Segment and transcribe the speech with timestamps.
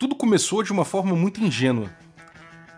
[0.00, 1.90] tudo começou de uma forma muito ingênua.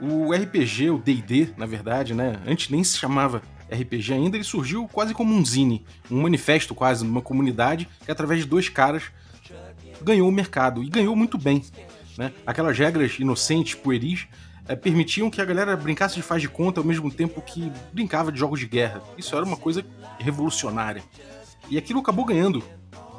[0.01, 4.89] O RPG, o D&D, na verdade, né, antes nem se chamava RPG ainda, ele surgiu
[4.89, 9.05] quase como um zine, um manifesto quase, numa comunidade que através de dois caras
[10.03, 11.63] ganhou o mercado, e ganhou muito bem.
[12.19, 12.33] Né?
[12.45, 14.27] Aquelas regras inocentes, pueris,
[14.67, 18.33] é, permitiam que a galera brincasse de faz de conta ao mesmo tempo que brincava
[18.33, 19.01] de jogos de guerra.
[19.17, 19.87] Isso era uma coisa
[20.19, 21.05] revolucionária.
[21.71, 22.65] E aquilo acabou ganhando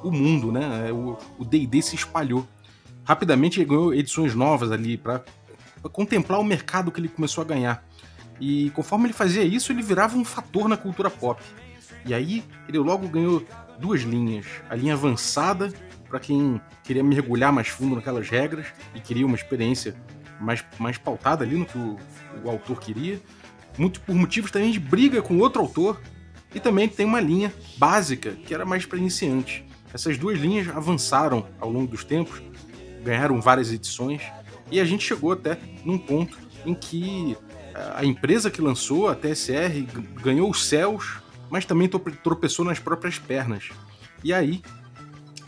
[0.03, 0.91] o mundo, né?
[0.91, 2.45] O D&D se espalhou.
[3.03, 5.23] Rapidamente ganhou edições novas ali para
[5.91, 7.85] contemplar o mercado que ele começou a ganhar.
[8.39, 11.41] E conforme ele fazia isso, ele virava um fator na cultura pop.
[12.05, 13.45] E aí ele logo ganhou
[13.79, 15.73] duas linhas: a linha avançada
[16.07, 19.95] para quem queria mergulhar mais fundo naquelas regras e queria uma experiência
[20.39, 21.97] mais, mais pautada ali no que o,
[22.43, 23.19] o autor queria,
[23.77, 25.99] muito por motivos também de briga com outro autor,
[26.53, 29.63] e também tem uma linha básica que era mais para iniciantes.
[29.93, 32.41] Essas duas linhas avançaram ao longo dos tempos,
[33.03, 34.21] ganharam várias edições,
[34.71, 37.37] e a gente chegou até num ponto em que
[37.95, 39.85] a empresa que lançou, a TSR,
[40.21, 41.17] ganhou os céus,
[41.49, 43.69] mas também tropeçou nas próprias pernas.
[44.23, 44.61] E aí,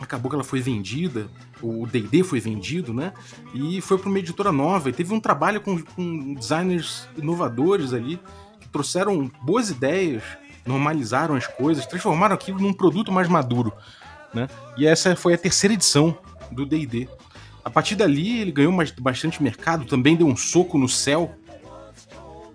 [0.00, 1.28] acabou que ela foi vendida,
[1.62, 3.12] o D&D foi vendido, né?
[3.54, 8.20] E foi para uma editora nova e teve um trabalho com, com, designers inovadores ali
[8.60, 10.22] que trouxeram boas ideias,
[10.66, 13.72] normalizaram as coisas, transformaram aquilo num produto mais maduro,
[14.34, 14.48] né?
[14.76, 16.16] E essa foi a terceira edição
[16.50, 17.08] do D&D.
[17.66, 21.34] A partir dali ele ganhou bastante mercado, também deu um soco no céu.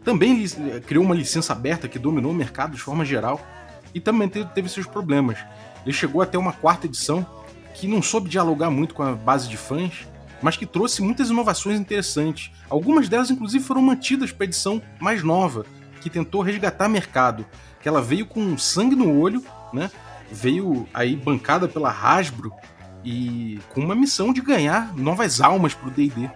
[0.06, 0.48] Também
[0.88, 3.46] criou uma licença aberta que dominou o mercado de forma geral
[3.94, 5.38] e também teve seus problemas.
[5.86, 7.26] Ele chegou até uma quarta edição
[7.74, 10.08] que não soube dialogar muito com a base de fãs,
[10.42, 12.50] mas que trouxe muitas inovações interessantes.
[12.70, 15.66] Algumas delas, inclusive, foram mantidas para a edição mais nova,
[16.00, 17.46] que tentou resgatar mercado.
[17.82, 19.92] Que ela veio com sangue no olho, né?
[20.32, 22.54] Veio aí bancada pela Hasbro
[23.04, 26.30] e com uma missão de ganhar novas almas para o D&D.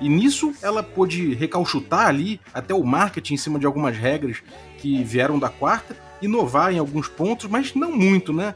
[0.00, 4.42] E nisso ela pôde recalchutar ali até o marketing em cima de algumas regras
[4.78, 8.54] que vieram da quarta, inovar em alguns pontos, mas não muito, né?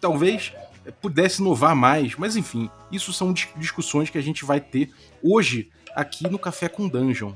[0.00, 0.52] talvez
[1.00, 4.92] pudesse inovar mais, mas enfim, isso são discussões que a gente vai ter
[5.22, 7.32] hoje aqui no Café com Dungeon.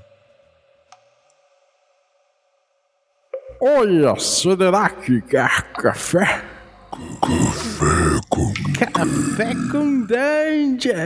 [3.60, 4.14] Olha,
[5.02, 6.42] que quer café?
[6.90, 10.96] Café com Café com Dungeon.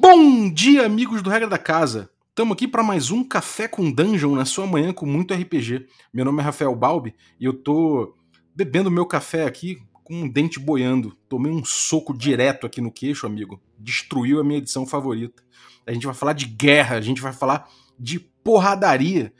[0.00, 2.08] Bom dia, amigos do Regra da Casa.
[2.30, 5.86] Estamos aqui para mais um Café com Dungeon na sua manhã com muito RPG.
[6.10, 8.14] Meu nome é Rafael Balbi e eu tô
[8.54, 11.14] bebendo meu café aqui com um dente boiando.
[11.28, 13.60] Tomei um soco direto aqui no queixo, amigo.
[13.78, 15.42] Destruiu a minha edição favorita.
[15.86, 17.68] A gente vai falar de guerra, a gente vai falar
[17.98, 19.32] de porradaria.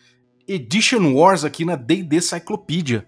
[0.48, 3.06] Edition Wars aqui na D&D Cyclopedia.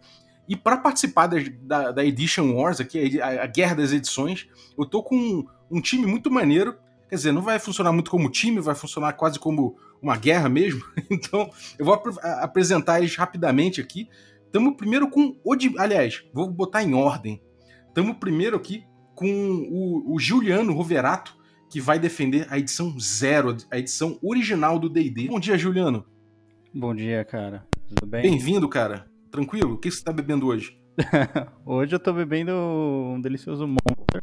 [0.49, 4.85] E para participar da, da, da, Edition Wars aqui, a, a, guerra das edições, eu
[4.85, 6.77] tô com um, um time muito maneiro
[7.09, 10.83] Quer dizer, não vai funcionar muito como time, vai funcionar quase como uma guerra mesmo.
[11.11, 12.07] Então, eu vou ap
[12.43, 14.09] apresentar eles rapidamente aqui.
[14.45, 15.55] Estamos primeiro com o.
[15.79, 17.43] Aliás, vou botar em ordem.
[17.89, 18.85] Estamos primeiro aqui
[19.15, 21.37] com o, o Juliano Roverato,
[21.69, 25.29] que vai defender a edição zero, a edição original do DD.
[25.29, 26.05] Bom dia, Juliano.
[26.75, 27.67] Bom dia, cara.
[27.89, 28.23] Tudo bem?
[28.23, 29.06] Bem-vindo, cara.
[29.31, 29.75] Tranquilo?
[29.75, 30.79] O que você está bebendo hoje?
[31.65, 34.21] hoje eu estou bebendo um delicioso Monster.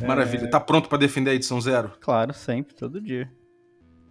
[0.06, 0.44] Maravilha.
[0.44, 0.48] É...
[0.48, 1.92] Tá pronto para defender a edição zero?
[2.00, 3.30] Claro, sempre, todo dia.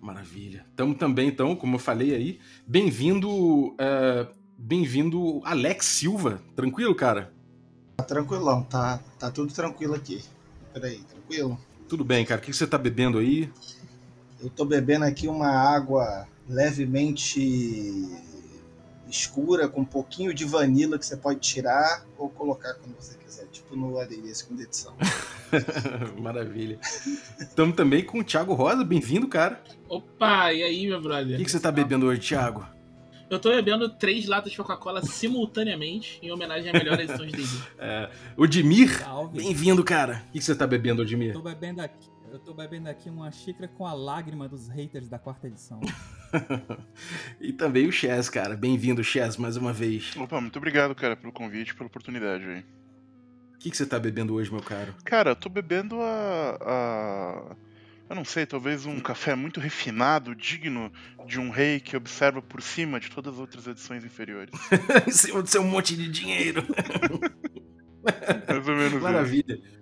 [0.02, 0.66] Maravilha.
[0.70, 3.30] Estamos também, então, como eu falei aí, bem-vindo,
[3.70, 6.42] uh, bem-vindo Alex Silva.
[6.56, 7.32] Tranquilo, cara?
[7.96, 10.22] Tá tranquilão, tá, tá tudo tranquilo aqui.
[10.74, 11.60] Peraí, tranquilo?
[11.88, 12.42] Tudo bem, cara.
[12.42, 13.50] O que você tá bebendo aí?
[14.42, 17.40] Eu tô bebendo aqui uma água levemente
[19.08, 23.46] escura, com um pouquinho de vanila que você pode tirar ou colocar quando você quiser,
[23.52, 24.94] tipo no ADI, segunda edição.
[26.20, 26.80] Maravilha.
[27.40, 29.62] Estamos também com o Thiago Rosa, bem-vindo, cara.
[29.88, 31.36] Opa, e aí, meu brother?
[31.36, 32.66] O que, que você está bebendo hoje, Thiago?
[33.34, 37.48] Eu estou bebendo três latas de Coca-Cola simultaneamente, em homenagem à melhor edição de D&D.
[37.80, 39.04] É, Odimir,
[39.34, 40.24] bem-vindo, cara.
[40.30, 41.30] O que, você está bebendo, Odimir?
[41.30, 45.20] Estou bebendo aqui eu tô bebendo aqui uma xícara com a lágrima dos haters da
[45.20, 45.80] quarta edição.
[47.40, 48.56] e também o Chess, cara.
[48.56, 50.16] Bem-vindo, Chess, mais uma vez.
[50.18, 52.66] Opa, muito obrigado, cara, pelo convite, pela oportunidade aí.
[53.54, 54.96] O que, que você tá bebendo hoje, meu caro?
[55.06, 56.58] Cara, eu tô bebendo a...
[56.60, 57.56] a...
[58.14, 60.92] Eu não sei, talvez um café muito refinado, digno
[61.26, 64.54] de um rei que observa por cima de todas as outras edições inferiores.
[65.08, 66.64] em cima do seu monte de dinheiro.
[68.48, 69.56] Mais ou menos Maravilha.
[69.56, 69.82] Isso.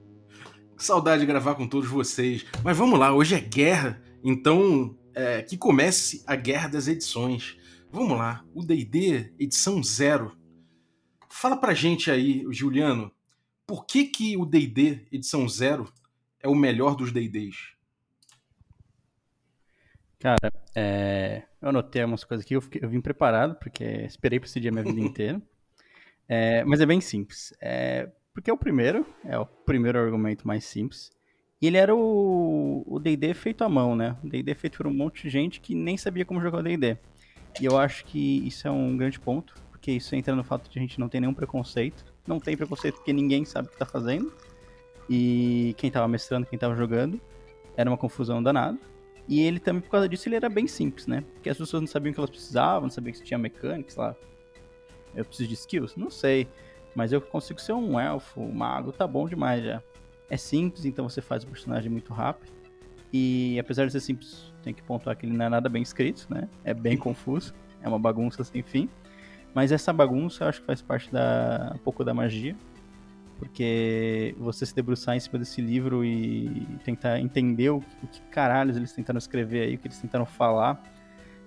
[0.78, 2.46] Saudade de gravar com todos vocês.
[2.64, 7.58] Mas vamos lá, hoje é guerra, então é, que comece a guerra das edições.
[7.92, 10.38] Vamos lá, o DD edição zero
[11.30, 13.12] Fala pra gente aí, Juliano,
[13.68, 15.92] por que que o D&D edição zero
[16.40, 17.81] é o melhor dos D&Ds?
[20.22, 24.48] Cara, é, eu anotei algumas coisas aqui, eu, fiquei- eu vim preparado, porque esperei pra
[24.48, 25.42] esse dia minha vida inteira.
[26.30, 27.54] É, mas é bem simples.
[27.60, 31.12] É, porque é o primeiro, é o primeiro argumento mais simples.
[31.62, 34.16] E ele era o o D&D feito à mão, né?
[34.24, 36.98] O D&D feito por um monte de gente que nem sabia como jogar o D&D.
[37.60, 40.78] E eu acho que isso é um grande ponto, porque isso entra no fato de
[40.80, 42.04] a gente não ter nenhum preconceito.
[42.28, 44.32] Não tem preconceito porque ninguém sabe o que tá fazendo.
[45.10, 47.20] E quem tava mestrando, quem tava jogando,
[47.76, 48.78] era uma confusão danada.
[49.28, 51.24] E ele também, por causa disso, ele era bem simples, né?
[51.34, 54.02] Porque as pessoas não sabiam o que elas precisavam, não sabiam que tinha mecânica, sei
[54.02, 54.16] lá.
[55.16, 55.96] Eu preciso de skills?
[55.96, 56.48] Não sei.
[56.96, 59.82] Mas eu consigo ser um elfo, um mago, tá bom demais já.
[60.30, 62.52] É simples, então você faz o personagem muito rápido.
[63.14, 66.28] E apesar de ser simples, tem que pontuar que ele não é nada bem escrito,
[66.30, 66.48] né?
[66.64, 68.90] É bem confuso, é uma bagunça sem fim.
[69.54, 72.56] Mas essa bagunça eu acho que faz parte da um pouco da magia.
[73.42, 78.78] Porque você se debruçar em cima desse livro e tentar entender o, o que caralhos
[78.78, 80.80] eles tentaram escrever aí, o que eles tentaram falar.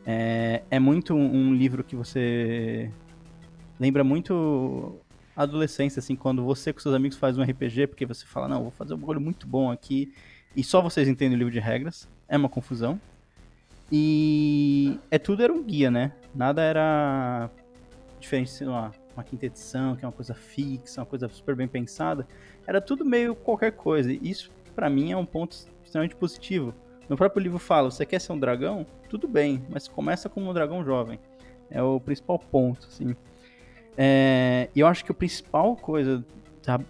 [0.04, 2.90] É, é muito um, um livro que você
[3.78, 4.98] lembra muito
[5.36, 8.72] adolescência, assim, quando você com seus amigos faz um RPG, porque você fala, não, vou
[8.72, 10.12] fazer um bagulho muito bom aqui,
[10.56, 13.00] e só vocês entendem o livro de regras, é uma confusão.
[13.92, 16.10] E é tudo era um guia, né?
[16.34, 17.48] Nada era
[18.18, 21.68] diferente, sei lá, uma quinta edição, que é uma coisa fixa, uma coisa super bem
[21.68, 22.26] pensada.
[22.66, 24.12] Era tudo meio qualquer coisa.
[24.12, 26.74] E isso, pra mim, é um ponto extremamente positivo.
[27.08, 28.86] No próprio livro fala, você quer ser um dragão?
[29.08, 31.18] Tudo bem, mas começa como um dragão jovem.
[31.70, 33.14] É o principal ponto, assim.
[33.96, 36.24] É, e eu acho que a principal coisa
[36.64, 36.80] da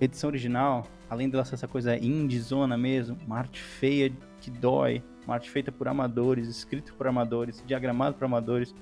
[0.00, 5.02] edição original, além dela ser essa coisa indie zona mesmo, uma arte feia que dói,
[5.26, 8.74] uma arte feita por amadores, escrito por amadores, diagramado por amadores,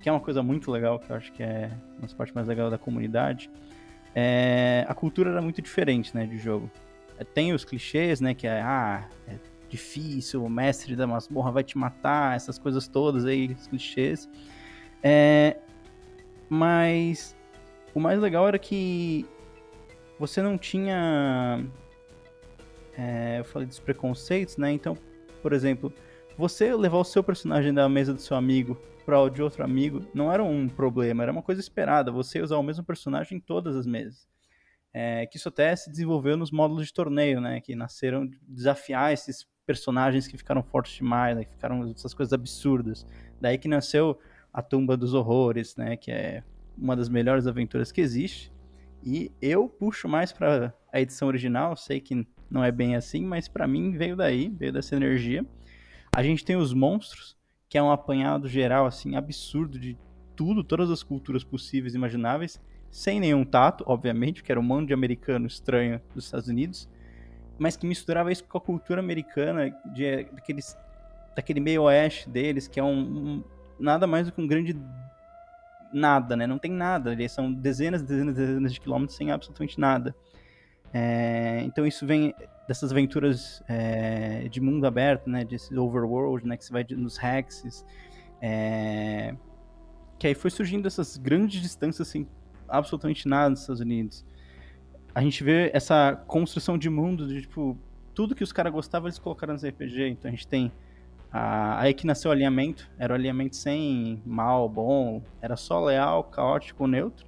[0.00, 2.46] que é uma coisa muito legal, que eu acho que é uma das partes mais
[2.46, 3.50] legais da comunidade.
[4.14, 6.70] É, a cultura era muito diferente, né, de jogo.
[7.18, 9.36] É, Tem os clichês, né, que é, ah, é
[9.68, 14.28] difícil, o mestre da masmorra vai te matar, essas coisas todas aí, os clichês.
[15.02, 15.58] É,
[16.48, 17.36] mas
[17.94, 19.26] o mais legal era que
[20.18, 21.64] você não tinha.
[22.96, 24.72] é, eu falei dos preconceitos, né?
[24.72, 24.96] Então,
[25.42, 25.92] por exemplo,
[26.38, 30.06] você levar o seu personagem da mesa do seu amigo para o de outro amigo
[30.14, 32.12] não era um problema, era uma coisa esperada.
[32.12, 34.28] Você usar o mesmo personagem em todas as mesas.
[34.94, 37.60] É, que isso até se desenvolveu nos módulos de torneio, né?
[37.60, 42.32] Que nasceram de desafiar esses personagens que ficaram fortes demais, né, que ficaram essas coisas
[42.32, 43.04] absurdas.
[43.38, 44.18] Daí que nasceu
[44.52, 45.96] a Tumba dos Horrores, né?
[45.96, 46.44] Que é
[46.76, 48.52] uma das melhores aventuras que existe.
[49.02, 53.48] E eu puxo mais para a edição original, sei que não é bem assim, mas
[53.48, 55.44] para mim veio daí, veio dessa energia.
[56.18, 57.36] A gente tem os monstros,
[57.68, 59.96] que é um apanhado geral assim absurdo de
[60.34, 62.60] tudo, todas as culturas possíveis e imagináveis,
[62.90, 66.88] sem nenhum tato, obviamente, porque era um monte de americano estranho dos Estados Unidos,
[67.56, 70.76] mas que misturava isso com a cultura americana de daqueles
[71.36, 73.44] daquele meio oeste deles, que é um, um
[73.78, 74.76] nada mais do que um grande
[75.92, 76.48] nada, né?
[76.48, 77.12] Não tem nada.
[77.12, 80.16] Eles são dezenas dezenas dezenas de quilômetros sem absolutamente nada.
[80.92, 82.34] É, então isso vem
[82.68, 85.44] dessas aventuras é, de mundo aberto, né?
[85.44, 86.56] Desses overworld, né?
[86.56, 87.84] Que você vai nos hexes.
[88.40, 89.34] é,
[90.18, 92.28] que aí foi surgindo essas grandes distâncias sem
[92.68, 94.24] absolutamente nada nos Estados Unidos.
[95.14, 97.76] A gente vê essa construção de mundo de, tipo,
[98.14, 100.08] tudo que os caras gostavam eles colocaram nos RPG.
[100.08, 100.70] Então a gente tem
[101.32, 106.24] a- aí que nasceu o alinhamento, era o alinhamento sem mal, bom, era só leal,
[106.24, 107.26] caótico, neutro.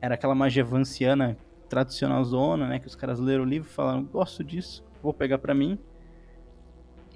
[0.00, 1.36] Era aquela magia vanciana
[1.74, 5.38] tradicional zona, né, que os caras leram o livro e falaram, gosto disso, vou pegar
[5.38, 5.76] pra mim.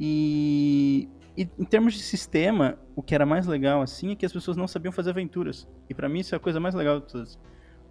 [0.00, 4.32] E, e em termos de sistema, o que era mais legal assim é que as
[4.32, 5.68] pessoas não sabiam fazer aventuras.
[5.88, 7.38] E pra mim isso é a coisa mais legal de todas.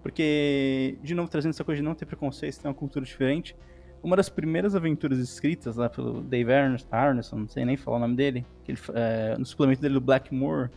[0.03, 3.55] Porque, de novo, trazendo essa coisa de não ter preconceito, ter uma cultura diferente,
[4.03, 7.99] uma das primeiras aventuras escritas lá pelo Dave Arnes- Arneson, não sei nem falar o
[8.01, 10.69] nome dele, ele, é, no suplemento dele do Blackmore,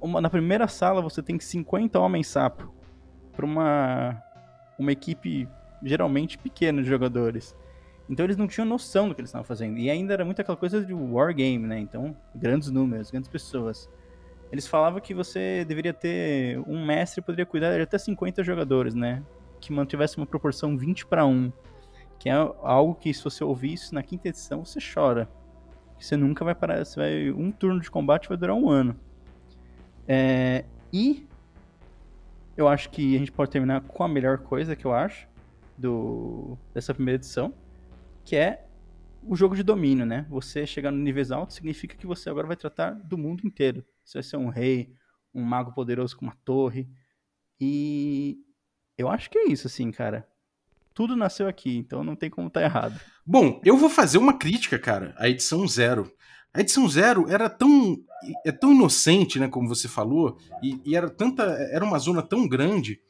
[0.00, 2.74] uma, na primeira sala você tem 50 homens sapo
[3.32, 4.20] para uma
[4.82, 5.48] uma equipe
[5.82, 7.56] geralmente pequena de jogadores.
[8.08, 9.78] Então eles não tinham noção do que eles estavam fazendo.
[9.78, 11.78] E ainda era muito aquela coisa de wargame, né?
[11.78, 13.88] Então, grandes números, grandes pessoas.
[14.50, 19.22] Eles falavam que você deveria ter um mestre poderia cuidar de até 50 jogadores, né?
[19.60, 21.50] Que mantivesse uma proporção 20 para 1
[22.22, 25.28] que é algo que se você ouvir isso na quinta edição, você chora.
[25.98, 28.94] Você nunca vai parar, você vai um turno de combate vai durar um ano.
[30.06, 31.26] É, e
[32.56, 35.28] eu acho que a gente pode terminar com a melhor coisa que eu acho
[35.76, 37.54] do dessa primeira edição,
[38.24, 38.66] que é
[39.24, 40.26] o jogo de domínio, né?
[40.28, 43.84] Você chegar no níveis altos significa que você agora vai tratar do mundo inteiro.
[44.04, 44.92] Você vai ser um rei,
[45.34, 46.88] um mago poderoso com uma torre.
[47.60, 48.38] E
[48.98, 50.28] eu acho que é isso, assim, cara.
[50.92, 53.00] Tudo nasceu aqui, então não tem como estar tá errado.
[53.24, 56.12] Bom, eu vou fazer uma crítica, cara, à edição zero.
[56.54, 57.98] A edição zero era tão
[58.44, 61.42] é tão inocente, né, como você falou, e, e, era tanta
[61.72, 63.00] era uma zona tão grande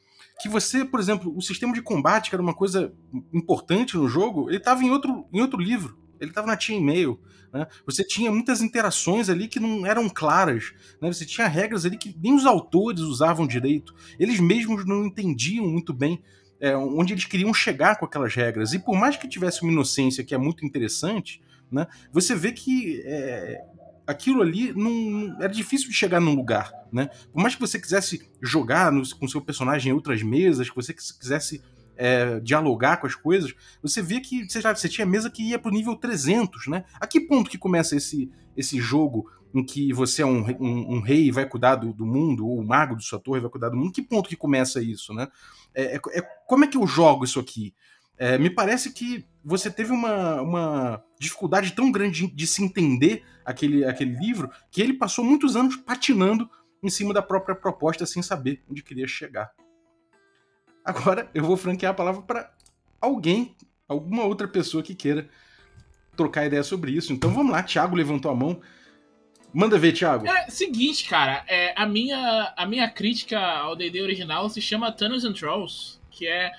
[0.41, 2.93] que você, por exemplo, o sistema de combate, que era uma coisa
[3.31, 5.97] importante no jogo, ele estava em outro, em outro livro.
[6.19, 7.19] Ele estava na Chainmail.
[7.51, 7.67] Né?
[7.85, 10.73] Você tinha muitas interações ali que não eram claras.
[10.99, 11.11] Né?
[11.11, 13.93] Você tinha regras ali que nem os autores usavam direito.
[14.17, 16.21] Eles mesmos não entendiam muito bem
[16.59, 18.73] é, onde eles queriam chegar com aquelas regras.
[18.73, 21.41] E por mais que tivesse uma inocência que é muito interessante,
[21.73, 23.61] né, você vê que é,
[24.05, 27.09] aquilo ali não era difícil de chegar num lugar, né?
[27.31, 30.93] Por mais que você quisesse jogar no, com seu personagem em outras mesas, que você
[30.93, 31.61] quisesse
[31.95, 35.59] é, dialogar com as coisas, você via que você, já, você tinha mesa que ia
[35.59, 36.85] pro nível 300, né?
[36.99, 41.01] A que ponto que começa esse, esse jogo em que você é um, um, um
[41.01, 43.69] rei e vai cuidar do, do, mundo, ou o mago de sua torre vai cuidar
[43.69, 43.91] do mundo?
[43.91, 45.27] Que ponto que começa isso, né?
[45.75, 47.73] É, é, é como é que eu jogo isso aqui?
[48.17, 53.83] É, me parece que você teve uma, uma dificuldade tão grande de, se entender aquele,
[53.83, 56.49] aquele livro que ele passou muitos anos patinando
[56.81, 59.51] em cima da própria proposta sem saber onde queria chegar.
[60.85, 62.53] Agora eu vou franquear a palavra para
[62.99, 63.55] alguém,
[63.87, 65.29] alguma outra pessoa que queira
[66.15, 67.11] trocar ideia sobre isso.
[67.11, 68.61] Então vamos lá, Thiago levantou a mão.
[69.53, 70.27] Manda ver, Thiago.
[70.27, 75.23] É seguinte, cara, é, a, minha, a minha crítica ao D&D original se chama Tunnels
[75.23, 76.51] and Trolls, que é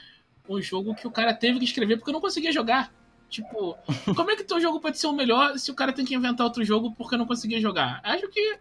[0.49, 2.93] um jogo que o cara teve que escrever porque eu não conseguia jogar.
[3.29, 3.77] Tipo,
[4.15, 6.47] como é que teu jogo pode ser o melhor se o cara tem que inventar
[6.47, 8.01] outro jogo porque eu não conseguia jogar?
[8.05, 8.59] Acho que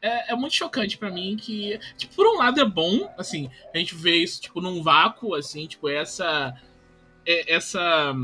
[0.00, 3.78] é, é muito chocante para mim que, tipo, por um lado é bom, assim, a
[3.78, 6.54] gente vê isso, tipo, num vácuo, assim, tipo, essa...
[7.26, 8.14] É, essa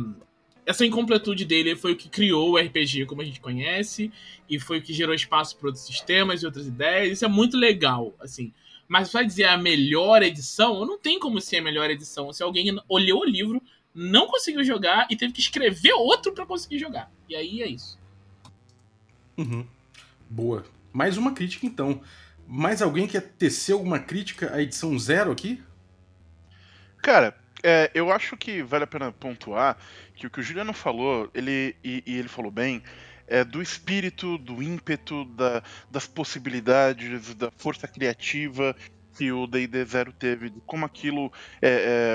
[0.66, 4.12] essa incompletude dele foi o que criou o RPG como a gente conhece
[4.48, 7.12] e foi o que gerou espaço para outros sistemas e outras ideias.
[7.14, 8.52] Isso é muito legal, assim.
[8.90, 12.76] Mas vai dizer a melhor edição, não tem como ser a melhor edição se alguém
[12.88, 13.62] olhou o livro,
[13.94, 17.08] não conseguiu jogar e teve que escrever outro para conseguir jogar.
[17.28, 17.96] E aí é isso.
[19.38, 19.64] Uhum.
[20.28, 20.64] Boa.
[20.92, 22.02] Mais uma crítica, então.
[22.48, 25.62] Mais alguém quer tecer alguma crítica à edição zero aqui?
[27.00, 29.78] Cara, é, eu acho que vale a pena pontuar
[30.16, 32.82] que o que o Juliano falou, ele e, e ele falou bem,
[33.30, 38.76] é do espírito, do ímpeto, da, das possibilidades, da força criativa
[39.16, 41.32] que o D&D Zero teve, de como aquilo
[41.62, 41.68] é,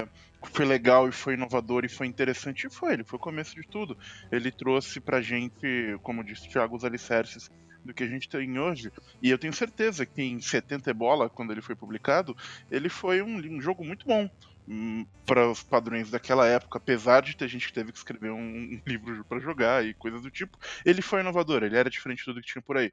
[0.03, 0.07] é,
[0.51, 3.65] foi legal e foi inovador e foi interessante, e foi, ele foi o começo de
[3.65, 3.98] tudo.
[4.29, 7.50] Ele trouxe pra gente, como disse o Thiago, os alicerces
[7.84, 8.91] do que a gente tem hoje.
[9.22, 12.36] E eu tenho certeza que em 70 bola, quando ele foi publicado,
[12.69, 14.29] ele foi um, um jogo muito bom
[15.25, 18.81] para os padrões daquela época, apesar de ter gente que teve que escrever um, um
[18.86, 22.41] livro para jogar e coisas do tipo, ele foi inovador, ele era diferente de tudo
[22.41, 22.91] que tinha por aí.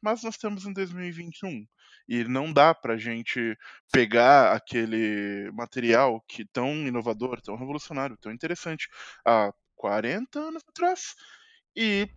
[0.00, 1.66] Mas nós estamos em 2021
[2.06, 3.56] e não dá pra gente
[3.90, 8.88] pegar aquele material que tão inovador, tão revolucionário, tão interessante
[9.24, 11.14] há 40 anos atrás
[11.74, 12.08] e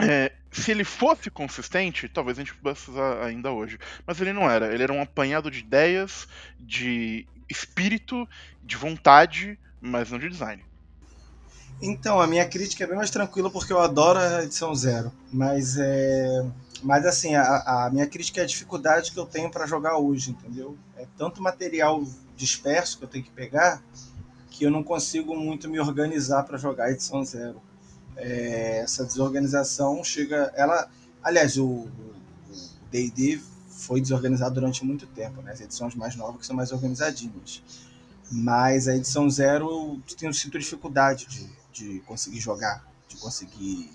[0.00, 3.78] é, se ele fosse consistente, talvez a gente pudesse usar ainda hoje.
[4.04, 4.72] Mas ele não era.
[4.72, 6.26] Ele era um apanhado de ideias,
[6.58, 8.28] de espírito,
[8.62, 10.64] de vontade, mas não de design.
[11.82, 15.12] Então, a minha crítica é bem mais tranquila porque eu adoro a edição zero.
[15.32, 16.46] Mas é.
[16.82, 20.30] Mas assim, a, a minha crítica é a dificuldade que eu tenho para jogar hoje,
[20.30, 20.76] entendeu?
[20.96, 22.04] É tanto material
[22.36, 23.82] disperso que eu tenho que pegar
[24.50, 27.60] que eu não consigo muito me organizar para jogar a edição zero
[28.16, 30.52] é, essa desorganização chega.
[30.54, 30.88] Ela,
[31.22, 31.88] aliás, o
[32.90, 33.40] D&D
[33.84, 35.52] foi desorganizado durante muito tempo, né?
[35.52, 37.62] As edições mais novas que são mais organizadinhas.
[38.32, 43.90] Mas a edição zero tem sinto dificuldade de, de conseguir jogar, de conseguir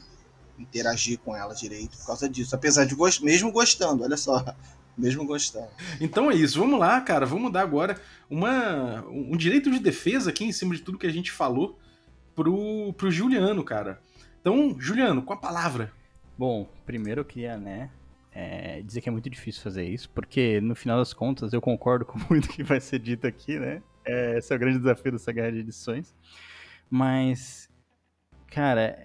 [0.57, 2.55] interagir com ela direito por causa disso.
[2.55, 3.23] Apesar de gost...
[3.23, 4.55] mesmo gostando, olha só,
[4.97, 5.69] mesmo gostando.
[5.99, 10.43] Então é isso, vamos lá, cara, vamos dar agora uma, um direito de defesa aqui
[10.43, 11.79] em cima de tudo que a gente falou
[12.35, 13.99] pro, pro Juliano, cara.
[14.39, 15.91] Então, Juliano, com a palavra.
[16.37, 17.89] Bom, primeiro eu queria, né,
[18.31, 22.05] é, dizer que é muito difícil fazer isso, porque no final das contas eu concordo
[22.05, 23.81] com muito que vai ser dito aqui, né?
[24.05, 26.15] É, esse é o grande desafio dessa guerra de edições.
[26.89, 27.69] Mas,
[28.47, 28.97] cara,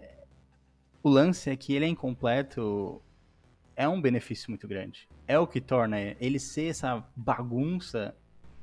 [1.02, 3.02] o lance é que ele é incompleto
[3.76, 5.08] é um benefício muito grande.
[5.26, 8.14] É o que torna ele ser essa bagunça,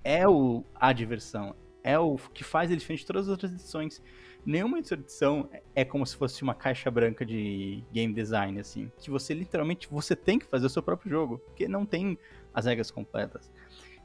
[0.03, 4.01] é o, a diversão, é o que faz ele diferente de todas as outras edições
[4.45, 8.91] nenhuma edição é como se fosse uma caixa branca de game design, assim.
[8.97, 12.17] Que você literalmente você tem que fazer o seu próprio jogo, porque não tem
[12.53, 13.51] as regras completas.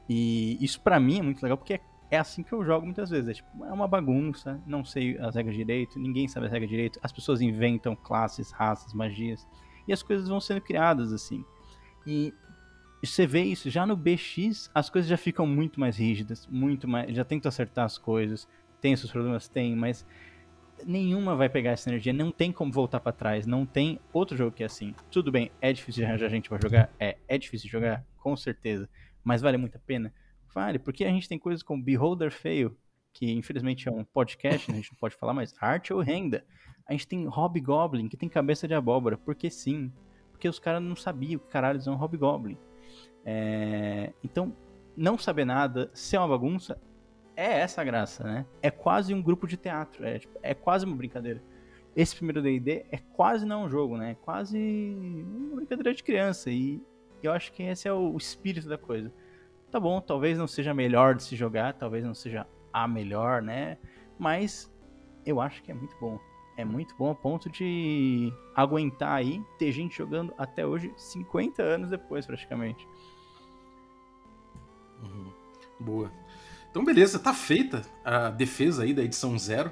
[0.09, 1.79] E isso para mim é muito legal, porque
[2.09, 3.29] é, assim que eu jogo muitas vezes.
[3.29, 6.99] É, tipo, é uma bagunça, não sei as regras direito, ninguém sabe as regras direito,
[7.03, 9.45] as pessoas inventam classes, raças, magias,
[9.87, 11.43] e as coisas vão sendo criadas assim.
[12.05, 12.33] E
[13.03, 17.13] você vê isso, já no BX as coisas já ficam muito mais rígidas, muito mais.
[17.15, 18.47] Já tento acertar as coisas,
[18.79, 19.47] tem seus problemas?
[19.47, 20.05] Tem, mas
[20.85, 24.51] nenhuma vai pegar essa energia, não tem como voltar para trás, não tem outro jogo
[24.51, 24.93] que é assim.
[25.11, 26.89] Tudo bem, é difícil de arranjar gente para jogar?
[26.99, 28.89] É, é difícil de jogar, com certeza,
[29.23, 30.13] mas vale muito a pena?
[30.53, 32.75] Vale, porque a gente tem coisas como Beholder Fail,
[33.13, 36.45] que infelizmente é um podcast, né, a gente não pode falar, mas arte ou renda.
[36.87, 39.91] A gente tem Hobgoblin, que tem cabeça de abóbora, porque sim,
[40.31, 42.57] porque os caras não sabiam que caralho é um Hobgoblin.
[43.25, 44.13] É...
[44.23, 44.55] Então,
[44.95, 46.79] não saber nada, ser uma bagunça,
[47.37, 48.45] é essa a graça, né?
[48.63, 51.41] É quase um grupo de teatro, é, tipo, é quase uma brincadeira.
[51.95, 54.11] Esse primeiro D&D é quase não um jogo, né?
[54.11, 56.81] É quase uma brincadeira de criança e
[57.21, 59.13] eu acho que esse é o espírito da coisa.
[59.71, 63.77] Tá bom, talvez não seja melhor de se jogar, talvez não seja a melhor, né?
[64.17, 64.71] Mas
[65.25, 66.19] eu acho que é muito bom.
[66.57, 71.89] É muito bom a ponto de aguentar aí, ter gente jogando até hoje, 50 anos
[71.91, 72.87] depois, praticamente.
[75.03, 75.31] Uhum.
[75.79, 76.11] Boa.
[76.77, 79.71] Então, beleza, tá feita a defesa aí da edição zero.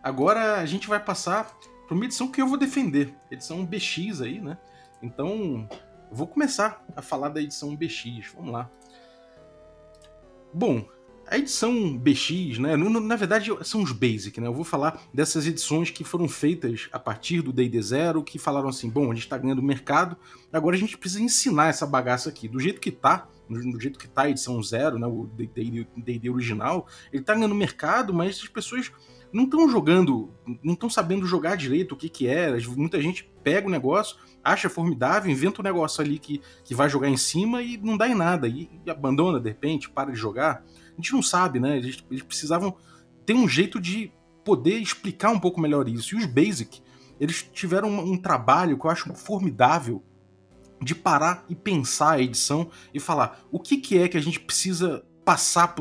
[0.00, 1.52] Agora a gente vai passar
[1.88, 4.56] para uma edição que eu vou defender, edição BX aí, né?
[5.02, 5.68] Então,
[6.08, 8.32] vou começar a falar da edição BX.
[8.36, 8.70] Vamos lá.
[10.54, 10.86] Bom,
[11.26, 12.76] a edição BX, né?
[12.76, 14.46] Na verdade, são os Basic, né?
[14.46, 18.68] Eu vou falar dessas edições que foram feitas a partir do DD Zero, que falaram
[18.68, 20.16] assim: bom, a gente tá ganhando mercado,
[20.52, 22.46] agora a gente precisa ensinar essa bagaça aqui.
[22.46, 25.06] Do jeito que tá, do jeito que tá a edição zero, né?
[25.06, 25.28] O
[25.96, 28.90] DD original, ele tá ganhando mercado, mas as pessoas
[29.32, 30.30] não estão jogando,
[30.62, 32.56] não estão sabendo jogar direito o que que é.
[32.76, 37.08] Muita gente pega o negócio, acha formidável, inventa um negócio ali que, que vai jogar
[37.08, 40.64] em cima e não dá em nada, e, e abandona de repente, para de jogar
[40.96, 41.76] a gente não sabe, né?
[41.76, 42.74] Eles, eles precisavam
[43.24, 44.10] ter um jeito de
[44.42, 46.14] poder explicar um pouco melhor isso.
[46.14, 46.80] E os Basic,
[47.20, 50.02] eles tiveram um, um trabalho que eu acho formidável
[50.80, 54.40] de parar e pensar a edição e falar o que, que é que a gente
[54.40, 55.74] precisa passar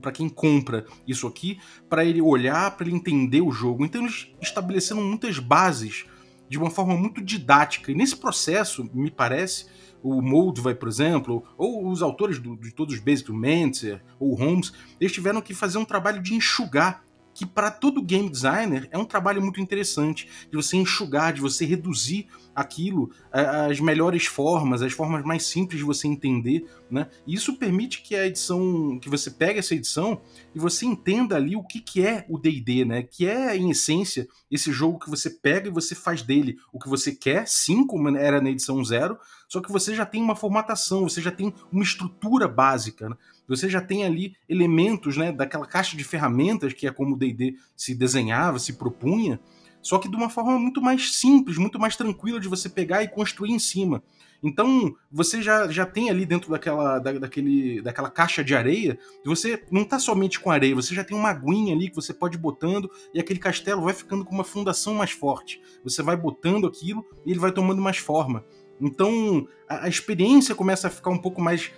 [0.00, 3.84] para quem compra isso aqui, para ele olhar, para ele entender o jogo.
[3.84, 6.06] Então eles estabeleceram muitas bases
[6.48, 7.92] de uma forma muito didática.
[7.92, 9.66] E nesse processo, me parece,
[10.02, 14.32] o Moldvay, por exemplo, ou os autores do, de todos os Basic, o Mentzer ou
[14.32, 17.04] o Holmes, eles tiveram que fazer um trabalho de enxugar
[17.40, 21.64] que para todo game designer é um trabalho muito interessante de você enxugar, de você
[21.64, 27.08] reduzir aquilo às melhores formas, as formas mais simples de você entender, né?
[27.26, 30.20] E isso permite que a edição, que você pegue essa edição
[30.54, 33.04] e você entenda ali o que, que é o D&D, né?
[33.04, 36.90] Que é em essência esse jogo que você pega e você faz dele o que
[36.90, 39.16] você quer, sim, como era na edição zero,
[39.48, 43.16] só que você já tem uma formatação, você já tem uma estrutura básica, né?
[43.50, 47.56] Você já tem ali elementos né, daquela caixa de ferramentas que é como o D&D
[47.76, 49.40] se desenhava, se propunha,
[49.82, 53.08] só que de uma forma muito mais simples, muito mais tranquila de você pegar e
[53.08, 54.02] construir em cima.
[54.42, 59.62] Então, você já, já tem ali dentro daquela, da, daquele, daquela caixa de areia, você
[59.70, 62.40] não está somente com areia, você já tem uma aguinha ali que você pode ir
[62.40, 65.60] botando e aquele castelo vai ficando com uma fundação mais forte.
[65.84, 68.44] Você vai botando aquilo e ele vai tomando mais forma.
[68.80, 71.70] Então, a, a experiência começa a ficar um pouco mais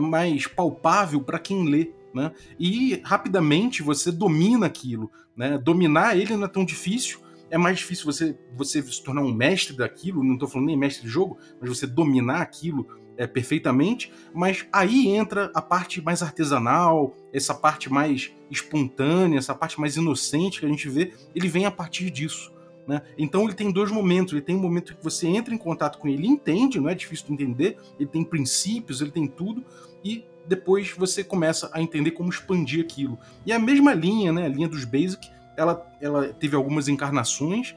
[0.00, 1.92] mais palpável para quem lê.
[2.14, 2.32] Né?
[2.58, 5.10] E rapidamente você domina aquilo.
[5.36, 5.58] Né?
[5.58, 7.20] Dominar ele não é tão difícil.
[7.50, 11.04] É mais difícil você, você se tornar um mestre daquilo, não estou falando nem mestre
[11.04, 12.86] de jogo, mas você dominar aquilo
[13.16, 14.12] é, perfeitamente.
[14.34, 20.60] Mas aí entra a parte mais artesanal, essa parte mais espontânea, essa parte mais inocente
[20.60, 22.52] que a gente vê, ele vem a partir disso.
[22.88, 23.02] Né?
[23.18, 24.32] Então ele tem dois momentos.
[24.32, 27.26] Ele tem um momento que você entra em contato com ele, entende, não é difícil
[27.26, 29.62] de entender, ele tem princípios, ele tem tudo,
[30.02, 33.18] e depois você começa a entender como expandir aquilo.
[33.44, 37.76] E a mesma linha, né, a linha dos Basic, ela, ela teve algumas encarnações,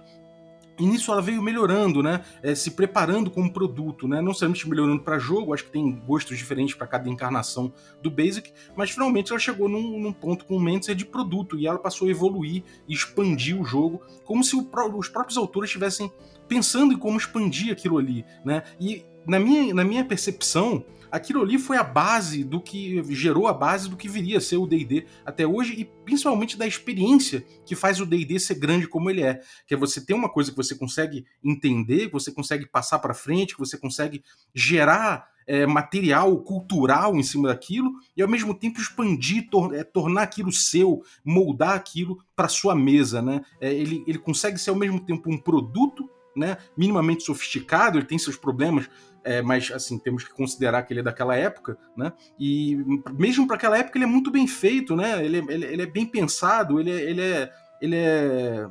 [0.79, 2.23] e nisso ela veio melhorando, né?
[2.41, 4.21] É, se preparando como produto, né?
[4.21, 8.51] Não somente melhorando para jogo, acho que tem gostos diferentes para cada encarnação do Basic,
[8.75, 12.07] mas finalmente ela chegou num, num ponto com o Mentzer de produto e ela passou
[12.07, 16.11] a evoluir e expandir o jogo, como se o, os próprios autores estivessem
[16.47, 18.63] pensando em como expandir aquilo ali, né?
[18.79, 23.53] E na minha, na minha percepção, aquilo ali foi a base do que gerou a
[23.53, 27.75] base do que viria a ser o D&D até hoje e principalmente da experiência que
[27.75, 30.57] faz o D&D ser grande como ele é, que é você ter uma coisa que
[30.57, 34.23] você consegue entender, que você consegue passar para frente, que você consegue
[34.55, 40.23] gerar é, material cultural em cima daquilo e ao mesmo tempo expandir, tor é, tornar
[40.23, 43.41] aquilo seu, moldar aquilo para sua mesa, né?
[43.59, 46.57] É, ele, ele consegue ser ao mesmo tempo um produto, né?
[46.77, 48.89] Minimamente sofisticado, ele tem seus problemas
[49.23, 52.11] é, mas assim temos que considerar que ele é daquela época, né?
[52.39, 52.77] E
[53.13, 55.23] mesmo para aquela época ele é muito bem feito, né?
[55.23, 58.67] Ele, ele, ele é bem pensado, ele, é, ele é ele é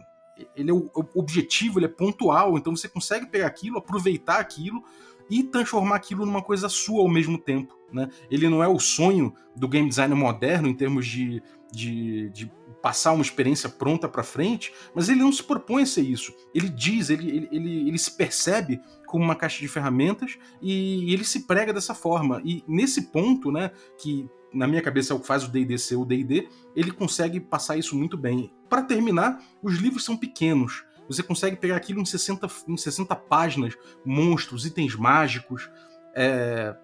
[0.57, 0.75] ele é
[1.15, 4.83] objetivo, ele é pontual, então você consegue pegar aquilo, aproveitar aquilo
[5.29, 7.79] e transformar aquilo numa coisa sua ao mesmo tempo.
[7.93, 8.09] Né?
[8.31, 12.51] Ele não é o sonho do game design moderno em termos de, de, de
[12.83, 16.35] passar uma experiência pronta para frente, mas ele não se propõe a ser isso.
[16.55, 21.13] Ele diz, ele, ele, ele, ele se percebe como uma caixa de ferramentas e, e
[21.13, 22.41] ele se prega dessa forma.
[22.45, 25.97] E nesse ponto, né, que na minha cabeça é o que faz o D&D ser
[25.97, 28.53] o D&D, ele consegue passar isso muito bem.
[28.69, 30.85] Para terminar, os livros são pequenos.
[31.09, 35.69] Você consegue pegar aquilo em 60, em 60 páginas, monstros, itens mágicos,
[36.15, 36.77] é,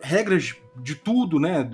[0.00, 1.68] regras de tudo, né?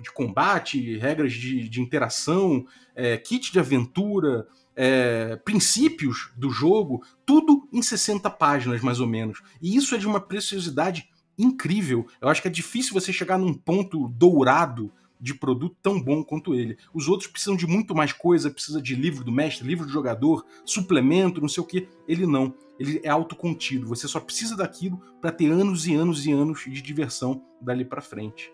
[0.00, 4.46] De combate, regras de, de interação, é, kit de aventura,
[4.76, 9.42] é, princípios do jogo, tudo em 60 páginas, mais ou menos.
[9.60, 11.08] E isso é de uma preciosidade
[11.38, 12.06] incrível.
[12.20, 16.54] Eu acho que é difícil você chegar num ponto dourado de produto tão bom quanto
[16.54, 16.76] ele.
[16.92, 20.44] Os outros precisam de muito mais coisa, precisa de livro do mestre, livro do jogador,
[20.62, 21.88] suplemento, não sei o que.
[22.06, 22.54] Ele não.
[22.78, 23.86] Ele é autocontido.
[23.88, 28.02] Você só precisa daquilo para ter anos e anos e anos de diversão dali para
[28.02, 28.52] frente.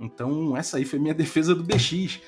[0.00, 2.20] Então, essa aí foi minha defesa do BX.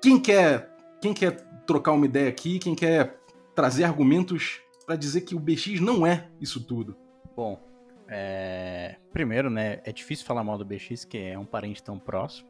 [0.00, 3.18] Quem quer, quem quer trocar uma ideia aqui, quem quer
[3.54, 6.96] trazer argumentos para dizer que o BX não é isso tudo?
[7.34, 7.60] Bom,
[8.08, 8.96] é...
[9.12, 12.48] primeiro, né, é difícil falar mal do BX, que é um parente tão próximo.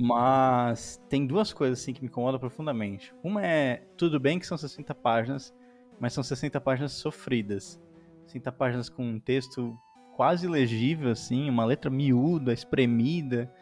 [0.00, 3.12] Mas tem duas coisas assim que me incomodam profundamente.
[3.22, 5.52] Uma é, tudo bem que são 60 páginas,
[5.98, 7.80] mas são 60 páginas sofridas.
[8.26, 9.76] 60 páginas com um texto
[10.16, 13.52] quase legível, assim, uma letra miúda, espremida,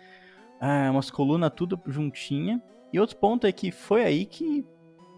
[0.60, 2.62] ah, umas colunas tudo juntinha.
[2.92, 4.64] E outro ponto é que foi aí que,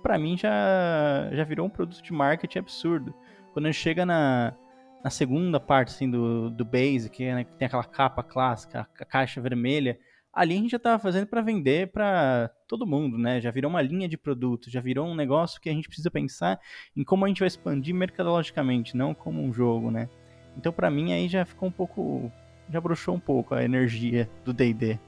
[0.02, 3.14] para mim, já, já virou um produto de marketing absurdo.
[3.52, 4.54] Quando chega na,
[5.02, 9.40] na segunda parte, assim, do, do Basic, né, que tem aquela capa clássica, a caixa
[9.40, 9.98] vermelha,
[10.32, 13.40] ali a gente já estava fazendo para vender para todo mundo, né?
[13.40, 16.60] Já virou uma linha de produto, já virou um negócio que a gente precisa pensar
[16.96, 20.08] em como a gente vai expandir mercadologicamente, não como um jogo, né?
[20.56, 22.30] Então para mim aí já ficou um pouco,
[22.70, 24.98] já broxou um pouco a energia do D&D.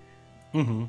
[0.52, 0.88] Uhum.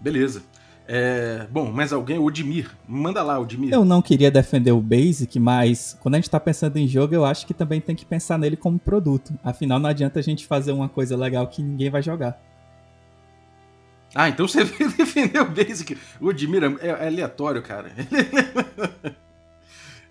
[0.00, 0.42] Beleza.
[0.88, 2.18] É, bom, mais alguém?
[2.18, 2.70] O Odimir.
[2.86, 3.72] Manda lá, Odimir.
[3.72, 7.24] Eu não queria defender o Basic, mas quando a gente tá pensando em jogo, eu
[7.24, 9.34] acho que também tem que pensar nele como produto.
[9.42, 12.40] Afinal, não adianta a gente fazer uma coisa legal que ninguém vai jogar.
[14.14, 14.64] Ah, então você
[14.96, 15.98] defendeu o Basic.
[16.20, 17.90] O Admira é, é aleatório, cara.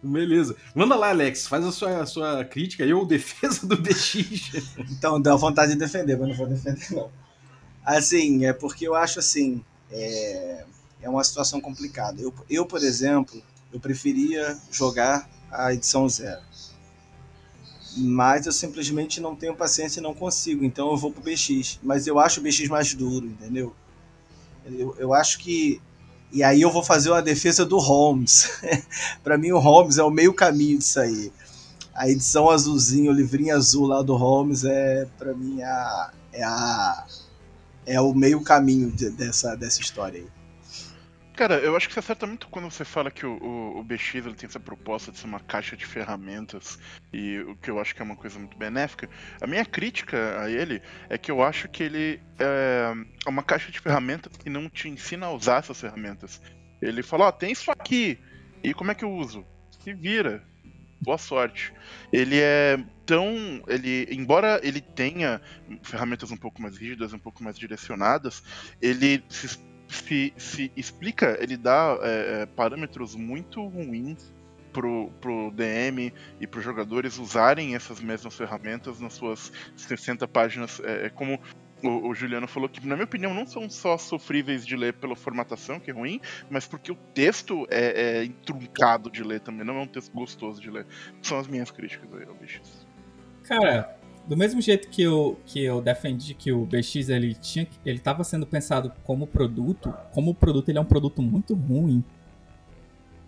[0.04, 0.56] Beleza.
[0.76, 1.48] Manda lá, Alex.
[1.48, 4.76] Faz a sua, a sua crítica aí ou defesa do BX.
[4.92, 7.10] Então, dá vontade de defender, mas não vou defender, não.
[7.84, 9.64] Assim, é porque eu acho assim.
[9.98, 10.66] É,
[11.02, 12.22] é uma situação complicada.
[12.22, 16.42] Eu, eu, por exemplo, eu preferia jogar a edição zero.
[17.98, 20.66] Mas eu simplesmente não tenho paciência e não consigo.
[20.66, 21.80] Então eu vou pro BX.
[21.82, 23.74] Mas eu acho o BX mais duro, entendeu?
[24.66, 25.82] Eu, eu acho que.
[26.32, 28.50] E aí eu vou fazer uma defesa do Holmes.
[29.24, 31.32] para mim, o Holmes é o meio caminho disso aí.
[31.94, 37.06] A edição azulzinha, o livrinho azul lá do Holmes é, para mim, a, é, a,
[37.86, 40.28] é o meio caminho de, dessa, dessa história aí.
[41.36, 44.16] Cara, eu acho que você acerta muito quando você fala que o, o, o, BX
[44.16, 46.80] ele tem essa proposta de ser uma caixa de ferramentas
[47.12, 49.10] e o que eu acho que é uma coisa muito benéfica.
[49.42, 52.94] A minha crítica a ele é que eu acho que ele é
[53.28, 56.42] uma caixa de ferramentas que não te ensina a usar essas ferramentas.
[56.82, 58.18] Ele fala, ó, oh, tem isso aqui,
[58.64, 59.46] e como é que eu uso?
[59.84, 60.42] Se vira,
[61.06, 61.72] boa sorte.
[62.12, 63.62] Ele é tão.
[63.68, 65.40] Ele, embora ele tenha
[65.84, 68.44] ferramentas um pouco mais rígidas, um pouco mais direcionadas,
[68.82, 74.34] ele se se, se explica, ele dá é, é parâmetros muito ruins
[74.74, 80.82] pro, pro DM e para os jogadores usarem essas mesmas ferramentas nas suas 60 páginas.
[80.84, 81.40] É, é como
[81.88, 85.16] o, o, Juliano falou que, na minha opinião, não são só sofríveis de ler pela
[85.16, 86.20] formatação, que é ruim,
[86.50, 88.30] mas porque o texto é, é
[89.12, 90.86] de ler também, não é um texto gostoso de ler.
[91.22, 92.86] São as minhas críticas aí ao bichos.
[93.44, 97.98] Cara, do mesmo jeito que eu, que eu defendi que o BX ele tinha ele
[97.98, 102.04] estava sendo pensado como produto, como produto ele é um produto muito ruim.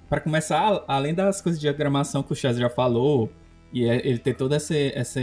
[0.10, 3.32] Para começar, além das coisas de diagramação que o Chaz já falou,
[3.74, 5.20] e é, ele ter toda essa, essa,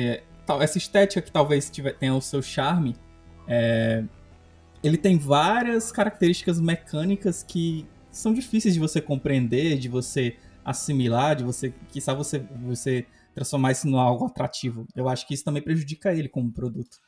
[0.60, 2.94] essa estética que talvez tenha o seu charme,
[3.48, 4.04] é,
[4.82, 11.44] ele tem várias características mecânicas que são difíceis de você compreender, de você assimilar, de
[11.44, 14.86] você, quizá você, você transformar isso em algo atrativo.
[14.94, 16.98] Eu acho que isso também prejudica ele como produto.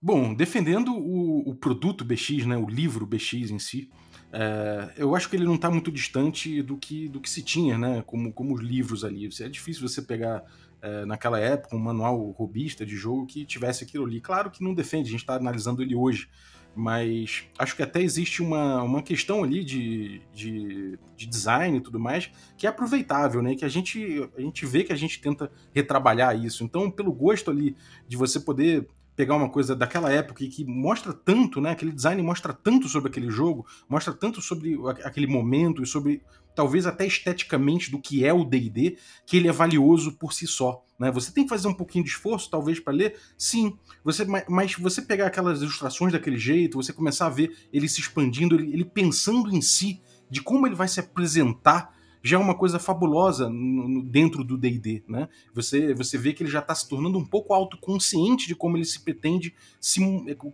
[0.00, 3.90] Bom, defendendo o, o produto BX, né, o livro BX em si,
[4.30, 7.78] é, eu acho que ele não está muito distante do que, do que se tinha,
[7.78, 9.28] né, como, como os livros ali.
[9.40, 10.42] É difícil você pegar
[10.84, 14.20] é, naquela época um manual robista de jogo que tivesse aquilo ali.
[14.20, 16.28] Claro que não defende, a gente está analisando ele hoje,
[16.76, 22.00] Mas acho que até existe uma, uma questão ali de, de, de design e tudo
[22.00, 23.54] mais que é aproveitável, né?
[23.54, 26.64] Que a gente, a gente vê que a gente tenta retrabalhar isso.
[26.64, 27.76] Então, pelo gosto ali
[28.08, 31.70] de você poder pegar uma coisa daquela época e que mostra tanto, né?
[31.70, 36.20] Aquele design mostra tanto sobre aquele jogo, mostra tanto sobre aquele momento e sobre
[36.54, 40.84] talvez até esteticamente do que é o D&D, que ele é valioso por si só.
[40.98, 41.10] Né?
[41.10, 43.76] Você tem que fazer um pouquinho de esforço, talvez, para ler, sim.
[44.04, 48.54] Você, mas você pegar aquelas ilustrações daquele jeito, você começar a ver ele se expandindo,
[48.54, 51.93] ele, ele pensando em si, de como ele vai se apresentar
[52.24, 55.28] já é uma coisa fabulosa no, dentro do D&D, né?
[55.52, 58.86] Você, você vê que ele já está se tornando um pouco autoconsciente de como ele
[58.86, 60.00] se pretende, se,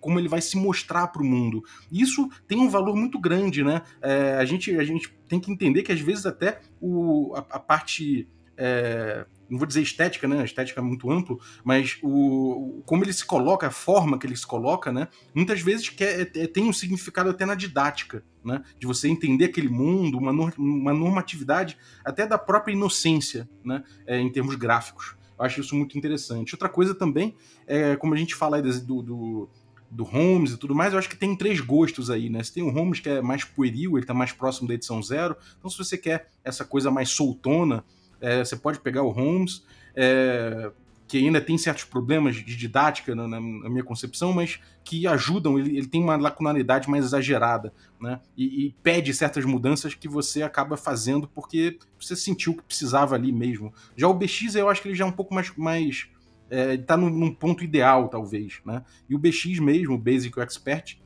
[0.00, 1.62] como ele vai se mostrar para o mundo.
[1.90, 3.82] Isso tem um valor muito grande, né?
[4.02, 7.60] É, a, gente, a gente tem que entender que às vezes até o, a, a
[7.60, 8.28] parte...
[8.62, 10.42] É, não vou dizer estética, né?
[10.42, 14.36] A estética é muito amplo, mas o, como ele se coloca, a forma que ele
[14.36, 15.08] se coloca, né?
[15.34, 18.62] Muitas vezes quer, é, tem um significado até na didática, né?
[18.78, 23.82] De você entender aquele mundo, uma, uma normatividade até da própria inocência, né?
[24.06, 25.16] É, em termos gráficos.
[25.38, 26.54] Eu acho isso muito interessante.
[26.54, 27.34] Outra coisa também,
[27.66, 29.48] é, como a gente fala aí do, do
[29.90, 32.42] do Holmes e tudo mais, eu acho que tem três gostos aí, né?
[32.42, 35.36] Você tem o Holmes que é mais pueril, ele tá mais próximo da edição zero.
[35.58, 37.84] Então, se você quer essa coisa mais soltona,
[38.20, 40.70] é, você pode pegar o Holmes, é,
[41.10, 45.76] que ainda tem certos problemas de didática na, na, minha concepção, mas que ajudam, ele,
[45.76, 48.20] ele tem uma lacunaridade mais exagerada, né?
[48.36, 53.32] E, e, pede certas mudanças que você acaba fazendo porque você sentiu que precisava ali
[53.32, 53.74] mesmo.
[53.96, 55.52] Já o BX, eu acho que ele já é um pouco mais.
[55.56, 56.08] mais
[56.48, 58.84] é, tá num, num ponto ideal, talvez, né?
[59.08, 60.99] E o BX mesmo, o Basic Expert,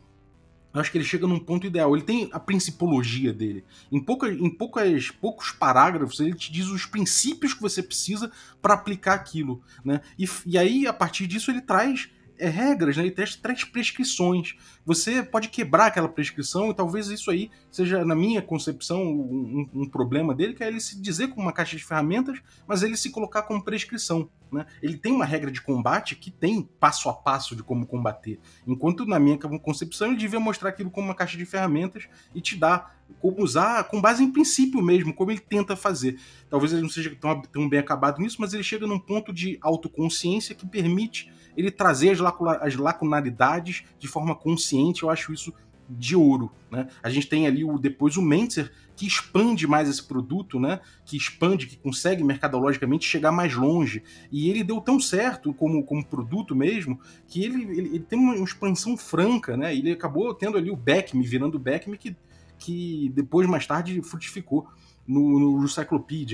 [0.74, 1.94] eu acho que ele chega num ponto ideal.
[1.94, 3.64] Ele tem a principologia dele.
[3.92, 8.74] Em, pouca, em poucas, poucos parágrafos, ele te diz os princípios que você precisa para
[8.74, 9.62] aplicar aquilo.
[9.84, 10.00] Né?
[10.18, 13.04] E, e aí, a partir disso, ele traz é, regras, né?
[13.04, 14.54] ele traz, prescrições.
[14.84, 19.88] Você pode quebrar aquela prescrição e talvez isso aí seja, na minha concepção, um, um,
[19.88, 23.10] problema dele, que é ele se dizer com uma caixa de ferramentas, mas ele se
[23.10, 24.28] colocar como prescrição.
[24.52, 24.66] Né?
[24.82, 28.38] Ele tem uma regra de combate que tem passo a passo de como combater.
[28.66, 32.56] Enquanto, na minha concepção, ele devia mostrar aquilo como uma caixa de ferramentas e te
[32.56, 36.18] dar como usar com base em princípio mesmo, como ele tenta fazer.
[36.48, 39.58] Talvez ele não seja tão, tão bem acabado nisso, mas ele chega num ponto de
[39.60, 42.20] autoconsciência que permite ele trazer as,
[42.60, 45.02] as lacunaridades de forma consciente.
[45.02, 45.52] Eu acho isso
[45.88, 46.88] de ouro, né?
[47.02, 50.80] A gente tem ali o depois o Mentzer que expande mais esse produto, né?
[51.04, 54.02] Que expande, que consegue mercadologicamente chegar mais longe.
[54.30, 58.36] E ele deu tão certo como, como produto mesmo que ele, ele, ele tem uma
[58.36, 59.74] expansão franca, né?
[59.74, 62.16] Ele acabou tendo ali o Beckme, virando o Beckme que,
[62.58, 64.66] que depois mais tarde frutificou
[65.06, 65.66] no, no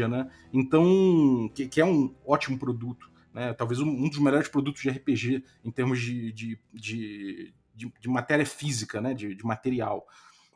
[0.08, 0.28] né?
[0.52, 3.10] Então, que, que é um ótimo produto.
[3.32, 3.52] Né?
[3.54, 8.46] Talvez um, dos melhores produtos de RPG em termos de, de, de, de, de matéria
[8.46, 9.14] física, né?
[9.14, 10.06] de, de material.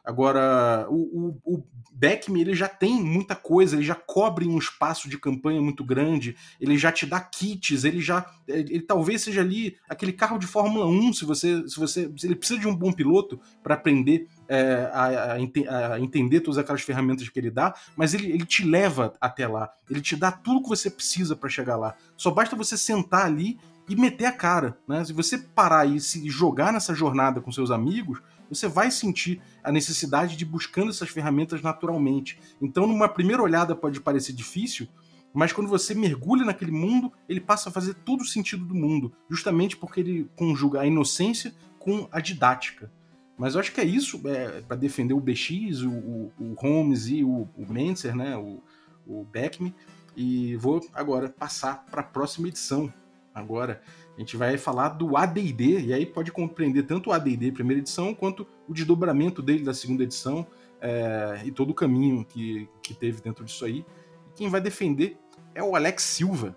[0.05, 5.09] Agora, o, o, o Beckme, ele já tem muita coisa, ele já cobre um espaço
[5.09, 8.31] de campanha muito grande, ele já te dá kits, ele já.
[8.47, 11.67] Ele, ele talvez seja ali aquele carro de Fórmula 1, se você.
[11.67, 16.41] Se você ele precisa de um bom piloto para aprender é, a, a, a, entender
[16.41, 19.71] todas aquelas ferramentas que ele dá, mas ele, ele te leva até lá.
[19.91, 21.95] Ele te dá tudo que você precisa para chegar lá.
[22.17, 24.79] Só basta você sentar ali e meter a cara.
[24.89, 25.05] Né?
[25.05, 29.73] Se você parar e se jogar nessa jornada com seus amigos, você vai sentir a
[29.73, 32.39] necessidade de ir buscando essas ferramentas naturalmente.
[32.61, 34.89] Então, numa primeira olhada pode parecer difícil,
[35.33, 39.13] mas quando você mergulha naquele mundo, ele passa a fazer todo o sentido do mundo,
[39.29, 42.91] justamente porque ele conjuga a inocência com a didática.
[43.37, 47.09] Mas eu acho que é isso é, para defender o BX, o, o, o Holmes
[47.09, 48.63] e o, o Mentzer, né, o,
[49.07, 49.75] o Beckme.
[50.17, 52.93] E vou agora passar para a próxima edição.
[53.35, 53.83] Agora,
[54.17, 58.15] a gente vai falar do AD&D, e aí pode compreender tanto o AD&D primeira edição,
[58.15, 60.47] quanto o desdobramento dele da segunda edição,
[60.81, 63.85] é, e todo o caminho que, que teve dentro disso aí.
[64.29, 65.19] E quem vai defender
[65.53, 66.57] é o Alex Silva.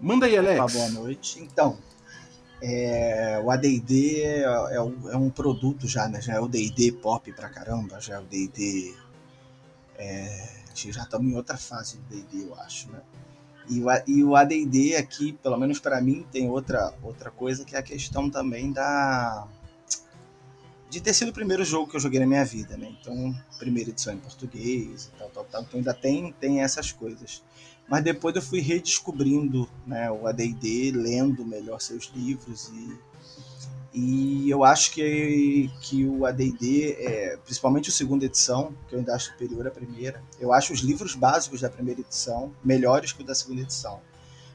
[0.00, 0.60] Manda aí, Alex.
[0.60, 1.42] Opa, boa noite.
[1.42, 1.76] Então,
[2.62, 6.20] é, o AD&D é, é, um, é, um produto já, né?
[6.20, 8.94] Já é o D&D pop pra caramba, já é o D&D...
[9.96, 13.00] É, já estamos em outra fase do D&D, eu acho, né?
[13.68, 17.76] E o, e o AD&D aqui, pelo menos para mim, tem outra, outra coisa que
[17.76, 19.46] é a questão também da
[20.90, 22.92] de ter sido o primeiro jogo que eu joguei na minha vida, né?
[23.00, 25.62] Então, primeira edição em português e tal, tal, tal.
[25.62, 27.42] Então ainda tem, tem essas coisas.
[27.88, 33.10] Mas depois eu fui redescobrindo né, o AD&D, lendo melhor seus livros e
[33.92, 39.16] e eu acho que, que o AD&D, é, principalmente a segunda edição, que eu ainda
[39.16, 43.24] acho superior à primeira, eu acho os livros básicos da primeira edição melhores que o
[43.24, 44.00] da segunda edição.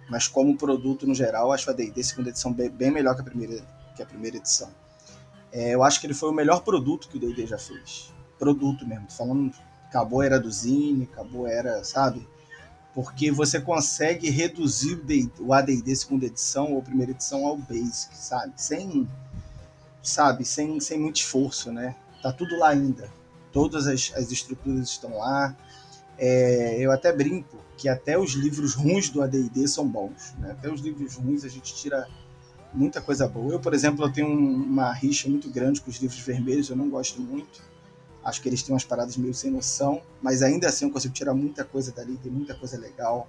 [0.09, 3.25] Mas como produto no geral, acho o AD&D segunda edição bem, bem melhor que a
[3.25, 3.61] primeira,
[3.93, 4.71] que a primeira edição.
[5.55, 8.13] É, eu acho que ele foi o melhor produto que o D&D já fez.
[8.37, 9.09] Produto mesmo.
[9.09, 9.53] Falando,
[9.87, 12.27] acabou a era do Zine, acabou a era, sabe?
[12.93, 14.95] Porque você consegue reduzir
[15.39, 18.51] o, o AD&D segunda edição ou primeira edição ao basic, sabe?
[18.57, 19.09] Sem,
[20.03, 20.43] sabe?
[20.43, 21.95] Sem, sem muito esforço, né?
[22.21, 23.09] Tá tudo lá ainda.
[23.53, 25.55] Todas as, as estruturas estão lá.
[26.17, 30.51] É, eu até brinco que até os livros ruins do AD&D são bons, né?
[30.51, 32.05] Até os livros ruins a gente tira
[32.75, 33.53] muita coisa boa.
[33.53, 36.75] Eu, por exemplo, eu tenho um- uma rixa muito grande com os livros vermelhos, eu
[36.75, 37.61] não gosto muito.
[38.23, 41.33] Acho que eles têm umas paradas meio sem noção, mas ainda assim eu consigo tirar
[41.33, 43.27] muita coisa dali, tem muita coisa legal.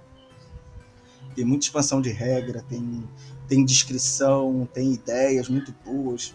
[1.35, 3.03] Tem muita expansão de regra, tem,
[3.47, 6.33] tem descrição, tem ideias muito boas.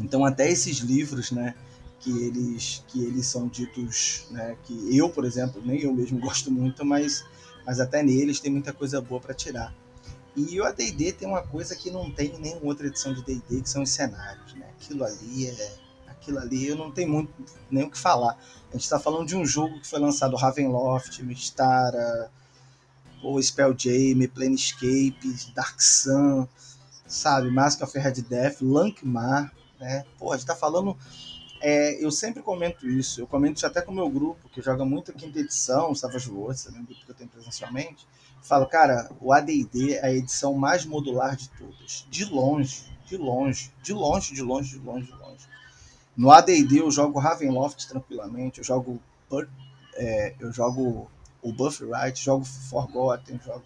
[0.00, 1.54] Então até esses livros, né,
[2.00, 6.50] que eles que eles são ditos, né, que eu, por exemplo, nem eu mesmo gosto
[6.50, 7.24] muito, mas
[7.66, 9.74] mas até neles tem muita coisa boa para tirar.
[10.34, 13.60] E o AD&D tem uma coisa que não tem em nenhuma outra edição de D&D,
[13.62, 14.66] que são os cenários, né?
[14.80, 15.74] Aquilo ali é...
[16.06, 17.32] Aquilo ali eu não tenho muito
[17.70, 18.38] nem o que falar.
[18.70, 22.30] A gente está falando de um jogo que foi lançado Ravenloft, Mistara,
[23.22, 26.46] o Spelljammer, Planescape, Dark Sun,
[27.06, 27.50] sabe?
[27.50, 30.04] Mask of Red Death, Lankmar, né?
[30.16, 30.96] Pô, a gente tá falando...
[31.60, 34.84] é, eu sempre comento isso, eu comento isso até com o meu grupo, que joga
[34.84, 38.06] muito quinta edição, Savage Worlds, também um grupo que eu tenho presencialmente,
[38.42, 42.06] falo, cara, o AD&D é a edição mais modular de todas.
[42.10, 45.48] De longe, de longe, de longe, de longe, de longe, de longe.
[46.16, 49.00] No AD&D eu jogo Ravenloft tranquilamente, eu jogo
[49.94, 53.64] é, eu jogo o Buffright, jogo Forgotten, jogo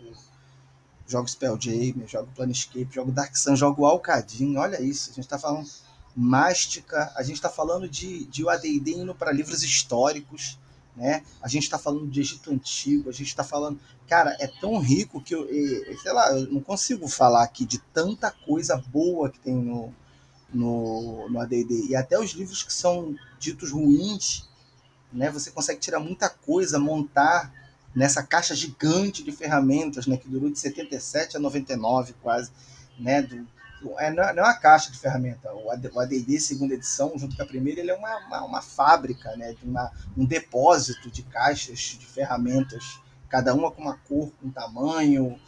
[1.08, 5.68] jogo Spelljammer, jogo Planescape, jogo Dark Sun, jogo Alcadim, olha isso, a gente tá falando
[6.14, 10.58] Mástica, a gente tá falando de, de o AD&D indo para livros históricos,
[10.96, 11.22] né?
[11.42, 13.78] A gente tá falando de Egito Antigo, a gente tá falando
[14.08, 15.46] cara, é tão rico que eu,
[16.00, 19.92] sei lá, eu não consigo falar aqui de tanta coisa boa que tem no,
[20.52, 21.88] no, no AD&D.
[21.88, 24.48] E até os livros que são ditos ruins,
[25.12, 27.52] né, você consegue tirar muita coisa, montar
[27.94, 32.50] nessa caixa gigante de ferramentas, né, que durou de 77 a 99 quase,
[32.98, 33.46] né, do-
[33.98, 37.12] é, não é não é uma caixa de ferramenta, o AD- o AD&D segunda edição,
[37.16, 41.10] junto com a primeira, ele é uma, uma, uma fábrica, né, de uma, um depósito
[41.10, 45.38] de caixas de ferramentas cada uma com uma cor, com um tamanho,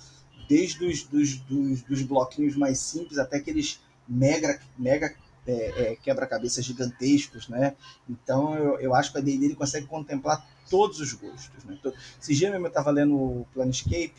[0.49, 5.15] desde os dos, dos, dos bloquinhos mais simples até aqueles mega, mega
[5.47, 7.75] é, é, quebra-cabeças gigantescos, né?
[8.09, 11.79] Então eu, eu acho que a D&D ele consegue contemplar todos os gostos, né?
[12.21, 14.15] Esse dia mesmo eu estava lendo o Planescape,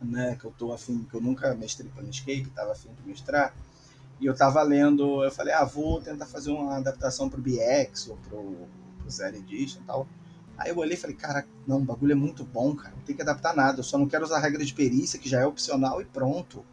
[0.00, 0.36] né?
[0.40, 3.54] Que eu tô afim, que eu nunca mestrei Planescape, estava afim de mestrar,
[4.20, 8.08] e eu estava lendo, eu falei, ah, vou tentar fazer uma adaptação para o BX
[8.08, 8.68] ou para o
[9.10, 10.06] Zero Edition e tal.
[10.56, 12.92] Aí eu olhei e falei, cara, não, o bagulho é muito bom, cara.
[12.96, 13.78] Não tem que adaptar nada.
[13.78, 16.64] Eu só não quero usar a regra de perícia, que já é opcional, e pronto.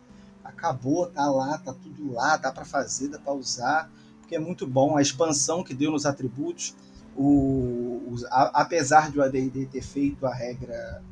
[0.43, 4.65] Acabou, tá lá, tá tudo lá, dá para fazer, dá para usar, porque é muito
[4.65, 4.97] bom.
[4.97, 6.75] A expansão que deu nos atributos,
[7.15, 11.03] o, os- a- apesar de o AD&D ter feito a regra,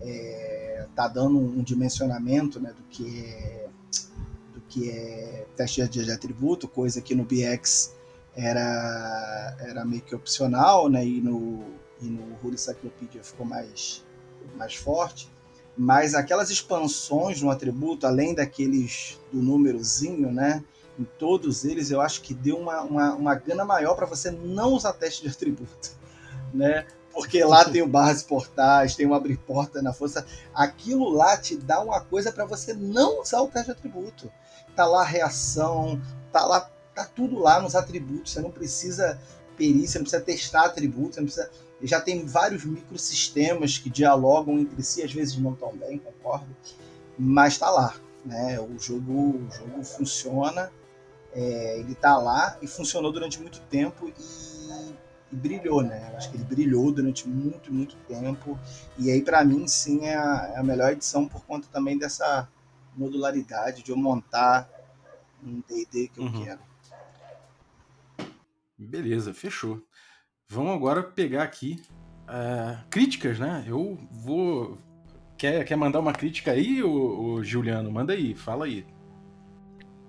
[0.00, 3.68] é, tá dando um dimensionamento né, do que é
[4.54, 7.94] do que é teste de atributo, coisa que no BX
[8.38, 11.04] era, era meio que opcional, né?
[11.04, 11.64] E no,
[12.00, 14.04] e no Rule Cyclopedia ficou mais,
[14.56, 15.28] mais forte.
[15.76, 20.62] Mas aquelas expansões no atributo, além daqueles do númerozinho, né?
[20.98, 24.72] Em todos eles, eu acho que deu uma, uma, uma gana maior para você não
[24.72, 25.90] usar teste de atributo,
[26.54, 26.86] né?
[27.12, 30.26] Porque lá tem o barras portais, tem o abrir porta na força.
[30.54, 34.30] Aquilo lá te dá uma coisa para você não usar o teste de atributo.
[34.74, 36.00] Tá lá a reação,
[36.32, 38.32] tá lá, tá tudo lá nos atributos.
[38.32, 39.18] Você não precisa
[39.56, 41.50] perícia, não precisa testar atributos, não precisa
[41.82, 46.48] já tem vários microsistemas que dialogam entre si, às vezes não tão bem, concordo,
[47.16, 47.94] mas está lá,
[48.24, 48.58] né?
[48.60, 50.72] O jogo, o jogo funciona,
[51.32, 54.14] é, ele está lá e funcionou durante muito tempo e,
[55.32, 56.12] e brilhou, né?
[56.16, 58.58] Acho que ele brilhou durante muito, muito tempo
[58.98, 62.48] e aí para mim sim é a, é a melhor edição por conta também dessa
[62.96, 64.68] modularidade de eu montar
[65.44, 66.44] um D&D que eu Uhum.
[66.44, 66.60] quero.
[68.78, 69.82] Beleza, fechou.
[70.48, 71.82] Vamos agora pegar aqui
[72.26, 73.64] ah, críticas, né?
[73.66, 74.78] Eu vou.
[75.36, 77.90] Quer, quer mandar uma crítica aí, ô, ô, Juliano?
[77.90, 78.86] Manda aí, fala aí.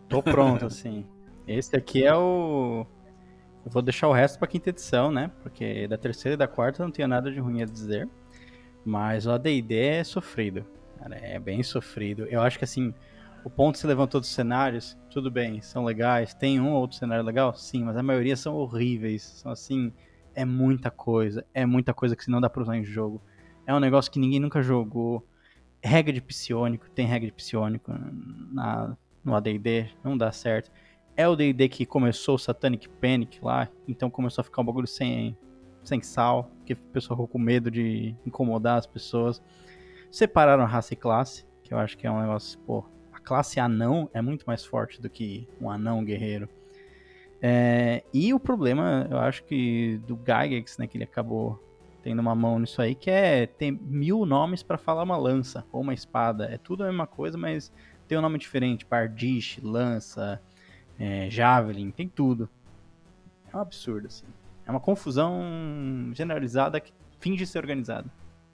[0.08, 1.06] Tô pronto, assim.
[1.48, 2.86] Esse aqui é o.
[3.70, 5.30] Eu vou deixar o resto pra quinta edição, né?
[5.44, 8.10] Porque da terceira e da quarta não tenho nada de ruim a dizer.
[8.84, 10.66] Mas o ADD é sofrido.
[10.98, 12.26] Cara, é bem sofrido.
[12.32, 12.92] Eu acho que assim,
[13.44, 16.34] o ponto que você levantou dos cenários, tudo bem, são legais.
[16.34, 17.54] Tem um ou outro cenário legal?
[17.54, 19.22] Sim, mas a maioria são horríveis.
[19.22, 19.94] São assim,
[20.34, 21.46] é muita coisa.
[21.54, 23.22] É muita coisa que não dá pra usar em jogo.
[23.68, 25.24] É um negócio que ninguém nunca jogou.
[25.80, 27.94] Regra de psionico, tem regra de psionico
[28.52, 30.72] na, no AD&D, não dá certo.
[31.20, 34.88] É o D&D que começou o Satanic Panic lá, então começou a ficar um bagulho
[34.88, 35.38] sem,
[35.84, 39.42] sem sal, que o pessoal ficou com medo de incomodar as pessoas.
[40.10, 44.10] Separaram raça e classe, que eu acho que é um negócio, pô, a classe anão
[44.14, 46.48] é muito mais forte do que um anão guerreiro.
[47.42, 51.62] É, e o problema, eu acho que do Gygax, né, que ele acabou
[52.02, 55.82] tendo uma mão nisso aí, que é ter mil nomes para falar uma lança ou
[55.82, 56.46] uma espada.
[56.46, 57.74] É tudo a mesma coisa, mas
[58.08, 58.86] tem um nome diferente.
[58.86, 60.42] Pardish, lança,
[61.00, 62.50] é, javelin, tem tudo.
[63.52, 64.26] É um absurdo, assim.
[64.68, 65.42] É uma confusão
[66.14, 68.06] generalizada que finge ser organizada.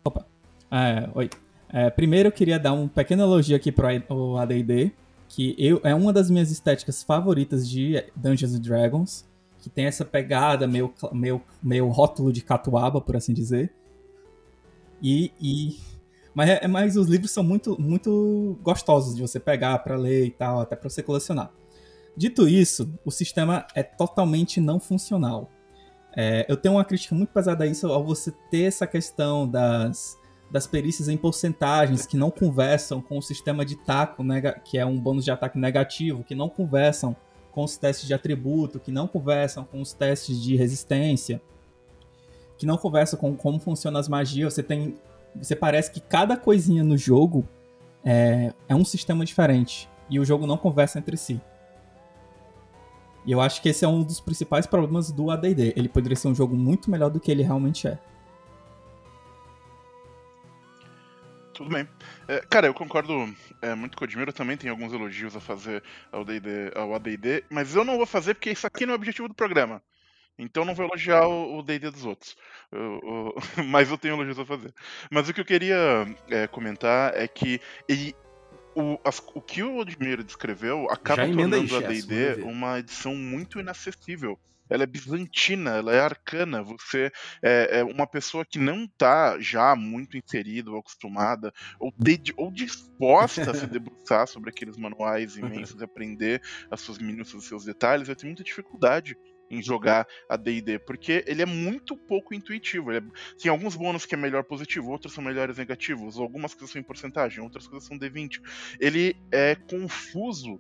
[0.04, 0.26] Opa.
[0.72, 1.30] É, oi.
[1.70, 4.92] É, primeiro eu queria dar um pequeno elogio aqui pro AD&D,
[5.28, 9.28] que eu, é uma das minhas estéticas favoritas de Dungeons Dragons,
[9.60, 13.74] que tem essa pegada meio, meio, meio rótulo de catuaba, por assim dizer.
[15.02, 15.78] E, e
[16.34, 20.32] mas, é, mas os livros são muito, muito gostosos de você pegar para ler e
[20.32, 21.52] tal, até para você colecionar.
[22.18, 25.50] Dito isso, o sistema é totalmente não funcional.
[26.16, 30.18] É, eu tenho uma crítica muito pesada a isso ao você ter essa questão das,
[30.50, 34.24] das perícias em porcentagens que não conversam com o sistema de taco,
[34.64, 37.16] que é um bônus de ataque negativo, que não conversam
[37.52, 41.42] com os testes de atributo, que não conversam com os testes de resistência,
[42.58, 44.54] que não conversam com como funcionam as magias.
[44.54, 44.96] Você tem.
[45.36, 47.46] Você parece que cada coisinha no jogo
[48.06, 49.90] é, é um sistema diferente.
[50.10, 51.42] E o jogo não conversa entre si.
[53.26, 55.74] E eu acho que esse é um dos principais problemas do AD&D.
[55.76, 58.00] Ele poderia ser um jogo muito melhor do que ele realmente é.
[61.56, 61.88] Tudo bem.
[62.28, 65.82] É, cara, eu concordo é, muito com o Admiro, também tem alguns elogios a fazer
[66.12, 69.00] ao, D&D, ao AD&D, mas eu não vou fazer porque isso aqui não é o
[69.00, 69.82] objetivo do programa.
[70.38, 72.36] Então não vou elogiar o D&D dos outros.
[72.70, 74.74] Eu, eu, mas eu tenho elogios a fazer.
[75.10, 78.14] Mas o que eu queria é, comentar é que ele,
[78.76, 84.38] o, as, o que o Admiro descreveu acaba tornando a D&D uma edição muito inacessível.
[84.70, 86.64] Ela é bizantina, ela é arcana.
[86.64, 87.12] Você
[87.42, 92.52] é, é uma pessoa que não está já muito inserida ou acostumada ou, de, ou
[92.52, 97.64] disposta a se debruçar sobre aqueles manuais imensos e aprender as suas minúcias, os seus
[97.64, 99.16] detalhes, vai ter muita dificuldade
[99.50, 102.92] em jogar a D&D, porque ele é muito pouco intuitivo.
[102.92, 103.02] É...
[103.42, 106.84] Tem alguns bônus que é melhor positivo, outros são melhores negativos, algumas coisas são em
[106.84, 108.42] porcentagem, outras coisas são D20.
[108.80, 110.60] Ele é confuso,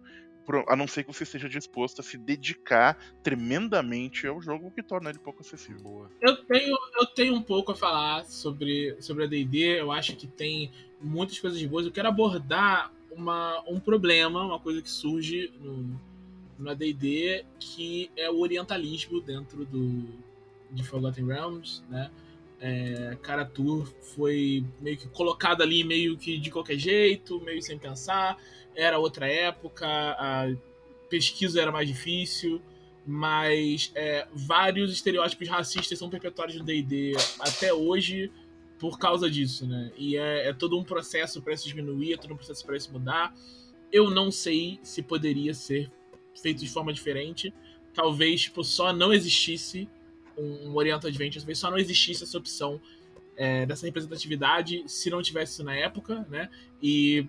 [0.67, 4.83] a não ser que você esteja disposto a se dedicar tremendamente ao jogo, o que
[4.83, 5.81] torna ele pouco acessível.
[5.81, 6.11] Boa.
[6.21, 10.27] Eu tenho, eu tenho um pouco a falar sobre, sobre a D&D, eu acho que
[10.27, 10.71] tem
[11.01, 11.85] muitas coisas boas.
[11.85, 15.99] Eu quero abordar uma, um problema, uma coisa que surge no
[16.57, 20.07] no AD&D que é o orientalismo dentro do
[20.71, 22.11] de Forgotten Realms, né?
[22.59, 23.85] É, Karatur
[24.15, 28.37] foi meio que colocado ali meio que de qualquer jeito, meio sem pensar.
[28.73, 30.47] Era outra época, a
[31.09, 32.61] pesquisa era mais difícil,
[33.05, 38.31] mas é, vários estereótipos racistas são perpetuados no D&D até hoje
[38.79, 39.91] por causa disso, né?
[39.97, 42.91] E é, é todo um processo para isso diminuir, é todo um processo para isso
[42.91, 43.33] mudar.
[43.91, 45.89] Eu não sei se poderia ser
[46.41, 47.53] feito de forma diferente.
[47.93, 49.87] Talvez tipo, só não existisse
[50.37, 52.81] um, Oriental Adventure, talvez só não existisse essa opção
[53.37, 56.49] é, dessa representatividade se não tivesse isso na época, né?
[56.81, 57.27] E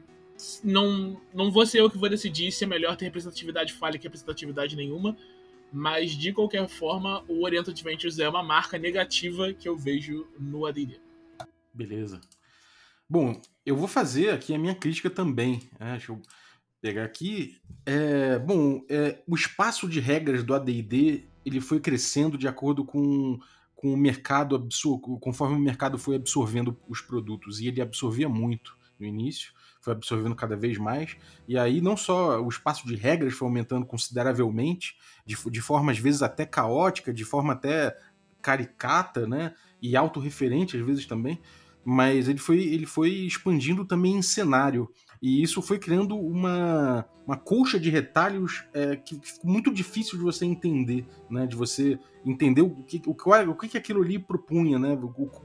[0.63, 4.05] não, não vou ser eu que vou decidir se é melhor ter representatividade falha que
[4.05, 5.17] representatividade nenhuma,
[5.73, 10.67] mas de qualquer forma, o Oriental Adventures é uma marca negativa que eu vejo no
[10.67, 11.01] AD&D.
[11.73, 12.21] Beleza.
[13.09, 15.69] Bom, eu vou fazer aqui a minha crítica também.
[15.79, 15.93] Né?
[15.93, 16.21] Deixa eu
[16.87, 17.57] pegar aqui.
[17.85, 23.41] É, bom, é, o espaço de regras do AD&D ele foi crescendo de acordo com,
[23.75, 28.77] com o mercado absor conforme o mercado foi absorvendo os produtos e ele absorvia muito
[29.01, 31.17] no início, foi absorvendo cada vez mais
[31.49, 35.99] e aí não só o espaço de regras foi aumentando consideravelmente, de, de forma às
[35.99, 37.97] vezes até caótica, de forma até
[38.41, 41.41] caricata, né, e autorreferente às vezes também,
[41.85, 44.91] mas ele foi, ele foi expandindo também em cenário.
[45.21, 50.25] E isso foi criando uma, uma colcha de retalhos é, que ficou muito difícil de
[50.25, 51.47] você entender, né?
[51.47, 53.17] De você entender o que, o,
[53.51, 54.99] o que aquilo ali propunha, né?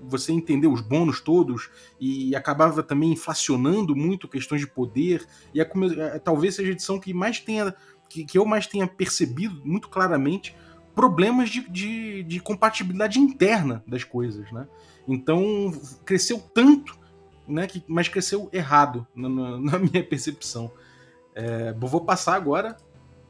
[0.03, 1.69] Você entender os bônus todos
[1.99, 5.25] e acabava também inflacionando muito questões de poder.
[5.53, 7.73] E é, é, talvez seja a edição que mais tenha.
[8.09, 10.53] Que, que eu mais tenha percebido muito claramente
[10.93, 14.67] problemas de, de, de compatibilidade interna das coisas, né?
[15.07, 15.71] Então
[16.05, 16.99] cresceu tanto
[17.51, 20.71] né, que, mas cresceu errado na, na minha percepção.
[21.35, 22.77] É, vou passar agora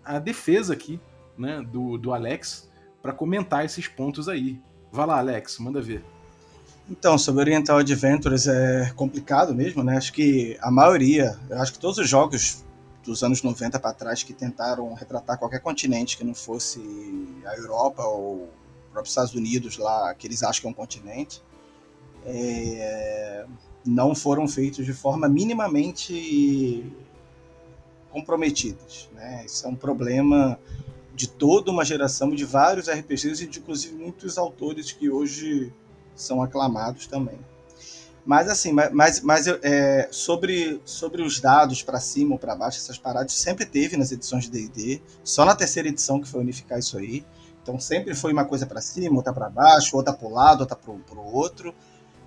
[0.03, 0.99] a defesa aqui
[1.37, 2.69] né, do, do Alex
[3.01, 4.59] para comentar esses pontos aí.
[4.91, 6.03] Vai lá, Alex, manda ver.
[6.89, 9.97] Então, sobre Oriental Adventures é complicado mesmo, né?
[9.97, 12.65] Acho que a maioria, acho que todos os jogos
[13.03, 16.79] dos anos 90 para trás que tentaram retratar qualquer continente que não fosse
[17.45, 21.41] a Europa ou os próprios Estados Unidos lá, que eles acham que é um continente,
[22.25, 23.45] é,
[23.85, 26.85] não foram feitos de forma minimamente
[28.09, 29.09] comprometidas.
[29.13, 29.45] Né?
[29.45, 30.59] Isso é um problema
[31.13, 35.73] de toda uma geração de vários RPGs e de inclusive muitos autores que hoje
[36.15, 37.39] são aclamados também.
[38.23, 42.97] Mas assim, mas, mas é, sobre, sobre os dados para cima ou para baixo, essas
[42.97, 46.97] paradas sempre teve nas edições de D&D, só na terceira edição que foi unificar isso
[46.97, 47.25] aí.
[47.63, 50.75] Então sempre foi uma coisa para cima, outra para baixo, outra para o lado, outra
[50.75, 51.73] para o outro.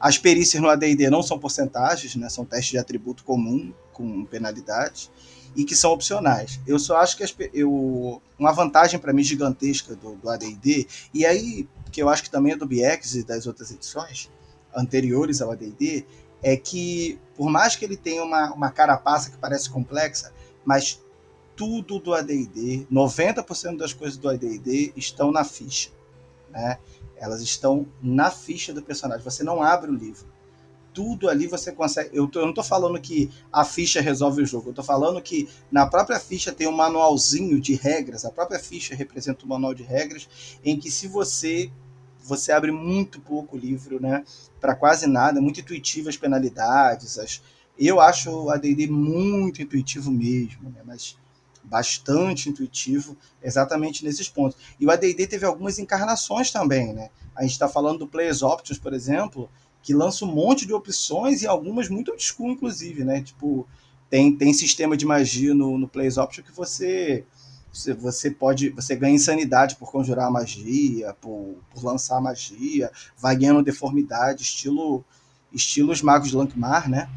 [0.05, 2.29] As perícias no AD&D não são porcentagens, né?
[2.29, 5.11] São testes de atributo comum com penalidade
[5.57, 6.61] e que são opcionais.
[6.67, 11.25] Eu só acho que as, eu, uma vantagem para mim gigantesca do, do AD&D e
[11.25, 14.31] aí que eu acho que também é do BX e das outras edições
[14.77, 16.05] anteriores ao AD&D,
[16.43, 20.35] é que por mais que ele tenha uma, uma carapaça que parece complexa,
[20.67, 21.03] mas
[21.57, 25.89] tudo do AD&D, 90% das coisas do AD&D estão na ficha,
[26.51, 26.79] né?
[27.17, 29.25] Elas estão na ficha do personagem.
[29.25, 30.27] Você não abre o livro.
[30.93, 32.11] Tudo ali você consegue.
[32.13, 34.69] Eu, tô, eu não estou falando que a ficha resolve o jogo.
[34.69, 38.25] Eu estou falando que na própria ficha tem um manualzinho de regras.
[38.25, 40.29] A própria ficha representa um manual de regras
[40.65, 41.71] em que se você
[42.25, 44.25] você abre muito pouco o livro, né?
[44.59, 47.19] Para quase nada, muito intuitivo as penalidades.
[47.19, 47.43] As...
[47.79, 50.81] Eu acho o AD&D muito intuitivo mesmo, né?
[50.87, 51.19] Mas
[51.65, 54.59] bastante intuitivo exatamente nesses pontos.
[54.79, 57.11] E o AD&D teve algumas encarnações também, né?
[57.35, 59.51] A gente está falando do Players Options, por exemplo,
[59.83, 63.23] que lança um monte de opções e algumas muito obscuras, inclusive, né?
[63.23, 63.67] Tipo,
[64.09, 67.25] tem, tem sistema de magia no, no Players Options que você
[67.99, 72.89] você pode você ganha insanidade por conjurar magia por, por lançar magia
[73.19, 75.05] vai ganhando deformidade estilo
[75.53, 77.11] estilo os magos de Lankmar né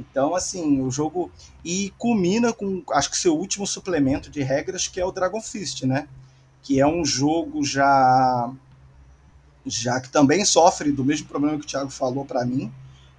[0.00, 1.30] então assim o jogo
[1.64, 5.82] e culmina com acho que seu último suplemento de regras que é o Dragon Fist
[5.84, 6.08] né
[6.62, 8.50] que é um jogo já
[9.64, 12.72] já que também sofre do mesmo problema que o Thiago falou para mim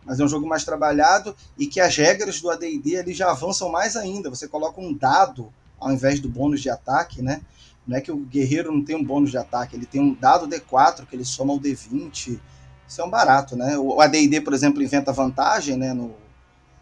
[0.03, 3.69] mas é um jogo mais trabalhado e que as regras do AD&D ali já avançam
[3.69, 7.41] mais ainda você coloca um dado ao invés do bônus de ataque, né?
[7.85, 10.47] Não é que o guerreiro não tem um bônus de ataque, ele tem um dado
[10.47, 12.39] D4 que ele soma ao D20.
[12.87, 13.77] Isso é um barato, né?
[13.77, 15.91] O AD&D, por exemplo, inventa vantagem, né?
[15.91, 16.13] No,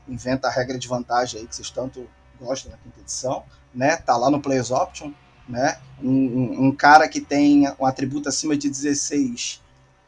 [0.09, 2.07] inventa a regra de vantagem aí que vocês tanto
[2.39, 3.43] gostam na quinta edição,
[3.73, 3.97] né?
[3.97, 5.11] Tá lá no Players Option,
[5.47, 5.77] né?
[6.01, 9.61] Um, um, um cara que tem um atributo acima de 16,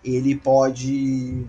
[0.03, 1.47] ele pode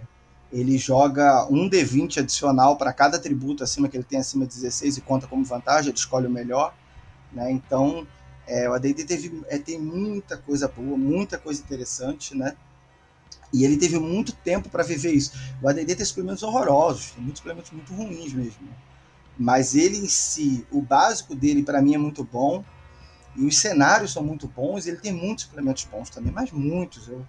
[0.52, 4.98] ele joga um D20 adicional para cada atributo acima que ele tem acima de 16
[4.98, 6.74] e conta como vantagem, ele escolhe o melhor.
[7.32, 7.50] Né?
[7.50, 8.06] Então,
[8.46, 12.54] é, o AD&D teve, é, tem muita coisa boa, muita coisa interessante, né?
[13.52, 15.32] E ele teve muito tempo para viver isso.
[15.60, 18.68] O AD&D tem suplementos horrorosos, tem muitos suplementos muito ruins mesmo.
[19.38, 22.64] Mas ele em si, o básico dele para mim é muito bom.
[23.36, 24.86] E os cenários são muito bons.
[24.86, 27.08] Ele tem muitos suplementos bons também, mas muitos.
[27.08, 27.26] Eu,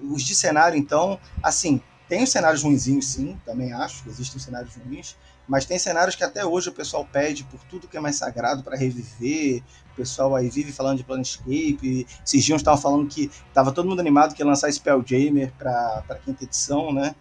[0.00, 4.74] os de cenário, então, assim, tem os cenários ruinzinhos, sim, também acho que existem cenários
[4.74, 5.16] ruins,
[5.46, 8.62] mas tem cenários que até hoje o pessoal pede por tudo que é mais sagrado
[8.62, 9.62] para reviver.
[9.92, 12.06] O pessoal aí vive falando de Planescape.
[12.24, 16.14] Esses dias estavam falando que estava todo mundo animado que ia lançar Spelljamer para a
[16.14, 17.14] quinta edição, né?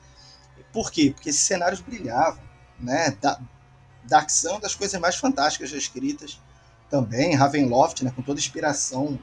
[0.71, 1.11] Por quê?
[1.13, 2.41] Porque esses cenários brilhavam,
[2.79, 3.15] né?
[3.21, 3.39] Da,
[4.05, 6.39] Dark é das coisas mais fantásticas já escritas
[6.89, 7.35] também.
[7.35, 8.11] Ravenloft, né?
[8.15, 9.19] Com toda a inspiração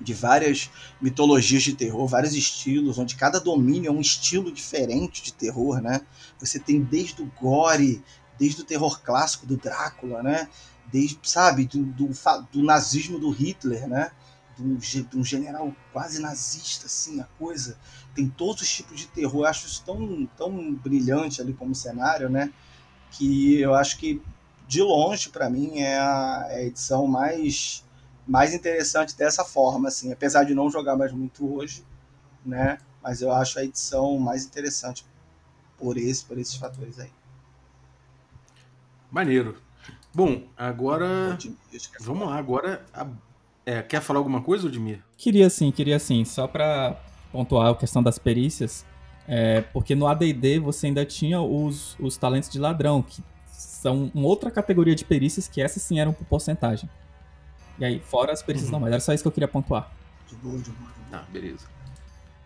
[0.00, 0.70] de várias
[1.00, 6.02] mitologias de terror, vários estilos, onde cada domínio é um estilo diferente de terror, né?
[6.38, 8.02] Você tem desde o gore,
[8.38, 10.48] desde o terror clássico do Drácula, né?
[10.92, 12.10] Desde, sabe, do, do,
[12.52, 14.10] do nazismo do Hitler, né?
[14.56, 17.78] De um, general quase nazista, assim, a coisa.
[18.14, 19.42] Tem todos os tipos de terror.
[19.42, 22.52] Eu acho isso tão, tão brilhante ali como cenário, né?
[23.10, 24.22] Que eu acho que,
[24.66, 27.84] de longe, para mim, é a, é a edição mais
[28.26, 31.84] mais interessante dessa forma, assim, apesar de não jogar mais muito hoje,
[32.44, 32.78] né?
[33.02, 35.06] Mas eu acho a edição mais interessante
[35.78, 37.10] por esse, por esses fatores aí.
[39.10, 39.56] Maneiro.
[40.12, 41.38] Bom, agora
[42.00, 42.36] vamos lá.
[42.36, 42.84] Agora,
[43.64, 45.02] é, quer falar alguma coisa, Odmir?
[45.16, 46.24] Queria sim, queria sim.
[46.24, 47.00] Só para
[47.30, 48.84] pontuar a questão das perícias,
[49.28, 54.26] é, porque no AD&D você ainda tinha os, os talentos de ladrão, que são uma
[54.26, 56.88] outra categoria de perícias que essas sim eram por porcentagem.
[57.78, 58.72] E aí, fora as perícias uhum.
[58.72, 58.92] normais.
[58.92, 59.90] Era só isso que eu queria pontuar.
[60.28, 60.90] De boa, de boa.
[61.10, 61.66] Tá, beleza.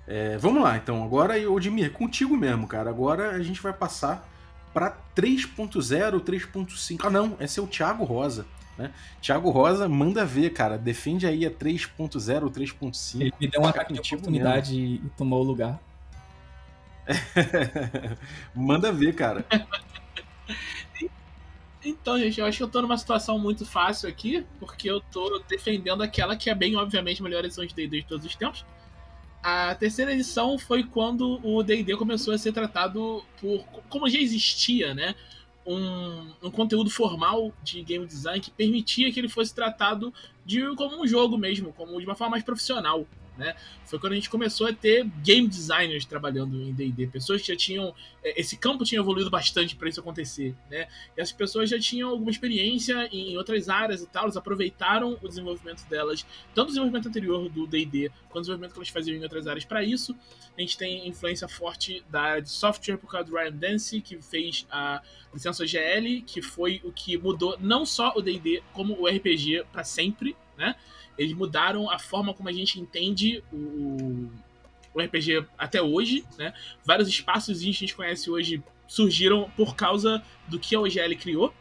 [0.07, 1.05] É, vamos lá, então.
[1.05, 2.91] Agora, Odimir, contigo mesmo, cara.
[2.91, 4.29] Agora a gente vai passar
[4.75, 7.01] para 3.0, 3.5.
[7.05, 8.47] Ah, não, esse é o Thiago Rosa.
[8.77, 8.93] Né?
[9.21, 10.77] Thiago Rosa, manda ver, cara.
[10.77, 13.21] Defende aí a 3.0, 3.5.
[13.21, 15.07] Ele me deu uma oportunidade mesmo.
[15.07, 15.79] e tomou o lugar.
[18.55, 19.45] manda ver, cara.
[21.85, 25.43] Então, gente, eu acho que eu tô numa situação muito fácil aqui, porque eu tô
[25.49, 28.65] defendendo aquela que é bem, obviamente, a melhor edição de D&D de todos os tempos.
[29.43, 33.65] A terceira edição foi quando o D&D começou a ser tratado por...
[33.89, 35.15] Como já existia, né?
[35.67, 40.13] Um, um conteúdo formal de game design que permitia que ele fosse tratado
[40.45, 43.07] de como um jogo mesmo, como de uma forma mais profissional
[43.41, 43.57] né?
[43.87, 47.57] Foi quando a gente começou a ter game designers trabalhando em D&D, pessoas que já
[47.57, 50.87] tinham é, esse campo tinha evoluído bastante para isso acontecer, né?
[51.17, 55.29] E essas pessoas já tinham alguma experiência em outras áreas e tal, elas aproveitaram o
[55.29, 56.25] desenvolvimento delas,
[56.55, 59.65] tanto o desenvolvimento anterior do D&D, quanto o desenvolvimento que elas faziam em outras áreas
[59.65, 60.15] para isso.
[60.57, 64.21] A gente tem influência forte da área de software por causa do Ryan Dancy, que
[64.21, 65.01] fez a
[65.33, 69.83] licença GL, que foi o que mudou não só o D&D como o RPG para
[69.83, 70.77] sempre, né?
[71.21, 74.31] Eles mudaram a forma como a gente entende o,
[74.95, 76.55] o RPG até hoje, né?
[76.83, 81.53] Vários espaços que a gente conhece hoje surgiram por causa do que a OGL criou.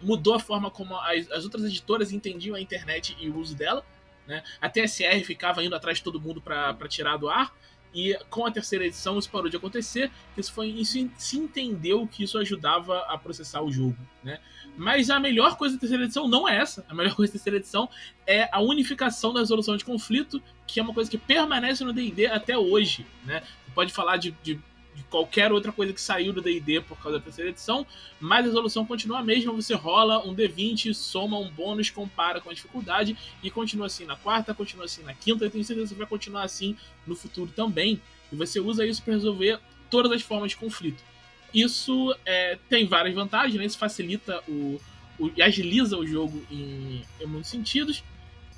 [0.00, 3.84] Mudou a forma como as, as outras editoras entendiam a internet e o uso dela.
[4.24, 4.40] Né?
[4.60, 7.52] A TSR ficava indo atrás de todo mundo para tirar do ar.
[7.94, 10.10] E com a terceira edição isso parou de acontecer.
[10.36, 14.38] Isso foi isso se entendeu que isso ajudava a processar o jogo, né?
[14.76, 16.84] Mas a melhor coisa da terceira edição não é essa.
[16.88, 17.88] A melhor coisa da terceira edição
[18.26, 22.26] é a unificação da resolução de conflito, que é uma coisa que permanece no D&D
[22.26, 23.42] até hoje, né?
[23.64, 24.60] Você pode falar de, de
[24.96, 27.86] de qualquer outra coisa que saiu do D&D por causa da terceira edição,
[28.18, 32.48] mas a resolução continua a mesma, você rola um D20, soma um bônus, compara com
[32.48, 35.98] a dificuldade e continua assim na quarta, continua assim na quinta, e tenho certeza que
[35.98, 36.76] vai continuar assim
[37.06, 38.00] no futuro também.
[38.32, 41.04] E você usa isso para resolver todas as formas de conflito.
[41.52, 43.66] Isso é, tem várias vantagens, né?
[43.66, 44.80] Isso facilita o,
[45.18, 48.02] o e agiliza o jogo em, em muitos sentidos.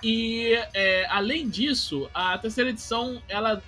[0.03, 3.63] E é, além disso, a terceira edição ela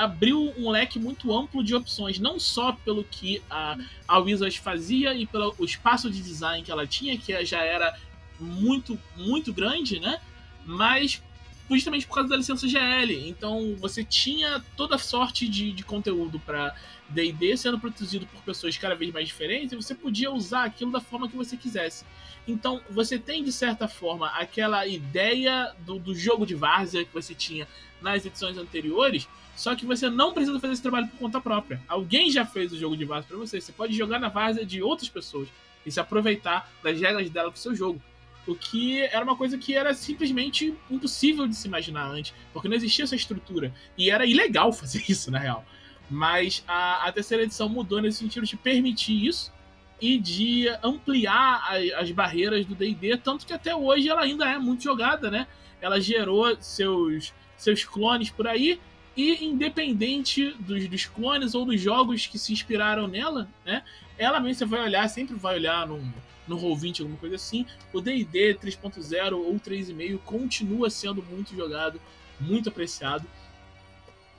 [0.00, 3.76] abriu um leque muito amplo de opções, não só pelo que a,
[4.08, 7.94] a Wizards fazia e pelo o espaço de design que ela tinha, que já era
[8.38, 10.18] muito, muito grande, né?
[10.64, 11.22] Mas
[11.68, 13.28] justamente por causa da licença GL.
[13.28, 16.74] Então você tinha toda sorte de, de conteúdo para
[17.10, 21.00] D&D sendo produzido por pessoas cada vez mais diferentes e você podia usar aquilo da
[21.00, 22.06] forma que você quisesse.
[22.48, 27.34] Então você tem de certa forma aquela ideia do, do jogo de várzea que você
[27.34, 27.68] tinha
[28.02, 31.82] nas edições anteriores, só que você não precisa fazer esse trabalho por conta própria.
[31.86, 33.60] Alguém já fez o jogo de várzea para você.
[33.60, 35.48] Você pode jogar na várzea de outras pessoas
[35.84, 38.00] e se aproveitar das regras dela pro seu jogo.
[38.46, 42.76] O que era uma coisa que era simplesmente impossível de se imaginar antes, porque não
[42.76, 43.72] existia essa estrutura.
[43.98, 45.64] E era ilegal fazer isso, na real.
[46.08, 49.52] Mas a, a terceira edição mudou nesse sentido de permitir isso
[50.00, 54.58] e de ampliar a, as barreiras do D&D, tanto que até hoje ela ainda é
[54.58, 55.46] muito jogada, né?
[55.80, 58.80] Ela gerou seus, seus clones por aí,
[59.16, 63.82] e independente dos, dos clones ou dos jogos que se inspiraram nela, né?
[64.16, 66.00] Ela mesmo você vai olhar, sempre vai olhar no,
[66.48, 67.66] no Roll20, alguma coisa assim.
[67.92, 72.00] O DD 3.0 ou 3.5 continua sendo muito jogado,
[72.40, 73.26] muito apreciado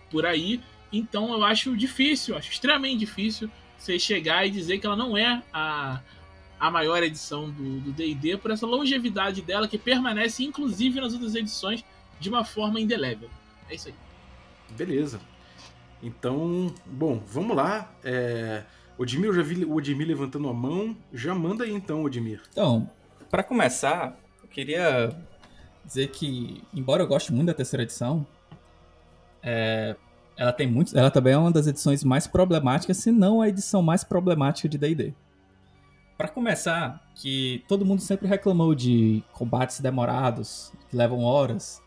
[0.09, 0.59] por aí.
[0.91, 5.43] Então eu acho difícil, acho extremamente difícil você chegar e dizer que ela não é
[5.53, 6.01] a,
[6.59, 11.83] a maior edição do DD por essa longevidade dela que permanece, inclusive nas outras edições,
[12.21, 13.29] de uma forma indelével.
[13.67, 13.95] É isso aí.
[14.77, 15.19] Beleza.
[16.01, 17.91] Então, bom, vamos lá.
[18.03, 18.63] É...
[18.97, 20.95] Odmir, eu já vi o Odmir levantando a mão.
[21.11, 22.41] Já manda aí então, Odmir.
[22.51, 22.87] Então,
[23.29, 25.09] para começar, eu queria
[25.83, 28.25] dizer que, embora eu goste muito da terceira edição,
[29.41, 29.95] é...
[30.37, 30.95] ela tem muito.
[30.97, 34.77] Ela também é uma das edições mais problemáticas, se não a edição mais problemática de
[34.77, 35.13] DD.
[36.15, 41.81] Para começar, que todo mundo sempre reclamou de combates demorados, que levam horas,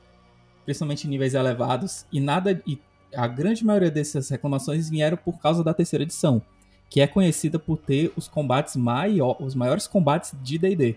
[0.65, 2.79] principalmente em níveis elevados, e nada e
[3.15, 6.43] a grande maioria dessas reclamações vieram por causa da terceira edição,
[6.91, 10.97] que é conhecida por ter os combates maior, os maiores combates de D&D.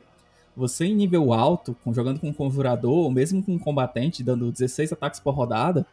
[0.55, 4.93] Você em nível alto, jogando com um conjurador, ou mesmo com um combatente, dando 16
[4.93, 5.85] ataques por rodada,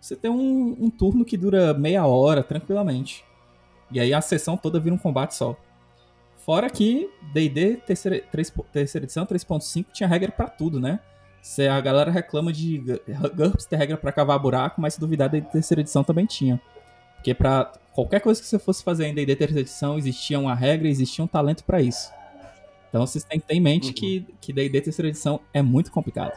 [0.00, 3.24] você tem um, um turno que dura meia hora, tranquilamente.
[3.90, 5.56] E aí a sessão toda vira um combate só.
[6.38, 8.22] Fora que D&D terceira,
[8.72, 11.00] terceira edição 3.5 tinha regra para tudo, né?
[11.46, 12.82] Se a galera reclama de
[13.36, 16.60] GURPS ter regra para cavar buraco, mas se duvidar da terceira edição também tinha.
[17.14, 20.88] Porque para qualquer coisa que você fosse fazer em D&D terceira edição, existia uma regra,
[20.88, 22.10] existia um talento para isso.
[22.88, 23.92] Então vocês têm que ter em mente uhum.
[23.92, 26.36] que que D&D terceira edição é muito complicado,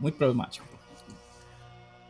[0.00, 0.66] muito problemático.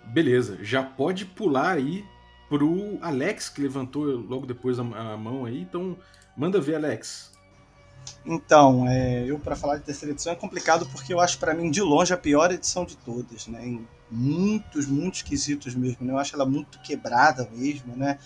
[0.04, 2.04] Beleza, já pode pular aí
[2.48, 5.96] pro Alex que levantou logo depois a, a mão aí, então
[6.36, 7.29] manda ver Alex.
[8.24, 11.70] Então, é, eu para falar de terceira edição é complicado porque eu acho para mim
[11.70, 13.66] de longe a pior edição de todas, né?
[13.66, 16.06] Em muitos, muitos quesitos mesmo.
[16.06, 16.12] Né?
[16.12, 18.18] Eu acho ela muito quebrada mesmo, né?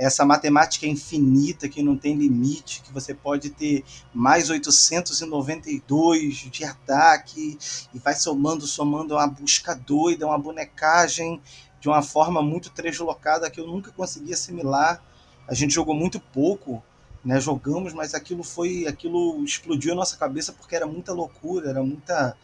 [0.00, 3.84] essa matemática infinita que não tem limite, que você pode ter
[4.14, 7.58] mais 892 de ataque
[7.92, 11.38] e vai somando, somando uma busca doida, uma bonecagem
[11.78, 15.04] de uma forma muito translocada que eu nunca consegui assimilar.
[15.46, 16.82] A gente jogou muito pouco,
[17.24, 17.40] né?
[17.40, 22.36] Jogamos, mas aquilo foi, aquilo explodiu a nossa cabeça porque era muita loucura, era muita,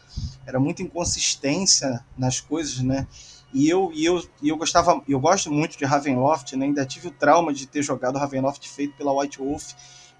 [0.45, 3.07] era muita inconsistência nas coisas, né?
[3.53, 6.65] E eu, e eu, e eu gostava, eu gosto muito de Ravenloft, né?
[6.65, 9.73] Ainda tive o trauma de ter jogado Ravenloft feito pela White Wolf,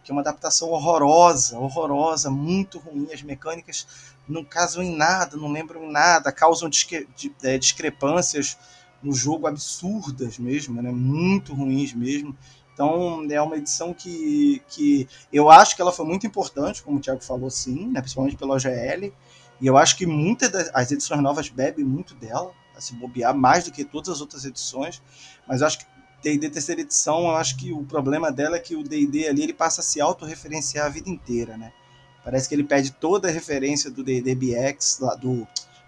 [0.04, 3.10] que é uma adaptação horrorosa, horrorosa, muito ruim.
[3.14, 3.86] As mecânicas
[4.28, 7.06] não casam em nada, não lembram em nada, causam de,
[7.44, 8.58] é, discrepâncias
[9.04, 10.90] no jogo absurdas mesmo, né?
[10.92, 12.36] Muito ruins mesmo.
[12.78, 17.00] Então é uma edição que, que eu acho que ela foi muito importante, como o
[17.00, 18.02] Thiago falou, sim, né?
[18.02, 19.12] principalmente pela OGL.
[19.60, 23.64] E eu acho que muitas das edições novas bebem muito dela a se bobear mais
[23.64, 25.02] do que todas as outras edições,
[25.48, 25.86] mas eu acho que
[26.22, 29.54] D&D terceira edição, eu acho que o problema dela é que o D&D ali ele
[29.54, 31.74] passa a se autorreferenciar a vida inteira, né?
[32.24, 35.48] Parece que ele pede toda a referência do D&D BX, do,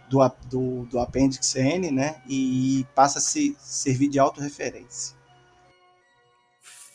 [0.10, 2.20] do, do, do Appendix N, né?
[2.28, 5.19] E passa a se servir de autorreferência.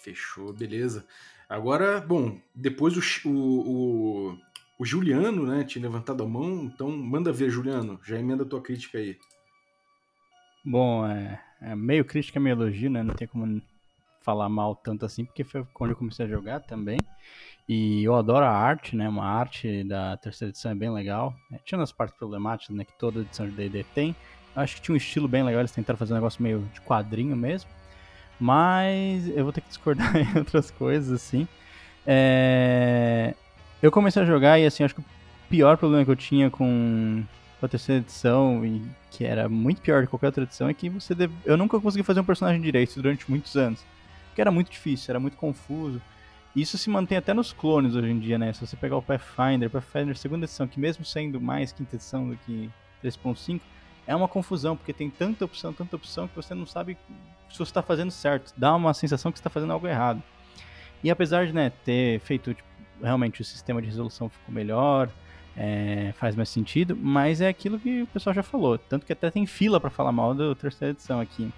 [0.05, 1.07] Fechou, beleza.
[1.48, 4.38] Agora, bom, depois o, o,
[4.78, 8.61] o, Juliano, né, tinha levantado a mão, então manda ver, Juliano, já emenda a tua
[8.61, 9.16] crítica aí.
[10.62, 13.02] Bom, é, é, meio crítica, meio elogio, né?
[13.02, 13.62] Não tem como
[14.20, 16.98] falar mal tanto assim, porque foi quando eu comecei a jogar também.
[17.66, 19.09] E eu adoro a arte, né?
[19.09, 21.34] Uma arte da terceira edição é bem legal.
[21.50, 22.84] É, tinha as partes problemáticas, né?
[22.84, 24.14] Que toda edição de D&D tem.
[24.55, 26.80] Eu acho que tinha um estilo bem legal, eles tentaram fazer um negócio meio de
[26.82, 27.70] quadrinho mesmo.
[28.39, 31.47] Mas eu vou ter que discordar em outras coisas, assim.
[32.07, 33.35] É...
[33.82, 35.05] Eu comecei a jogar e, assim, acho que o
[35.49, 37.22] pior problema que eu tinha com
[37.62, 41.14] a terceira edição, e que era muito pior de qualquer outra edição, é que você
[41.14, 41.32] deve...
[41.45, 43.85] eu nunca consegui fazer um personagem direito durante muitos anos.
[44.35, 46.01] Que era muito difícil, era muito confuso.
[46.55, 48.53] Isso se mantém até nos clones hoje em dia, né?
[48.53, 52.37] Se você pegar o Pathfinder, Pathfinder segunda edição, que mesmo sendo mais quinta edição do
[52.37, 52.70] que
[53.03, 53.61] 3.5,
[54.07, 56.96] é uma confusão, porque tem tanta opção, tanta opção, que você não sabe
[57.50, 58.52] se você está fazendo certo.
[58.57, 60.22] Dá uma sensação que você está fazendo algo errado.
[61.02, 62.68] E apesar de né, ter feito, tipo,
[63.02, 65.11] realmente o sistema de resolução ficou melhor,
[65.57, 68.78] é, faz mais sentido, mas é aquilo que o pessoal já falou.
[68.78, 71.52] Tanto que até tem fila para falar mal da terceira edição aqui.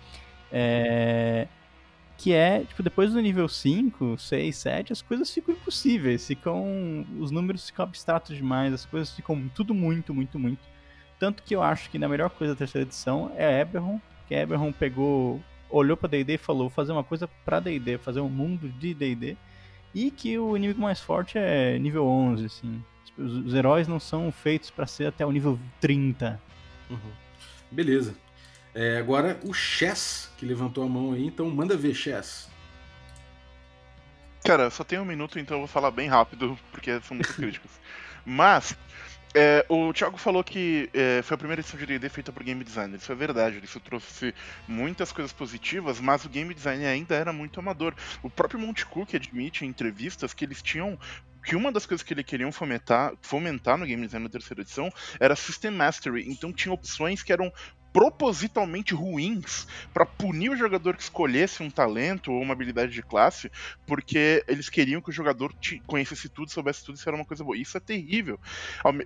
[0.52, 1.48] É,
[2.16, 7.06] que é, tipo, depois do nível 5, 6, 7, as coisas ficam impossíveis, ficam.
[7.18, 10.75] Os números ficam abstratos demais, as coisas ficam tudo muito, muito, muito.
[11.18, 14.72] Tanto que eu acho que a melhor coisa da terceira edição é Eberron, que Eberron
[14.72, 18.68] pegou, olhou pra D&D e falou, vou fazer uma coisa pra D&D, fazer um mundo
[18.68, 19.36] de D&D,
[19.94, 22.84] e que o inimigo mais forte é nível 11, assim.
[23.16, 26.40] Os, os heróis não são feitos para ser até o nível 30.
[26.90, 26.98] Uhum.
[27.70, 28.14] Beleza.
[28.74, 32.50] É, agora o Chess, que levantou a mão aí, então manda ver, Chess.
[34.44, 37.70] Cara, só tem um minuto, então eu vou falar bem rápido, porque são muito críticos.
[38.24, 38.76] Mas,
[39.34, 42.62] é, o Thiago falou que é, foi a primeira edição de D&D feita por game
[42.62, 42.98] designer.
[42.98, 43.60] Isso é verdade.
[43.62, 44.34] Isso trouxe
[44.66, 47.94] muitas coisas positivas, mas o game design ainda era muito amador.
[48.22, 50.98] O próprio Monte Cook admite em entrevistas que eles tinham
[51.46, 54.92] que uma das coisas que eles queriam fomentar, fomentar no game design na terceira edição
[55.20, 56.28] era System Mastery.
[56.28, 57.52] Então tinha opções que eram
[57.96, 63.50] propositalmente ruins para punir o jogador que escolhesse um talento ou uma habilidade de classe,
[63.86, 65.54] porque eles queriam que o jogador
[65.86, 67.56] conhecesse tudo, soubesse tudo, isso era uma coisa boa.
[67.56, 68.38] Isso é terrível.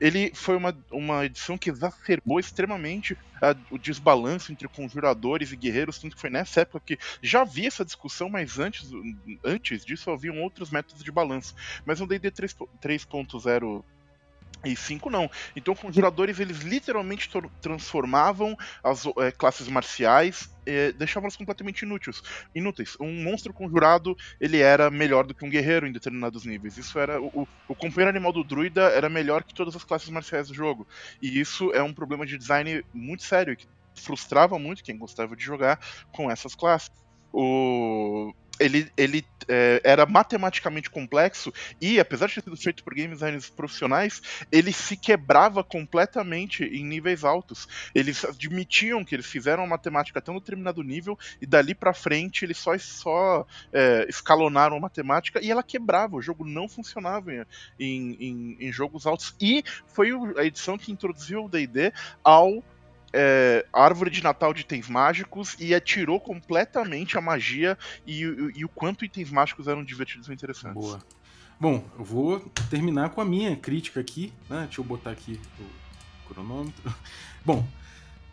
[0.01, 6.01] Ele foi uma, uma edição que exacerbou extremamente a, o desbalanço entre conjuradores e guerreiros,
[6.01, 8.91] tanto que foi nessa época que já havia essa discussão, mas antes,
[9.45, 11.55] antes disso haviam outros métodos de balanço.
[11.87, 13.85] Mas no D&D 3.0
[14.65, 15.31] e 5 não.
[15.57, 17.31] Então, conjuradores eles literalmente
[17.61, 22.23] transformavam as é, classes marciais, é, deixavam-las completamente inúteis.
[22.55, 22.97] inúteis.
[23.01, 26.77] Um monstro conjurado ele era melhor do que um guerreiro em determinados níveis.
[26.77, 30.49] Isso era o, o companheiro animal do druida era melhor que todas as classes marciais
[30.49, 30.87] do jogo.
[31.23, 35.43] E isso é um problema de design muito sério que frustrava muito quem gostava de
[35.43, 35.81] jogar
[36.13, 36.91] com essas classes.
[37.33, 43.13] O ele, ele é, era matematicamente complexo e, apesar de ter sido feito por game
[43.13, 47.67] designers profissionais, ele se quebrava completamente em níveis altos.
[47.95, 52.45] Eles admitiam que eles fizeram a matemática até um determinado nível e dali para frente
[52.45, 56.17] eles só, só é, escalonaram a matemática e ela quebrava.
[56.17, 59.35] O jogo não funcionava em, em, em jogos altos.
[59.41, 61.93] E foi a edição que introduziu o D&D
[62.23, 62.63] ao
[63.13, 68.65] é, árvore de Natal de itens mágicos e atirou completamente a magia e, e, e,
[68.65, 70.81] o quanto itens mágicos eram divertidos e interessantes.
[70.81, 71.01] Boa.
[71.59, 72.41] Bom, eu vou
[72.71, 74.63] terminar com a minha crítica aqui, né?
[74.65, 76.95] Deixa eu botar aqui o cronômetro.
[77.45, 77.67] Bom,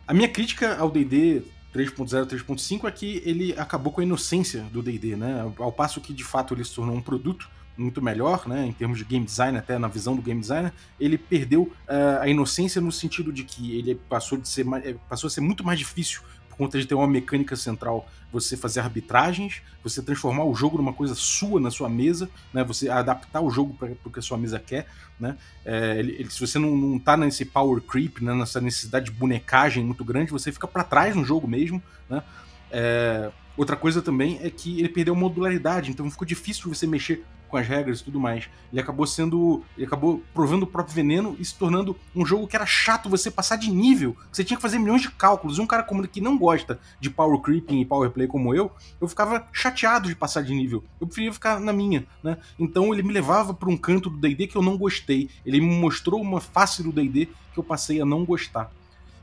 [0.06, 1.42] a minha crítica ao D&D
[1.74, 5.52] 3.0 3.5 é que ele acabou com a inocência do D&D, né?
[5.58, 8.98] Ao passo que de fato ele se tornou um produto muito melhor, né, em termos
[8.98, 12.90] de game design, até na visão do game designer, ele perdeu uh, a inocência no
[12.90, 16.56] sentido de que ele passou, de ser, eh, passou a ser muito mais difícil por
[16.56, 21.14] conta de ter uma mecânica central, você fazer arbitragens, você transformar o jogo numa coisa
[21.14, 24.58] sua na sua mesa, né, você adaptar o jogo para o que a sua mesa
[24.58, 24.86] quer,
[25.18, 29.06] né, é, ele, ele, se você não, não tá nesse power creep, né, nessa necessidade
[29.06, 32.22] de bonecagem muito grande, você fica para trás no jogo mesmo, né,
[32.70, 37.56] é, Outra coisa também é que ele perdeu modularidade, então ficou difícil você mexer com
[37.56, 38.48] as regras e tudo mais.
[38.72, 39.62] Ele acabou sendo.
[39.76, 43.30] Ele acabou provando o próprio veneno e se tornando um jogo que era chato você
[43.30, 44.16] passar de nível.
[44.30, 45.58] Você tinha que fazer milhões de cálculos.
[45.58, 48.70] E um cara como que não gosta de power creeping e power play como eu,
[49.00, 50.84] eu ficava chateado de passar de nível.
[51.00, 52.38] Eu preferia ficar na minha, né?
[52.58, 55.28] Então ele me levava para um canto do DD que eu não gostei.
[55.44, 58.70] Ele me mostrou uma face do DD que eu passei a não gostar.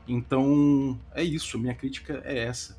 [0.08, 2.78] Então é isso, minha crítica é essa.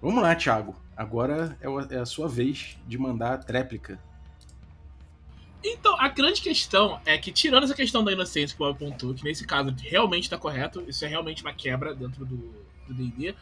[0.00, 0.74] Vamos lá, Thiago.
[0.96, 1.58] Agora
[1.90, 3.98] é a sua vez de mandar a tréplica.
[5.68, 9.12] Então, a grande questão é que, tirando essa questão da inocência que o Bob apontou,
[9.12, 12.54] que nesse caso realmente está correto, isso é realmente uma quebra dentro do
[12.88, 13.34] DD.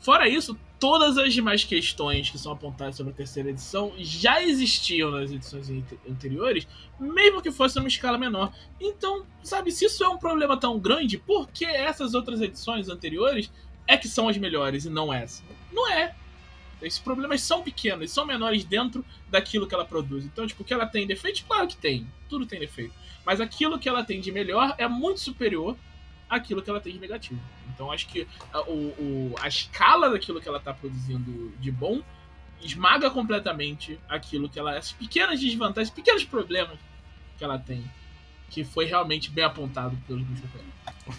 [0.00, 5.10] Fora isso, todas as demais questões que são apontadas sobre a terceira edição já existiam
[5.10, 5.68] nas edições
[6.08, 6.66] anteriores,
[6.98, 8.50] mesmo que fosse numa escala menor.
[8.80, 13.52] Então, sabe, se isso é um problema tão grande, por que essas outras edições anteriores
[13.86, 15.42] é que são as melhores e não essa?
[15.70, 16.16] Não é.
[16.82, 20.24] Esses problemas são pequenos, são menores dentro daquilo que ela produz.
[20.24, 22.06] Então, tipo, o que ela tem defeito, claro que tem.
[22.28, 22.94] Tudo tem defeito.
[23.24, 25.76] Mas aquilo que ela tem de melhor é muito superior
[26.28, 27.40] àquilo que ela tem de negativo.
[27.74, 32.02] Então, acho que a, o, a escala daquilo que ela está produzindo de bom
[32.62, 34.76] esmaga completamente aquilo que ela.
[34.76, 36.78] As pequenas desvantagens, pequenos problemas
[37.38, 37.84] que ela tem.
[38.50, 40.26] Que foi realmente bem apontado pelos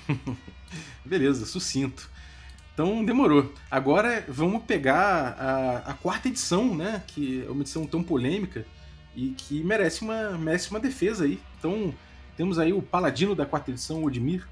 [1.03, 2.09] Beleza, sucinto.
[2.73, 3.53] Então demorou.
[3.69, 7.03] Agora vamos pegar a, a, quarta edição, né?
[7.05, 8.65] Que é uma edição tão polêmica
[9.15, 11.39] e que merece uma, merece uma defesa aí.
[11.59, 11.93] Então
[12.35, 14.47] temos aí o paladino da quarta edição, Odmir.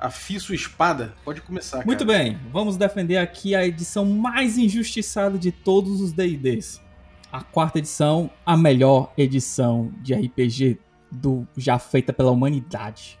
[0.00, 1.14] Afie sua espada.
[1.24, 1.84] Pode começar.
[1.86, 2.18] Muito cara.
[2.18, 6.80] bem, vamos defender aqui a edição mais injustiçada de todos os DDs.
[7.30, 10.78] A quarta edição, a melhor edição de RPG
[11.10, 13.18] do já feita pela humanidade.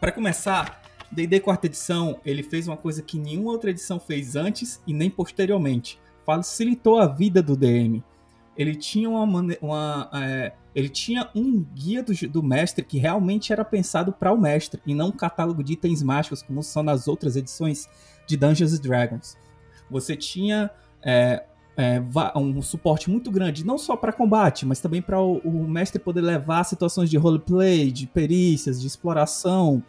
[0.00, 0.77] Para começar,
[1.10, 5.08] D&D quarta edição, ele fez uma coisa que nenhuma outra edição fez antes e nem
[5.08, 5.98] posteriormente.
[6.24, 8.02] Facilitou a vida do DM.
[8.56, 9.24] Ele tinha uma,
[9.62, 14.38] uma é, ele tinha um guia do, do, mestre que realmente era pensado para o
[14.38, 17.88] mestre e não um catálogo de itens mágicos como são nas outras edições
[18.26, 19.36] de Dungeons Dragons.
[19.90, 20.70] Você tinha
[21.02, 21.44] é,
[21.76, 22.02] é,
[22.36, 26.20] um suporte muito grande, não só para combate, mas também para o, o mestre poder
[26.20, 29.82] levar situações de roleplay, de perícias, de exploração,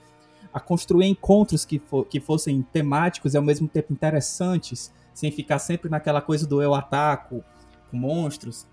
[0.59, 5.89] a construir encontros que, que fossem temáticos e ao mesmo tempo interessantes, sem ficar sempre
[5.89, 7.43] naquela coisa do eu ataco
[7.89, 8.67] com monstros.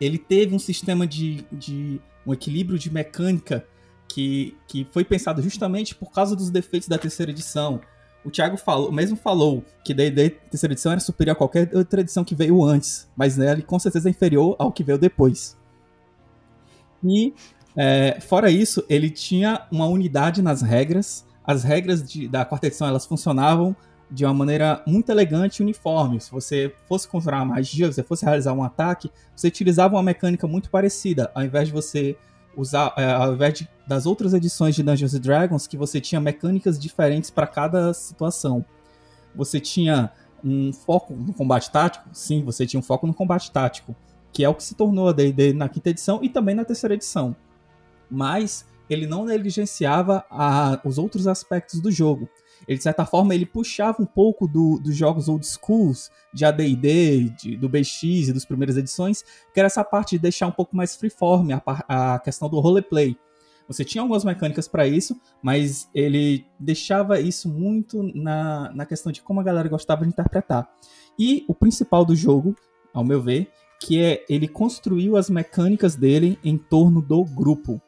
[0.00, 3.66] Ele teve um sistema de, de um equilíbrio de mecânica
[4.08, 7.80] que, que foi pensado justamente por causa dos defeitos da terceira edição.
[8.24, 12.24] O Thiago falou, mesmo falou que D&D terceira edição era superior a qualquer outra edição
[12.24, 15.56] que veio antes, mas né, ele com certeza é inferior ao que veio depois.
[17.02, 17.34] E
[17.76, 21.24] é, fora isso, ele tinha uma unidade nas regras.
[21.44, 23.74] As regras de, da quarta edição elas funcionavam
[24.10, 26.20] de uma maneira muito elegante e uniforme.
[26.20, 30.02] Se você fosse conjurar uma magia, se você fosse realizar um ataque, você utilizava uma
[30.02, 32.16] mecânica muito parecida, ao invés de você
[32.54, 36.78] usar, é, ao invés de, das outras edições de Dungeons Dragons, que você tinha mecânicas
[36.78, 38.62] diferentes para cada situação.
[39.34, 40.12] Você tinha
[40.44, 42.06] um foco no combate tático?
[42.12, 43.96] Sim, você tinha um foco no combate tático,
[44.30, 46.94] que é o que se tornou a D&D na quinta edição e também na terceira
[46.94, 47.34] edição
[48.12, 52.28] mas ele não negligenciava a, os outros aspectos do jogo.
[52.68, 57.56] Ele, de certa forma, ele puxava um pouco do, dos jogos old schools, de AD&D,
[57.58, 60.94] do BX e das primeiras edições, que era essa parte de deixar um pouco mais
[60.94, 63.16] freeform a, a questão do roleplay.
[63.66, 69.22] Você tinha algumas mecânicas para isso, mas ele deixava isso muito na, na questão de
[69.22, 70.68] como a galera gostava de interpretar.
[71.18, 72.54] E o principal do jogo,
[72.92, 73.50] ao meu ver,
[73.80, 77.80] que é ele construiu as mecânicas dele em torno do grupo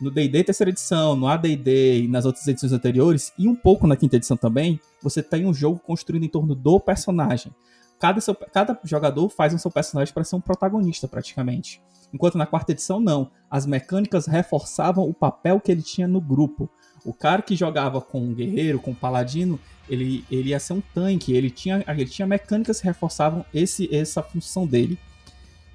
[0.00, 3.96] no D&D terceira edição, no AD&D e nas outras edições anteriores, e um pouco na
[3.96, 7.52] quinta edição também, você tem um jogo construído em torno do personagem.
[7.98, 11.82] Cada, seu, cada jogador faz um seu personagem para ser um protagonista, praticamente.
[12.14, 13.30] Enquanto na quarta edição, não.
[13.50, 16.70] As mecânicas reforçavam o papel que ele tinha no grupo.
[17.04, 20.80] O cara que jogava com um guerreiro, com um paladino, ele, ele ia ser um
[20.80, 21.32] tanque.
[21.32, 24.98] Ele tinha, ele tinha mecânicas que reforçavam esse, essa função dele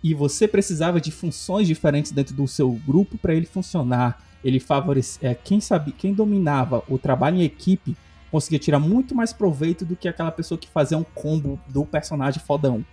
[0.03, 4.21] e você precisava de funções diferentes dentro do seu grupo para ele funcionar.
[4.43, 7.95] Ele favorecia é, quem sabe, quem dominava o trabalho em equipe
[8.29, 12.41] conseguia tirar muito mais proveito do que aquela pessoa que fazia um combo do personagem
[12.41, 12.83] fodão.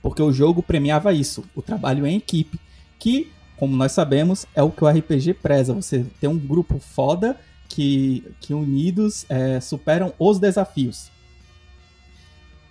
[0.00, 2.58] Porque o jogo premiava isso, o trabalho em equipe,
[2.98, 5.74] que, como nós sabemos, é o que o RPG preza.
[5.74, 11.10] Você tem um grupo foda que, que unidos é, superam os desafios.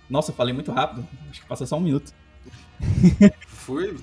[0.08, 1.06] Nossa, eu falei muito rápido.
[1.30, 2.12] Acho que passou só um minuto.
[3.46, 3.96] Foi?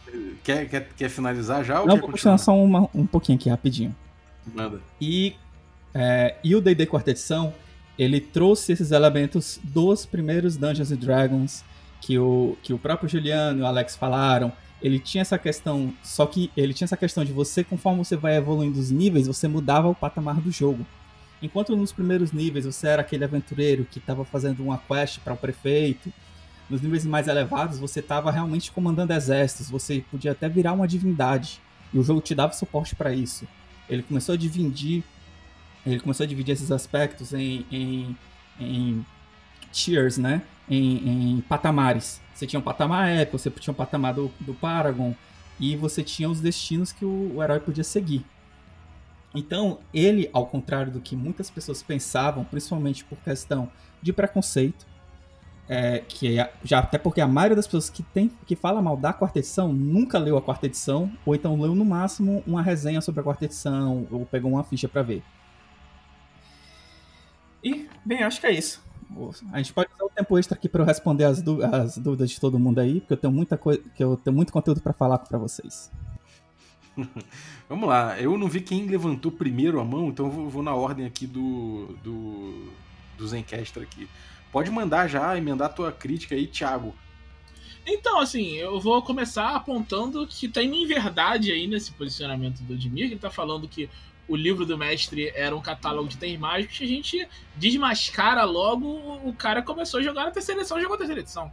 [0.43, 2.33] Quer, quer, quer finalizar já ou Não, quer vou continuar?
[2.33, 3.95] continuar só uma- um pouquinho aqui, rapidinho.
[4.53, 4.81] Manda.
[4.99, 5.35] E,
[5.93, 7.53] é, e o D&D Quarta Edição,
[7.97, 11.63] ele trouxe esses elementos dos primeiros Dungeons and Dragons
[12.01, 14.51] que o, que o próprio Juliano e o Alex falaram.
[14.81, 18.35] Ele tinha essa questão, só que ele tinha essa questão de você, conforme você vai
[18.35, 20.83] evoluindo os níveis, você mudava o patamar do jogo.
[21.39, 25.37] Enquanto nos primeiros níveis você era aquele aventureiro que estava fazendo uma quest para o
[25.37, 26.11] prefeito,
[26.71, 31.61] nos níveis mais elevados você estava realmente comandando exércitos, você podia até virar uma divindade
[31.93, 33.45] e o jogo te dava suporte para isso.
[33.89, 35.03] Ele começou a dividir,
[35.85, 38.17] ele começou a dividir esses aspectos em, em,
[38.57, 39.05] em
[39.71, 40.41] tiers, né?
[40.69, 42.21] Em, em patamares.
[42.33, 45.13] Você tinha um patamar épico, você tinha um patamar do, do Paragon
[45.59, 48.25] e você tinha os destinos que o, o herói podia seguir.
[49.35, 53.69] Então, ele, ao contrário do que muitas pessoas pensavam, principalmente por questão
[54.01, 54.85] de preconceito,
[55.71, 58.97] é, que é- já até porque a maioria das pessoas que tem que fala mal
[58.97, 62.99] da quarta edição nunca leu a quarta edição, ou então leu no máximo uma resenha
[62.99, 65.23] sobre a quarta edição, ou pegou uma ficha pra ver.
[67.63, 68.83] E, bem, acho que é isso.
[69.53, 71.41] A gente pode usar o tempo extra aqui para eu responder as,
[71.71, 74.51] as dúvidas de todo mundo aí, porque eu tenho muita coisa, que eu tenho muito
[74.51, 75.89] conteúdo pra falar pra vocês.
[77.69, 80.75] Vamos lá, eu não vi quem levantou primeiro a mão, então eu vou, vou na
[80.75, 82.73] ordem aqui do, do,
[83.17, 83.35] do
[83.81, 84.09] aqui.
[84.51, 86.95] Pode mandar já, emendar a tua crítica aí, Thiago.
[87.85, 93.13] Então, assim, eu vou começar apontando que tem verdade aí nesse posicionamento do Edmir, que
[93.13, 93.89] ele tá falando que
[94.27, 98.87] o livro do mestre era um catálogo de itens mágicos, a gente desmascara logo
[99.25, 101.51] o cara começou a jogar na terceira edição, jogou a terceira edição.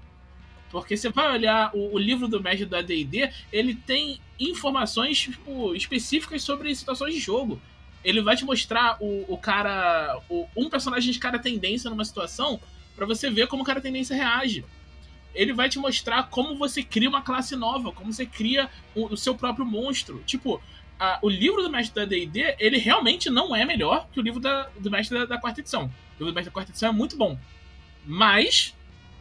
[0.70, 5.74] Porque você vai olhar o, o livro do mestre do AD&D, ele tem informações tipo,
[5.74, 7.61] específicas sobre situações de jogo.
[8.05, 12.61] Ele vai te mostrar o, o cara, o- um personagem de cada tendência numa situação,
[12.99, 14.64] pra você ver como o cara tendência reage
[15.34, 19.16] ele vai te mostrar como você cria uma classe nova, como você cria o, o
[19.16, 20.20] seu próprio monstro.
[20.26, 20.61] Tipo,
[20.99, 24.40] a- o livro do mestre da D&D, ele realmente não é melhor que o livro
[24.40, 25.84] da- do mestre da, da quarta edição.
[25.84, 27.38] O livro do mestre da quarta edição é muito bom.
[28.05, 28.74] Mas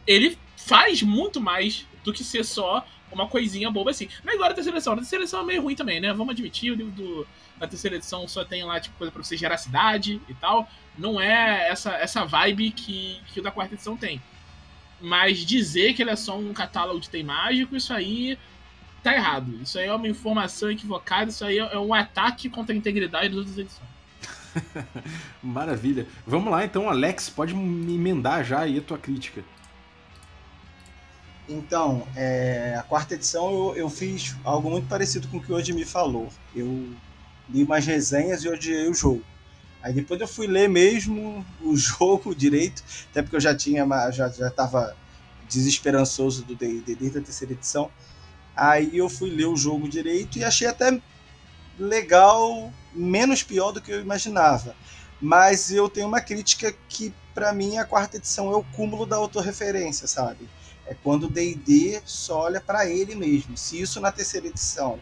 [0.06, 4.08] ele faz muito mais do que ser só uma coisinha boba assim.
[4.26, 4.92] É igual a terceira edição.
[4.92, 6.12] A terceira edição é meio ruim também, né?
[6.12, 7.26] Vamos admitir, o livro do,
[7.58, 10.68] da terceira edição só tem lá, tipo, coisa pra você gerar cidade e tal.
[10.96, 14.20] Não é essa, essa vibe que, que o da quarta edição tem.
[15.00, 18.38] Mas dizer que ele é só um catálogo de item mágico, isso aí
[19.02, 19.60] tá errado.
[19.62, 23.38] Isso aí é uma informação equivocada, isso aí é um ataque contra a integridade das
[23.38, 23.88] outras edições.
[25.42, 26.06] Maravilha.
[26.26, 29.44] Vamos lá então, Alex, pode me emendar já aí a tua crítica.
[31.48, 35.56] Então, é, a quarta edição eu, eu fiz algo muito parecido com o que o
[35.56, 36.28] Odimi falou.
[36.54, 36.66] Eu
[37.48, 39.24] li umas resenhas e odiei o jogo.
[39.82, 44.28] Aí depois eu fui ler mesmo o jogo direito, até porque eu já tinha, já
[44.28, 44.94] já estava
[45.48, 47.90] desesperançoso do D&D desde a terceira edição.
[48.54, 51.00] Aí eu fui ler o jogo direito e achei até
[51.78, 54.76] legal, menos pior do que eu imaginava.
[55.20, 59.16] Mas eu tenho uma crítica que, para mim, a quarta edição é o cúmulo da
[59.16, 60.48] autorreferência, sabe?
[60.88, 63.56] É quando o D&D só olha para ele mesmo.
[63.56, 64.98] Se isso na terceira edição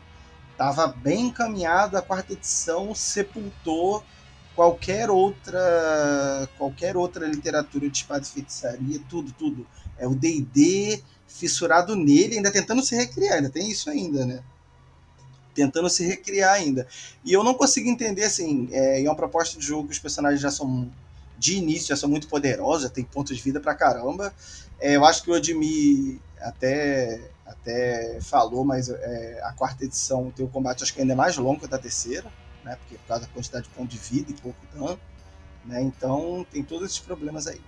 [0.53, 4.03] estava bem encaminhado, a quarta edição sepultou
[4.55, 9.67] qualquer outra qualquer outra literatura de espada e feitiçaria, tudo, tudo.
[9.99, 14.43] É o D&D fissurado nele, ainda tentando se recriar, ainda tem isso ainda, né?
[15.55, 16.87] Tentando se recriar ainda.
[17.25, 20.41] E eu não consigo entender, assim, é, em uma proposta de jogo que os personagens
[20.41, 20.91] já são,
[21.39, 24.35] de início, já são muito poderosos, já tem pontos de vida pra caramba.
[24.79, 30.45] É, eu acho que o Admi até, até falou, mas é, a quarta edição tem
[30.45, 32.31] o combate, acho que ainda é mais longo que a da terceira,
[32.65, 32.77] né?
[32.77, 35.01] Porque por causa da quantidade de pontos de vida e pouco dano.
[35.65, 35.83] Né?
[35.83, 37.61] Então tem todos esses problemas aí.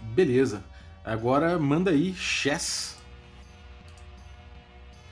[0.00, 0.62] Beleza.
[1.04, 2.96] Agora manda aí, Chess.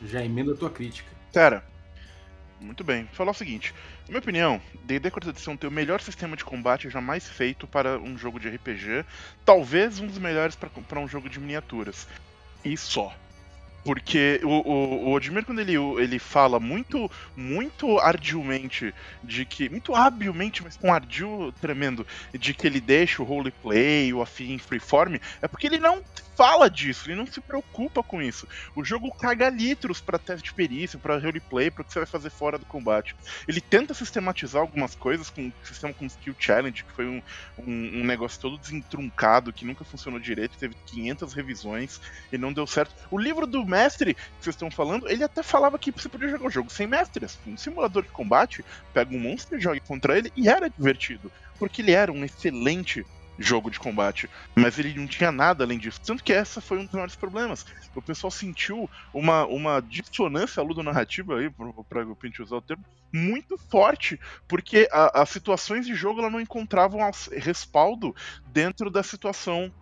[0.04, 1.10] Já emenda a tua crítica.
[1.32, 1.64] Cara,
[2.64, 3.08] muito bem.
[3.12, 3.74] Falar o seguinte.
[4.02, 7.98] Na minha opinião, D&D Quarta Edição tem o melhor sistema de combate jamais feito para
[7.98, 9.04] um jogo de RPG.
[9.44, 12.08] Talvez um dos melhores para- um jogo de miniaturas.
[12.64, 13.14] E só.
[13.84, 19.68] Porque o, o, o Odmir, quando ele, ele fala muito, muito arduamente de que.
[19.68, 25.16] Muito habilmente, mas com ardil tremendo, de que ele deixa o roleplay, o afim freeform,
[25.42, 26.02] é porque ele não
[26.37, 28.47] fala disso, ele não se preocupa com isso.
[28.74, 32.07] O jogo caga litros pra teste de perícia, pra roleplay, pra o que você vai
[32.07, 33.14] fazer fora do combate.
[33.47, 37.22] Ele tenta sistematizar algumas coisas com um sistema com skill challenge, que foi um,
[37.59, 42.01] um, um negócio todo desentruncado, que nunca funcionou direito, teve 500 revisões
[42.32, 42.95] e não deu certo.
[43.11, 46.47] O livro do mestre que vocês estão falando, ele até falava que você podia jogar
[46.47, 50.18] o jogo sem mestre, assim, um simulador de combate, pega um monstro e joga contra
[50.18, 53.05] ele, e era divertido, porque ele era um excelente
[53.39, 56.01] jogo de combate, mas ele não tinha nada além disso.
[56.01, 57.66] Tanto que essa foi um dos maiores problemas.
[57.95, 61.51] O pessoal sentiu uma, uma dissonância ludonarrativa aí,
[61.89, 64.18] para o Pinto usar o termo, muito forte,
[64.49, 67.01] porque a- as situações de jogo ela não encontravam
[67.32, 68.14] respaldo
[68.47, 69.72] dentro da situação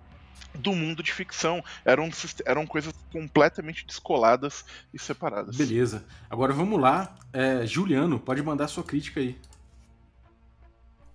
[0.55, 1.65] do mundo de ficção.
[1.85, 2.11] Eram,
[2.45, 5.57] eram coisas completamente descoladas e separadas.
[5.57, 6.05] Beleza.
[6.29, 7.15] Agora vamos lá.
[7.33, 9.39] É, Juliano, pode mandar sua crítica aí.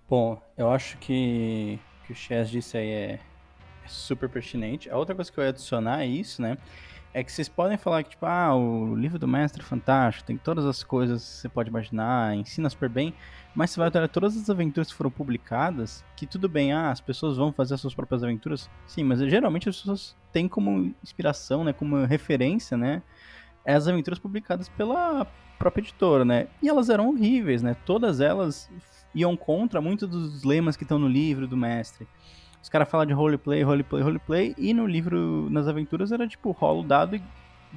[0.09, 1.77] Bom, eu acho que
[2.07, 3.19] que o Chess disse aí é,
[3.83, 4.89] é super pertinente.
[4.89, 6.57] A outra coisa que eu ia adicionar a isso, né?
[7.13, 10.37] É que vocês podem falar que, tipo, ah, o livro do mestre é fantástico, tem
[10.37, 13.13] todas as coisas que você pode imaginar, ensina super bem,
[13.55, 17.01] mas você vai olhar todas as aventuras que foram publicadas, que tudo bem, ah, as
[17.01, 21.63] pessoas vão fazer as suas próprias aventuras, sim, mas geralmente as pessoas têm como inspiração,
[21.63, 23.01] né, como referência, né,
[23.65, 25.25] as aventuras publicadas pela
[25.57, 28.69] própria editora, né, e elas eram horríveis, né, todas elas
[29.17, 32.07] iam contra muitos dos lemas que estão no livro do mestre.
[32.61, 36.81] Os caras falam de roleplay, roleplay, roleplay, e no livro, nas aventuras, era tipo, rola
[36.81, 37.23] o dado e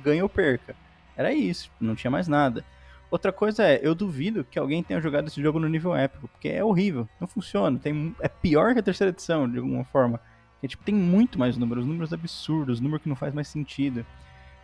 [0.02, 0.76] ganha ou perca.
[1.16, 2.64] Era isso, não tinha mais nada.
[3.10, 6.48] Outra coisa é, eu duvido que alguém tenha jogado esse jogo no nível épico, porque
[6.48, 10.20] é horrível, não funciona, tem, é pior que a terceira edição, de alguma forma.
[10.54, 14.04] Porque, tipo, tem muito mais números, números absurdos, número que não faz mais sentido.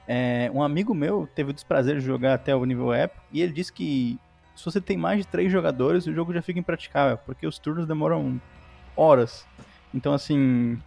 [0.07, 3.53] É, um amigo meu teve o desprazer de jogar até o nível épico, e ele
[3.53, 4.19] disse que
[4.57, 7.87] se você tem mais de três jogadores, o jogo já fica impraticável, porque os turnos
[7.87, 8.41] demoram
[8.97, 9.47] horas.
[9.95, 10.81] Então, assim,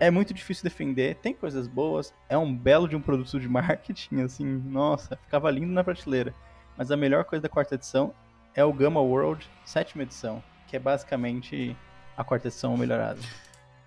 [0.00, 1.16] é muito difícil defender.
[1.16, 5.72] Tem coisas boas, é um belo de um produto de marketing, assim, nossa, ficava lindo
[5.72, 6.34] na prateleira.
[6.76, 8.12] Mas a melhor coisa da quarta edição
[8.54, 11.76] é o Gamma World, sétima edição, que é basicamente
[12.16, 13.20] a quarta edição melhorada.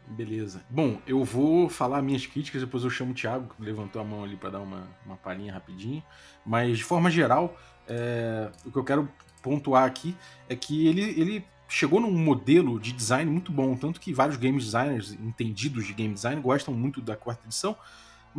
[0.07, 0.63] Beleza.
[0.70, 4.24] Bom, eu vou falar minhas críticas, depois eu chamo o Thiago, que levantou a mão
[4.24, 6.01] ali para dar uma, uma palhinha rapidinho.
[6.45, 7.57] Mas, de forma geral,
[7.88, 9.09] é, o que eu quero
[9.41, 10.15] pontuar aqui
[10.49, 14.57] é que ele, ele chegou num modelo de design muito bom, tanto que vários game
[14.57, 17.75] designers entendidos de game design gostam muito da quarta edição,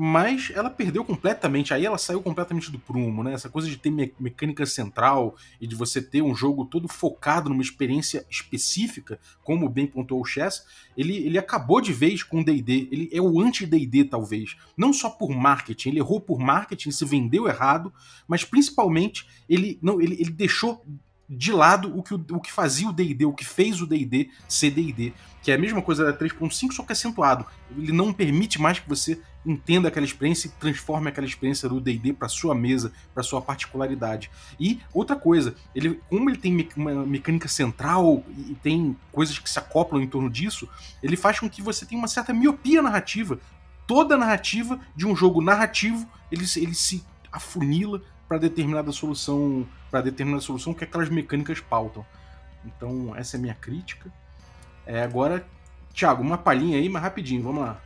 [0.01, 3.33] mas ela perdeu completamente, aí ela saiu completamente do prumo, né?
[3.33, 7.49] Essa coisa de ter me- mecânica central e de você ter um jogo todo focado
[7.49, 10.63] numa experiência específica, como bem pontuou o Chess,
[10.97, 15.11] ele, ele acabou de vez com o D&D, ele é o anti-D&D talvez, não só
[15.11, 17.93] por marketing, ele errou por marketing, se vendeu errado,
[18.29, 20.87] mas principalmente ele não ele, ele deixou
[21.29, 24.71] de lado o que, o, que fazia o D&D, o que fez o D&D ser
[24.71, 25.13] D&D,
[25.43, 27.45] que é a mesma coisa da 3.5, só que acentuado.
[27.77, 32.15] Ele não permite mais que você entenda aquela experiência e transforme aquela experiência do D&D
[32.15, 34.31] para sua mesa, para sua particularidade.
[34.59, 39.59] E outra coisa, ele como ele tem uma mecânica central e tem coisas que se
[39.59, 40.69] acoplam em torno disso,
[41.03, 43.39] ele faz com que você tenha uma certa miopia narrativa.
[43.87, 50.43] Toda narrativa de um jogo narrativo, ele, ele se afunila para determinada solução, para determinada
[50.43, 52.05] solução que aquelas mecânicas pautam.
[52.65, 54.13] Então, essa é a minha crítica.
[54.87, 55.47] É, agora,
[55.95, 57.81] Thiago, uma palhinha aí, mas rapidinho, vamos lá.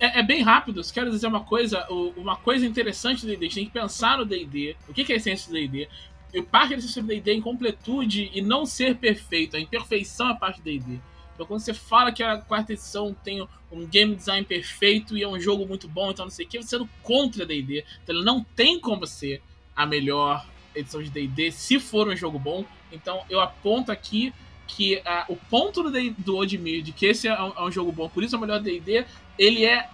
[0.00, 3.48] É, é bem rápido, só quero dizer uma coisa, uma coisa interessante do D&D, a
[3.48, 5.88] gente tem que pensar no D&D, o que é a essência do D&D.
[6.32, 10.34] E parte da essência do D&D é incompletude e não ser perfeito, a imperfeição é
[10.34, 11.00] parte do D&D.
[11.34, 15.28] Então quando você fala que a quarta edição tem um game design perfeito e é
[15.28, 17.84] um jogo muito bom, então não sei o que, você é do contra D&D.
[18.02, 19.42] Então ele não tem como ser
[19.78, 22.64] a melhor edição de D&D se for um jogo bom.
[22.92, 24.34] Então eu aponto aqui
[24.66, 27.70] que ah, o ponto do, D- do Odmir de que esse é um, é um
[27.70, 29.04] jogo bom, por isso é o melhor D&D,
[29.38, 29.88] ele é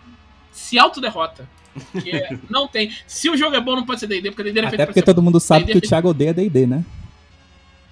[0.50, 1.46] se autoderrota.
[2.02, 2.92] Que é- não tem.
[3.06, 5.02] Se o jogo é bom, não pode ser D&D, porque D&D é feito Até porque
[5.02, 6.84] todo mundo sabe D&D que o é Thiago odeia D&D, né?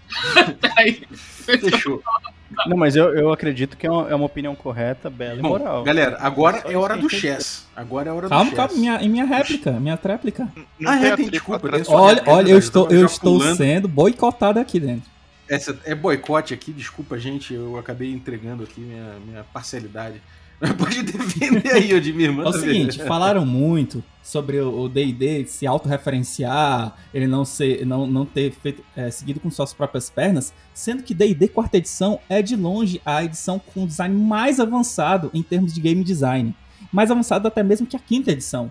[0.61, 1.03] Peraí.
[1.13, 2.03] Fechou.
[2.67, 5.51] Não, mas eu, eu acredito que é uma, é uma opinião correta, bela e Bom,
[5.51, 5.83] moral.
[5.83, 7.67] galera, agora Só é hora do chess.
[7.75, 8.81] Agora é hora Calma, do calma, chess.
[8.81, 10.49] minha, em minha réplica, minha tréplica.
[10.79, 13.57] Não Ah, é, tem, desculpa, Olha, é olha, eu estou, eu estou pulando.
[13.57, 15.11] sendo boicotado aqui dentro.
[15.49, 17.53] Essa é boicote aqui, desculpa, gente.
[17.53, 20.21] Eu acabei entregando aqui minha, minha parcialidade.
[20.79, 22.61] Pode defender aí, Odmir, É o ver.
[22.61, 28.53] seguinte, falaram muito sobre o o D&D se autorreferenciar, ele não ser, não, não ter
[28.53, 33.01] feito, é, seguido com suas próprias pernas, sendo que D&D quarta edição é de longe
[33.05, 36.55] a edição com design mais avançado em termos de game design,
[36.93, 38.71] mais avançado até mesmo que a quinta edição.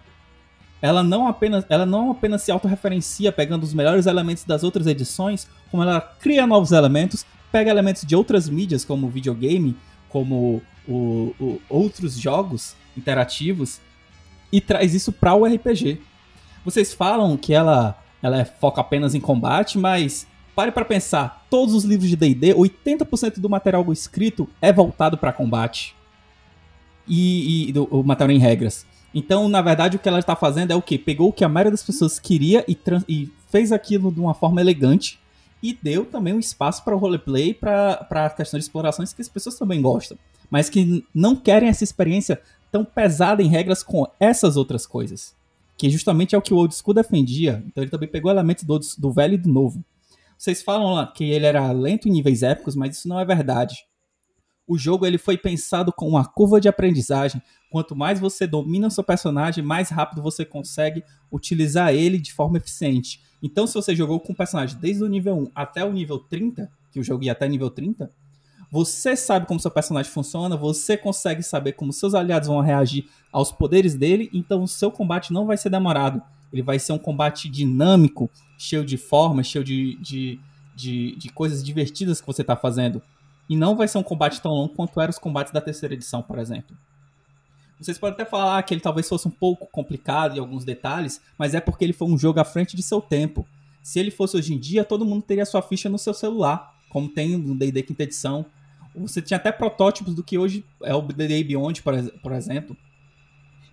[0.81, 5.47] Ela não apenas, ela não apenas se autorreferencia pegando os melhores elementos das outras edições,
[5.69, 9.75] como ela cria novos elementos, pega elementos de outras mídias como videogame,
[10.09, 13.79] como o- o- outros jogos interativos
[14.51, 15.99] e traz isso para o RPG.
[16.65, 21.73] Vocês falam que ela, ela é, foca apenas em combate, mas pare para pensar, todos
[21.73, 25.95] os livros de D&D, 80% do material escrito é voltado para combate.
[27.07, 28.85] E, e do, o material em regras.
[29.13, 30.97] Então, na verdade, o que ela está fazendo é o quê?
[30.97, 32.77] Pegou o que a maioria das pessoas queria e,
[33.09, 35.19] e fez aquilo de uma forma elegante
[35.61, 39.27] e deu também um espaço para o roleplay, para a questão de explorações que as
[39.27, 40.17] pessoas também gostam,
[40.51, 45.33] mas que não querem essa experiência tão pesada em regras com essas outras coisas,
[45.77, 47.63] que justamente é o que o Old School defendia.
[47.65, 49.83] Então ele também pegou elementos do, do velho e do novo.
[50.37, 53.85] Vocês falam lá que ele era lento em níveis épicos, mas isso não é verdade.
[54.67, 57.41] O jogo ele foi pensado com uma curva de aprendizagem.
[57.69, 62.57] Quanto mais você domina o seu personagem, mais rápido você consegue utilizar ele de forma
[62.57, 63.21] eficiente.
[63.41, 66.71] Então, se você jogou com o personagem desde o nível 1 até o nível 30,
[66.91, 68.11] que o jogo ia até nível 30,
[68.71, 73.51] você sabe como seu personagem funciona, você consegue saber como seus aliados vão reagir aos
[73.51, 76.21] poderes dele, então o seu combate não vai ser demorado.
[76.53, 80.39] Ele vai ser um combate dinâmico, cheio de formas, cheio de, de,
[80.73, 83.01] de, de coisas divertidas que você está fazendo.
[83.49, 86.21] E não vai ser um combate tão longo quanto eram os combates da terceira edição,
[86.21, 86.75] por exemplo.
[87.77, 91.53] Vocês podem até falar que ele talvez fosse um pouco complicado em alguns detalhes, mas
[91.53, 93.45] é porque ele foi um jogo à frente de seu tempo.
[93.83, 97.09] Se ele fosse hoje em dia, todo mundo teria sua ficha no seu celular, como
[97.09, 98.45] tem no D&D quinta edição.
[98.95, 102.75] Você tinha até protótipos do que hoje é o D&D Beyond, por exemplo,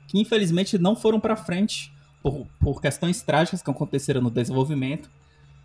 [0.06, 1.92] que infelizmente não foram para frente
[2.22, 5.10] por, por questões trágicas que aconteceram no desenvolvimento,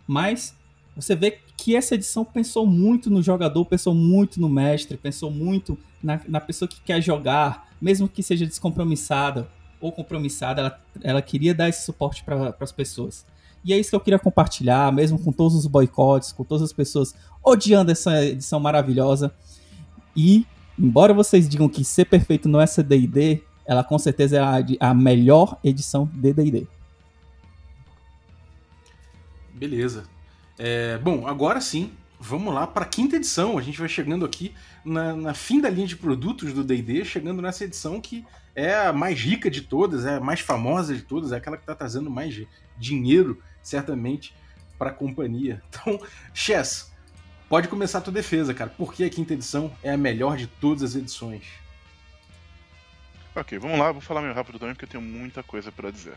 [0.06, 0.56] mas
[0.96, 5.78] você vê que essa edição pensou muito no jogador, pensou muito no mestre, pensou muito
[6.02, 9.48] na, na pessoa que quer jogar, mesmo que seja descompromissada
[9.80, 13.26] ou compromissada, ela, ela queria dar esse suporte para as pessoas.
[13.64, 16.72] E é isso que eu queria compartilhar, mesmo com todos os boicotes, com todas as
[16.72, 19.34] pessoas odiando essa edição maravilhosa.
[20.14, 20.46] E,
[20.78, 24.94] embora vocês digam que ser perfeito não é CDD, ela com certeza é a, a
[24.94, 26.66] melhor edição de DD.
[29.54, 30.04] Beleza.
[30.58, 33.56] É, bom, agora sim, vamos lá para a quinta edição.
[33.56, 34.52] A gente vai chegando aqui
[34.84, 38.24] na, na fim da linha de produtos do D&D, chegando nessa edição que
[38.54, 41.62] é a mais rica de todas, é a mais famosa de todas, é aquela que
[41.62, 42.40] está trazendo mais
[42.78, 44.32] dinheiro, certamente,
[44.78, 45.60] para a companhia.
[45.68, 46.00] Então,
[46.32, 46.92] Chess,
[47.48, 48.70] pode começar a tua defesa, cara.
[48.70, 51.63] Por que a quinta edição é a melhor de todas as edições?
[53.36, 56.16] Ok, vamos lá, vou falar meio rápido também porque eu tenho muita coisa para dizer.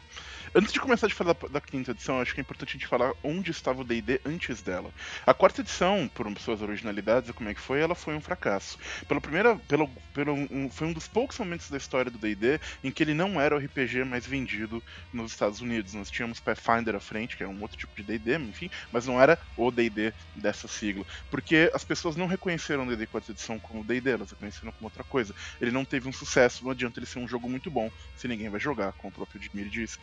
[0.54, 3.12] Antes de começar a falar da, quinta edição, acho que é importante a gente falar
[3.24, 4.92] onde estava o D&D antes dela.
[5.26, 8.78] A quarta edição, por suas originalidades e como é que foi, ela foi um fracasso.
[9.08, 12.92] Pela primeira, pelo, pelo, um, foi um dos poucos momentos da história do D&D em
[12.92, 15.96] que ele não era o RPG mais vendido nos Estados Unidos.
[15.96, 19.20] Nós tínhamos Pathfinder à frente, que é um outro tipo de D&D, enfim, mas não
[19.20, 23.84] era o D&D dessa sigla, porque as pessoas não reconheceram o D&D quarta edição como
[23.84, 25.34] D&D, elas reconheceram como outra coisa.
[25.60, 28.50] Ele não teve um sucesso, não adianta ele ser um jogo muito bom se ninguém
[28.50, 29.98] vai jogar, como o próprio Dimir disse.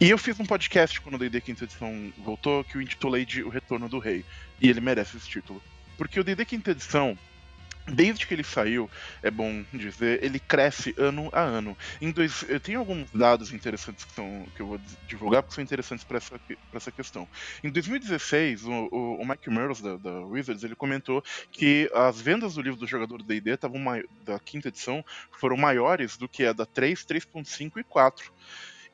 [0.00, 3.42] E eu fiz um podcast quando o D&D Quinta Edição voltou, que eu intitulei de
[3.42, 4.24] O Retorno do Rei.
[4.60, 5.62] E ele merece esse título.
[5.96, 7.16] Porque o D&D Quinta Edição,
[7.86, 8.90] desde que ele saiu,
[9.22, 11.76] é bom dizer, ele cresce ano a ano.
[12.00, 15.64] Em dois, eu tenho alguns dados interessantes que, são, que eu vou divulgar, porque são
[15.64, 16.40] interessantes para essa,
[16.72, 17.28] essa questão.
[17.62, 22.54] Em 2016, o, o, o Mike Mearls, da, da, Wizards, ele comentou que as vendas
[22.54, 23.58] do livro do jogador do D&D
[24.24, 28.32] da quinta edição foram maiores do que a da 3, 3.5 e 4.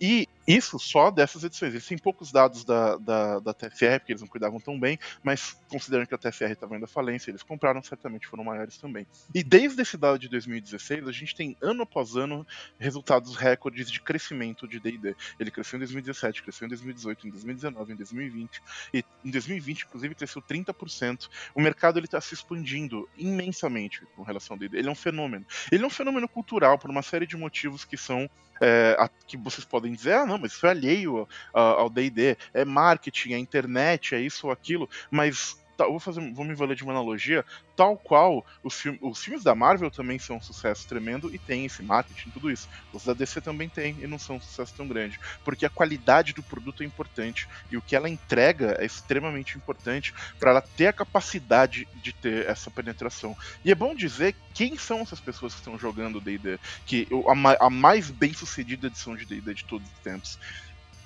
[0.01, 0.27] E
[0.57, 1.73] isso só dessas edições.
[1.73, 5.59] Eles têm poucos dados da, da, da TFR, porque eles não cuidavam tão bem, mas
[5.69, 9.07] considerando que a TFR estava indo à falência, eles compraram, certamente foram maiores também.
[9.35, 12.47] E desde esse dado de 2016, a gente tem ano após ano
[12.79, 15.15] resultados recordes de crescimento de DD.
[15.39, 18.63] Ele cresceu em 2017, cresceu em 2018, em 2019, em 2020.
[18.95, 21.29] E em 2020, inclusive, cresceu 30%.
[21.55, 24.79] O mercado está se expandindo imensamente com relação ao DD.
[24.79, 25.47] Ele é um fenômeno.
[25.71, 28.29] Ele é um fenômeno cultural por uma série de motivos que são.
[28.61, 32.65] É, a, que vocês podem dizer, ah, não, mas isso é alheio ao D&D, é
[32.65, 35.59] marketing, é internet, é isso ou aquilo, mas
[35.89, 37.45] vou fazer, vou me valer de uma analogia,
[37.77, 41.83] tal qual os, os filmes da Marvel também são um sucesso tremendo e tem esse
[41.83, 42.69] marketing, tudo isso.
[42.93, 46.33] Os da DC também tem e não são um sucesso tão grande, porque a qualidade
[46.33, 50.89] do produto é importante e o que ela entrega é extremamente importante para ela ter
[50.89, 53.37] a capacidade de ter essa penetração.
[53.65, 57.71] E é bom dizer quem são essas pessoas que estão jogando D&D, que a, a
[57.71, 60.39] mais bem sucedida edição de D&D de todos os tempos.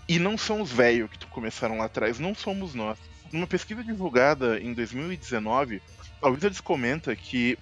[0.07, 2.99] E não são os velhos que começaram lá atrás, não somos nós
[3.35, 5.83] numa pesquisa divulgada em 2019,
[6.23, 7.59] a Wizards comenta que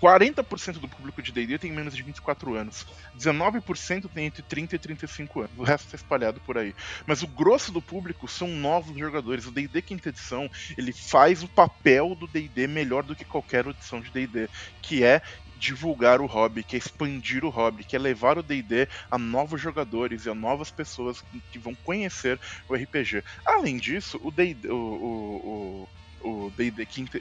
[0.00, 2.86] 40% do público de D&D tem menos de 24 anos.
[3.18, 5.52] 19% tem entre 30 e 35 anos.
[5.58, 6.74] O resto está espalhado por aí.
[7.04, 9.44] Mas o grosso do público são novos jogadores.
[9.44, 10.48] O D&D quinta edição,
[10.78, 14.48] ele faz o papel do D&D melhor do que qualquer edição de D&D,
[14.80, 15.20] que é
[15.60, 20.30] divulgar o hobby, quer expandir o hobby, quer levar o D&D a novos jogadores e
[20.30, 23.22] a novas pessoas que, que vão conhecer o RPG.
[23.44, 25.88] Além disso, o D&D, o, o,
[26.22, 26.52] o, o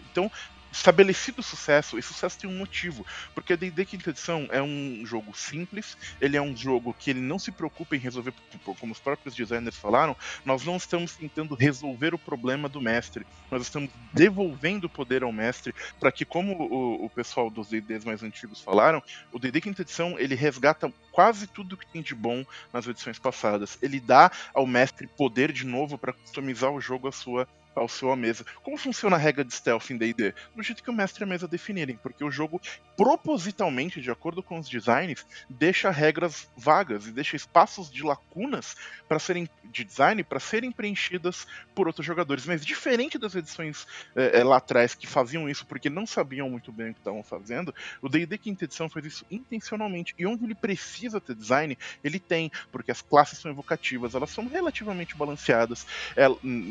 [0.07, 0.31] então
[0.71, 5.97] estabelecido sucesso, e sucesso tem um motivo, porque D&D Quinta Edição é um jogo simples,
[6.21, 8.33] ele é um jogo que ele não se preocupa em resolver,
[8.63, 10.15] como os próprios designers falaram,
[10.45, 15.31] nós não estamos tentando resolver o problema do mestre, nós estamos devolvendo o poder ao
[15.31, 19.01] mestre para que, como o, o pessoal dos D&Ds mais antigos falaram,
[19.31, 23.77] o D&D Quinta Edição ele resgata quase tudo que tem de bom nas edições passadas,
[23.81, 27.47] ele dá ao mestre poder de novo para customizar o jogo à sua
[27.79, 28.45] ao seu à mesa.
[28.63, 30.33] Como funciona a regra de stealth em D&D?
[30.55, 32.61] Do jeito que o mestre e a mesa definirem, porque o jogo
[32.95, 38.75] propositalmente, de acordo com os designs, deixa regras vagas e deixa espaços de lacunas
[39.07, 42.45] para serem de design para serem preenchidas por outros jogadores.
[42.45, 43.85] Mas diferente das edições
[44.15, 47.73] é, lá atrás que faziam isso porque não sabiam muito bem o que estavam fazendo,
[48.01, 52.51] o D&D quinta edição faz isso intencionalmente e onde ele precisa ter design, ele tem,
[52.71, 55.85] porque as classes são evocativas, elas são relativamente balanceadas,
[56.15, 56.25] é,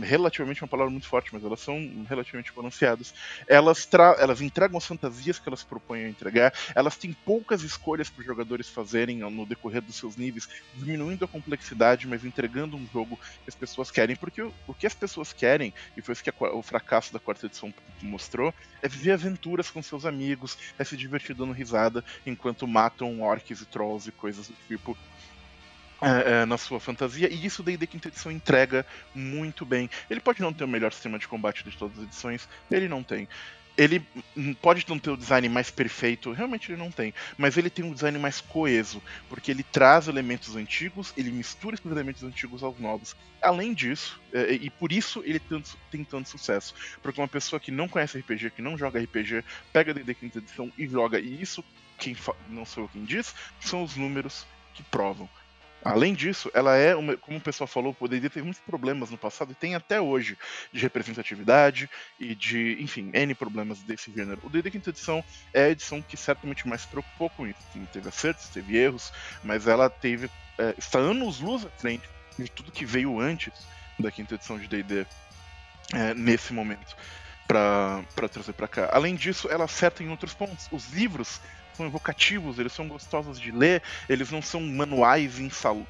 [0.05, 3.15] relativamente é uma palavra muito forte, mas elas são relativamente balanceadas.
[3.47, 3.89] Elas,
[4.19, 8.27] elas entregam as fantasias que elas propõem a entregar, elas têm poucas escolhas para os
[8.27, 13.49] jogadores fazerem no decorrer dos seus níveis, diminuindo a complexidade, mas entregando um jogo que
[13.49, 16.35] as pessoas querem, porque o, o que as pessoas querem, e foi isso que a,
[16.53, 17.73] o fracasso da quarta edição
[18.03, 18.53] mostrou,
[18.83, 23.67] é viver aventuras com seus amigos, é se divertir dando risada enquanto matam orcs e
[23.67, 24.97] trolls e coisas do tipo
[26.01, 29.91] é, é, na sua fantasia, e isso D&D Quinta Edição entrega muito bem.
[30.09, 33.03] Ele pode não ter o melhor sistema de combate de todas as edições, ele não
[33.03, 33.29] tem.
[33.77, 34.05] Ele
[34.61, 37.93] pode não ter o design mais perfeito, realmente ele não tem, mas ele tem um
[37.93, 43.15] design mais coeso, porque ele traz elementos antigos, ele mistura esses elementos antigos aos novos.
[43.41, 45.41] Além disso, é, e por isso ele
[45.91, 49.95] tem tanto sucesso, porque uma pessoa que não conhece RPG, que não joga RPG, pega
[49.95, 51.63] D&D Quinta Edição e joga, e isso,
[51.97, 52.17] quem
[52.49, 54.45] não sou eu quem diz, são os números
[54.75, 55.29] que provam.
[55.93, 59.19] Além disso, ela é, uma, como o pessoal falou, o D&D teve muitos problemas no
[59.19, 60.37] passado e tem até hoje
[60.73, 61.89] de representatividade
[62.19, 64.41] e de, enfim, N problemas desse gênero.
[64.43, 67.59] O D&D Quinta Edição é a edição que certamente mais se preocupou com isso.
[67.93, 69.13] Teve acertos, teve erros,
[69.43, 72.09] mas ela teve é, está anos luz à frente
[72.39, 73.53] de tudo que veio antes
[73.99, 75.07] da quinta edição de D&D
[75.95, 76.97] é, nesse momento
[77.47, 78.91] para trazer para cá.
[78.93, 80.69] Além disso, ela acerta em outros pontos.
[80.71, 81.41] Os livros
[81.79, 85.39] são evocativos, eles são gostosos de ler, eles não são manuais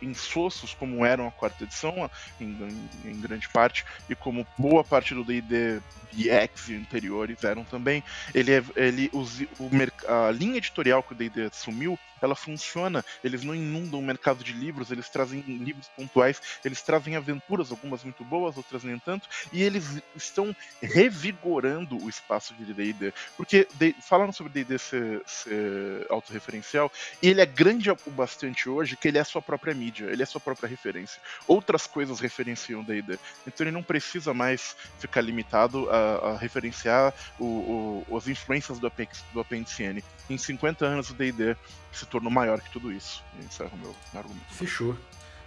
[0.02, 2.56] insossos como eram a quarta edição, em,
[3.04, 5.80] em, grande parte, e como boa parte do D&D
[6.12, 8.02] BX e anteriores eram também.
[8.34, 9.70] Ele, é, ele os, o,
[10.06, 13.04] a linha editorial que o D&D assumiu ela funciona.
[13.22, 18.02] Eles não inundam o mercado de livros, eles trazem livros pontuais, eles trazem aventuras, algumas
[18.04, 23.12] muito boas, outras nem tanto, e eles estão revigorando o espaço de D&D.
[23.36, 23.66] Porque
[24.02, 26.90] falando sobre D&D ser, ser autorreferencial,
[27.22, 30.40] ele é grande o bastante hoje que ele é sua própria mídia, ele é sua
[30.40, 31.20] própria referência.
[31.46, 33.18] Outras coisas referenciam D&D.
[33.46, 38.86] Então ele não precisa mais ficar limitado a, a referenciar o, o, as influências do,
[38.86, 40.04] Apex, do Apendicene.
[40.28, 41.56] Em 50 anos o D&D
[41.92, 43.22] se tornou maior que tudo isso.
[43.38, 44.52] E encerro o meu argumento.
[44.52, 44.96] Fechou.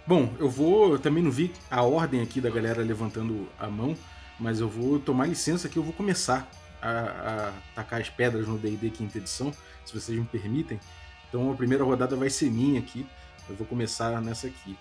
[0.06, 0.92] Bom, eu vou.
[0.92, 3.96] Eu também não vi a ordem aqui da galera levantando a mão,
[4.38, 6.48] mas eu vou tomar licença que eu vou começar
[6.80, 9.52] a, a tacar as pedras no DD quinta edição,
[9.84, 10.80] se vocês me permitem.
[11.28, 13.06] Então a primeira rodada vai ser minha aqui.
[13.48, 14.76] Eu vou começar nessa aqui.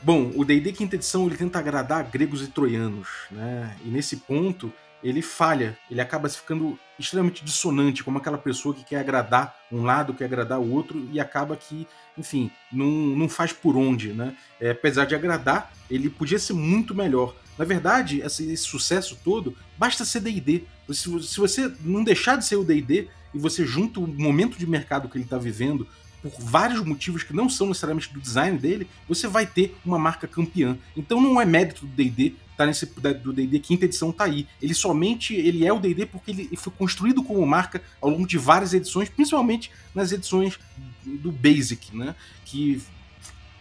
[0.00, 3.76] Bom, o D&D quinta edição ele tenta agradar gregos e troianos, né?
[3.84, 4.72] E nesse ponto
[5.02, 10.14] ele falha, ele acaba ficando extremamente dissonante, como aquela pessoa que quer agradar um lado,
[10.14, 14.34] quer agradar o outro, e acaba que, enfim, não, não faz por onde, né?
[14.60, 17.34] É, apesar de agradar, ele podia ser muito melhor.
[17.56, 20.64] Na verdade, esse, esse sucesso todo, basta ser D&D.
[20.90, 24.66] Se, se você não deixar de ser o D&D, e você junta o momento de
[24.66, 25.86] mercado que ele está vivendo,
[26.22, 30.26] por vários motivos que não são necessariamente do design dele, você vai ter uma marca
[30.26, 30.76] campeã.
[30.96, 32.86] Então não é mérito do D&D tá nesse
[33.22, 34.46] do D&D quinta edição tá aí.
[34.60, 38.36] Ele somente ele é o D&D porque ele foi construído como marca ao longo de
[38.36, 40.58] várias edições, principalmente nas edições
[41.04, 42.82] do Basic, né, que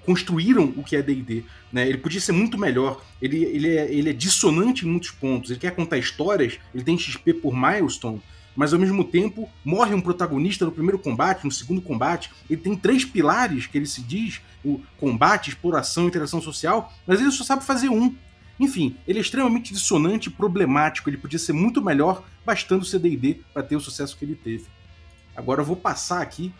[0.03, 1.87] construíram o que é D&D, né?
[1.87, 3.03] Ele podia ser muito melhor.
[3.21, 5.51] Ele, ele, é, ele é dissonante em muitos pontos.
[5.51, 8.21] Ele quer contar histórias, ele tem XP por milestone,
[8.55, 12.31] mas ao mesmo tempo morre um protagonista no primeiro combate, no segundo combate.
[12.49, 17.29] Ele tem três pilares que ele se diz: o combate, exploração, interação social, mas ele
[17.29, 18.15] só sabe fazer um.
[18.59, 23.41] Enfim, ele é extremamente dissonante e problemático, ele podia ser muito melhor, bastando ser D&D
[23.53, 24.65] para ter o sucesso que ele teve.
[25.35, 26.51] Agora eu vou passar aqui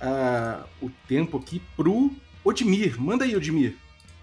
[0.00, 2.12] uh, o tempo aqui pro
[2.44, 3.00] Odmir.
[3.00, 3.76] Manda aí, Odmir.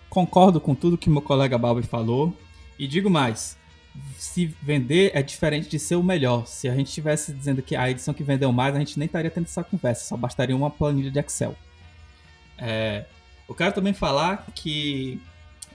[0.10, 2.38] Concordo com tudo que meu colega Balbi falou
[2.80, 3.58] e digo mais,
[4.18, 6.48] se vender é diferente de ser o melhor.
[6.48, 9.30] Se a gente estivesse dizendo que a edição que vendeu mais, a gente nem estaria
[9.30, 11.56] tendo essa conversa, só bastaria uma planilha de Excel.
[12.58, 13.06] É,
[13.48, 15.22] eu quero também falar que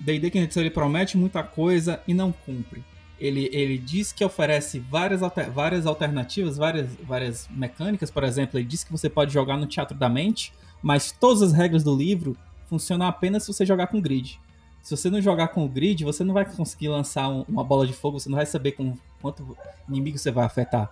[0.00, 2.84] D&D Quinta ele promete muita coisa e não cumpre.
[3.18, 8.66] Ele, ele diz que oferece várias, alter, várias alternativas, várias, várias mecânicas, por exemplo, ele
[8.66, 10.52] diz que você pode jogar no Teatro da Mente,
[10.82, 12.36] mas todas as regras do livro
[12.68, 14.38] funcionam apenas se você jogar com grid.
[14.82, 17.86] Se você não jogar com o grid, você não vai conseguir lançar um, uma bola
[17.86, 19.56] de fogo, você não vai saber com quanto
[19.88, 20.90] inimigo você vai afetar.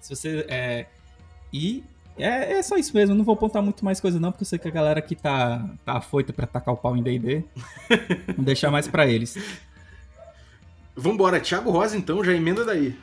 [0.00, 0.46] Se você.
[0.48, 0.86] É,
[1.52, 1.82] e
[2.18, 4.58] é, é só isso mesmo, não vou apontar muito mais coisa não, porque eu sei
[4.58, 7.44] que a galera aqui tá, tá afoita pra tacar o pau em D&D.
[8.36, 9.36] Vou deixar mais pra eles.
[10.94, 12.94] Vambora, Thiago Rosa então, já emenda daí.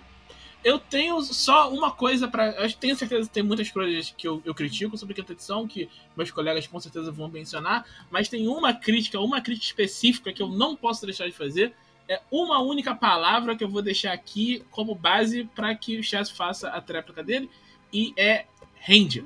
[0.64, 2.52] Eu tenho só uma coisa para.
[2.52, 5.66] Eu tenho certeza que tem muitas coisas que eu, eu critico sobre a quinta edição,
[5.66, 10.42] que meus colegas com certeza vão mencionar, mas tem uma crítica, uma crítica específica que
[10.42, 11.74] eu não posso deixar de fazer.
[12.10, 16.30] É uma única palavra que eu vou deixar aqui como base para que o Chess
[16.30, 17.50] faça a tréplica dele,
[17.94, 18.46] e é
[18.82, 19.26] Ranger.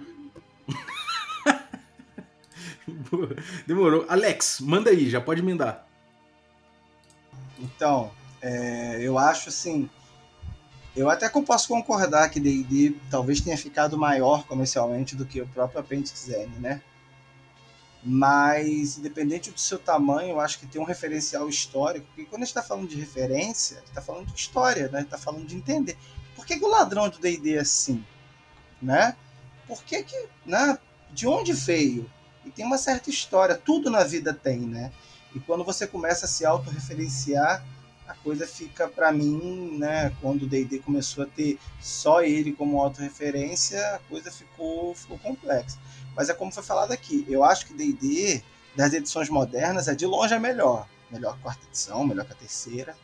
[3.67, 4.05] Demorou.
[4.09, 5.87] Alex, manda aí, já pode emendar.
[7.59, 8.11] Então,
[8.41, 9.89] é, eu acho assim.
[10.95, 15.79] Eu até posso concordar que D&D talvez tenha ficado maior comercialmente do que o próprio
[15.79, 16.81] Appendix N, né?
[18.05, 22.05] Mas, independente do seu tamanho, eu acho que tem um referencial histórico.
[22.07, 24.97] Porque quando a gente está falando de referência, a gente está falando de história, né?
[24.97, 25.97] A gente está falando de entender.
[26.35, 28.05] Por que, que o ladrão do D&D é assim?
[28.81, 29.15] Né?
[29.67, 30.25] Por que que...
[30.45, 30.77] Né?
[31.11, 32.09] De onde veio?
[32.45, 33.55] E tem uma certa história.
[33.55, 34.91] Tudo na vida tem, né?
[35.35, 37.63] E quando você começa a se autorreferenciar,
[38.07, 42.81] a coisa fica para mim, né, quando o D&D começou a ter só ele como
[42.81, 45.77] autorreferência, a coisa ficou, ficou complexa.
[46.15, 48.43] Mas é como foi falado aqui, eu acho que D&D
[48.75, 52.33] das edições modernas é de longe a melhor, melhor que a quarta edição, melhor que
[52.33, 52.95] a terceira,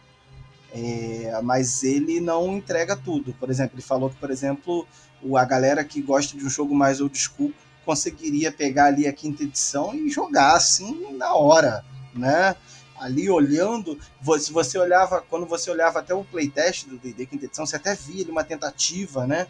[0.72, 3.34] é, mas ele não entrega tudo.
[3.34, 4.88] Por exemplo, ele falou que, por exemplo,
[5.35, 7.53] a galera que gosta de um jogo mais old school
[7.85, 11.83] conseguiria pegar ali a quinta edição e jogar assim na hora,
[12.13, 12.55] né?
[12.99, 13.97] ali olhando,
[14.39, 17.95] se você olhava, quando você olhava até o playtest do D&D quinta edição, você até
[17.95, 19.47] via ali uma tentativa, né,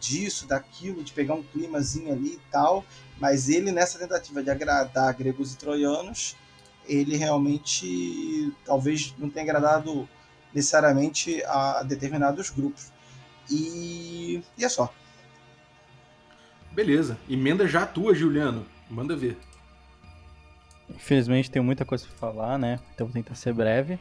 [0.00, 2.84] disso, daquilo, de pegar um climazinho ali e tal,
[3.20, 6.36] mas ele nessa tentativa de agradar gregos e troianos,
[6.86, 10.08] ele realmente talvez não tenha agradado
[10.54, 12.90] necessariamente a determinados grupos.
[13.50, 14.92] E, e é só.
[16.72, 17.18] Beleza.
[17.28, 18.64] Emenda já a tua, Juliano.
[18.88, 19.36] Manda ver.
[20.90, 22.78] Infelizmente tenho muita coisa para falar, né?
[22.94, 23.98] Então vou tentar ser breve.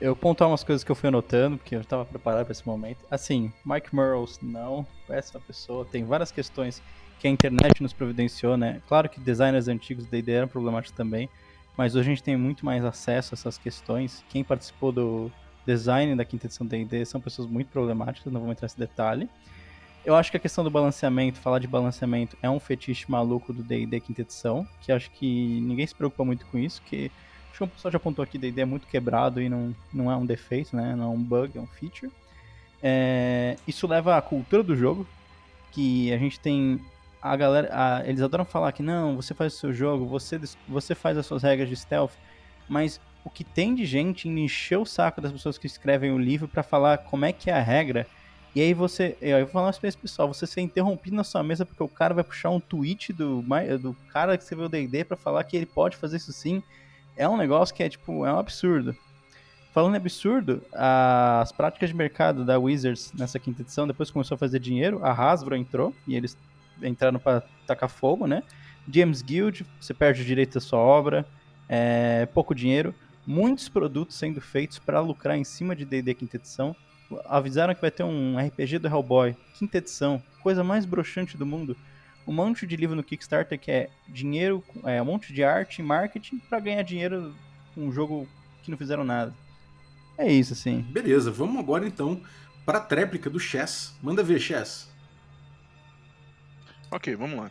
[0.00, 3.04] Eu pontuar umas coisas que eu fui anotando, porque eu estava preparado para esse momento.
[3.10, 5.84] Assim, Mike Murrows, não, péssima pessoa.
[5.84, 6.82] Tem várias questões
[7.18, 8.80] que a internet nos providenciou, né?
[8.88, 11.28] Claro que designers antigos da ideia eram problemáticos também,
[11.76, 14.24] mas hoje a gente tem muito mais acesso a essas questões.
[14.30, 15.30] Quem participou do
[15.66, 19.28] design da quinta edição D&D são pessoas muito problemáticas, não vou entrar nesse detalhe.
[20.04, 23.62] Eu acho que a questão do balanceamento, falar de balanceamento, é um fetiche maluco do
[23.62, 27.10] D&D quinta edição, que acho que ninguém se preocupa muito com isso, que
[27.50, 30.16] acho que o pessoal já apontou aqui, D&D é muito quebrado e não, não é
[30.16, 30.94] um defeito, né?
[30.96, 32.10] Não é um bug, é um feature.
[32.82, 35.06] É, isso leva à cultura do jogo,
[35.70, 36.80] que a gente tem
[37.20, 40.94] a galera, a, eles adoram falar que não, você faz o seu jogo, você, você
[40.94, 42.12] faz as suas regras de stealth,
[42.68, 46.18] mas o que tem de gente em encher o saco das pessoas que escrevem o
[46.18, 48.06] livro para falar como é que é a regra
[48.54, 51.82] e aí você, eu vou falar uma pessoal, você ser interrompido na sua mesa porque
[51.82, 53.44] o cara vai puxar um tweet do,
[53.80, 56.62] do cara que escreveu o D&D para falar que ele pode fazer isso sim,
[57.16, 58.96] é um negócio que é tipo, é um absurdo.
[59.72, 64.38] Falando em absurdo, as práticas de mercado da Wizards nessa quinta edição, depois começou a
[64.38, 66.36] fazer dinheiro, a Hasbro entrou e eles
[66.82, 68.42] entraram para tacar fogo, né?
[68.92, 71.24] James Guild, você perde o direito da sua obra,
[71.68, 72.92] é, pouco dinheiro,
[73.26, 76.74] muitos produtos sendo feitos para lucrar em cima de D&D quinta edição,
[77.26, 81.76] avisaram que vai ter um RPG do Hellboy, quinta edição, coisa mais broxante do mundo.
[82.26, 85.82] Um monte de livro no Kickstarter que é dinheiro, é um monte de arte e
[85.82, 87.34] marketing para ganhar dinheiro
[87.74, 88.28] com um jogo
[88.62, 89.34] que não fizeram nada.
[90.16, 90.82] É isso, assim.
[90.82, 92.20] Beleza, vamos agora então
[92.64, 93.94] para a tréplica do Chess.
[94.02, 94.88] Manda ver, Chess.
[96.90, 97.50] Ok, vamos lá.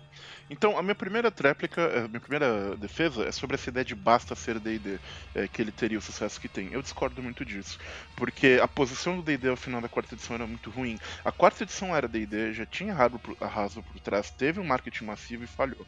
[0.50, 4.34] Então, a minha primeira tréplica, a minha primeira defesa é sobre essa ideia de basta
[4.36, 5.00] ser D&D,
[5.34, 6.72] é, que ele teria o sucesso que tem.
[6.74, 7.78] Eu discordo muito disso,
[8.16, 10.98] porque a posição do D&D ao final da quarta edição era muito ruim.
[11.24, 13.04] A quarta edição era D&D, já tinha a
[13.48, 15.88] Hasbro por trás, teve um marketing massivo e falhou.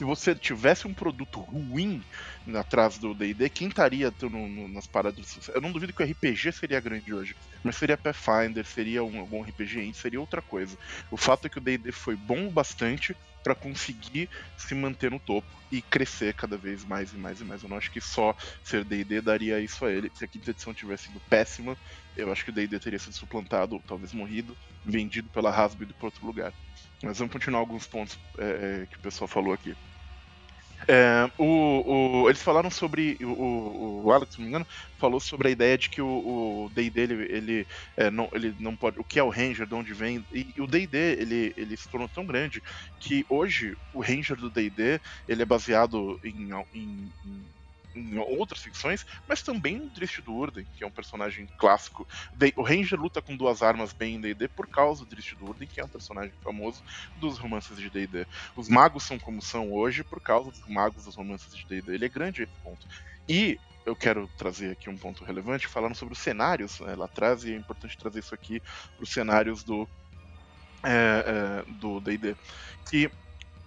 [0.00, 2.02] Se você tivesse um produto ruim
[2.54, 5.38] atrás do D&D, quem estaria no, no, nas paradas?
[5.54, 9.42] Eu não duvido que o RPG seria grande hoje, mas seria Pathfinder, seria um bom
[9.42, 10.74] RPG seria outra coisa.
[11.10, 13.14] O fato é que o D&D foi bom bastante
[13.44, 17.62] para conseguir se manter no topo e crescer cada vez mais e mais e mais.
[17.62, 20.10] Eu não acho que só ser D&D daria isso a ele.
[20.14, 21.76] Se a quinta edição tivesse sido péssima,
[22.16, 25.92] eu acho que o D&D teria sido suplantado, ou talvez morrido, vendido pela Hasbro e
[25.92, 26.54] para outro lugar.
[27.02, 28.44] Mas vamos continuar alguns pontos é,
[28.82, 29.76] é, que o pessoal falou aqui.
[30.88, 33.16] É, o, o, eles falaram sobre.
[33.20, 34.66] O, o, Alex, se não me engano,
[34.98, 37.66] falou sobre a ideia de que o DD ele, ele,
[37.96, 38.98] é, não, ele não pode.
[38.98, 40.24] O que é o Ranger, de onde vem.
[40.32, 42.62] E, e o DD ele, ele se tornou tão grande
[42.98, 47.42] que hoje o Ranger do DD ele é baseado em, em, em
[48.00, 52.06] em outras ficções, mas também no Drist do Urden, que é um personagem clássico.
[52.56, 55.68] O Ranger luta com duas armas bem em D&D por causa do Drist do Urden,
[55.68, 56.82] que é um personagem famoso
[57.16, 58.26] dos romances de D&D.
[58.56, 61.94] Os magos são como são hoje por causa dos magos dos romances de D&D.
[61.94, 62.86] Ele é grande esse ponto.
[63.28, 67.44] E eu quero trazer aqui um ponto relevante, falando sobre os cenários né, lá atrás,
[67.44, 69.88] e é importante trazer isso aqui para os cenários do
[70.84, 71.24] é,
[71.66, 72.36] é, do D&D.
[72.88, 73.10] Que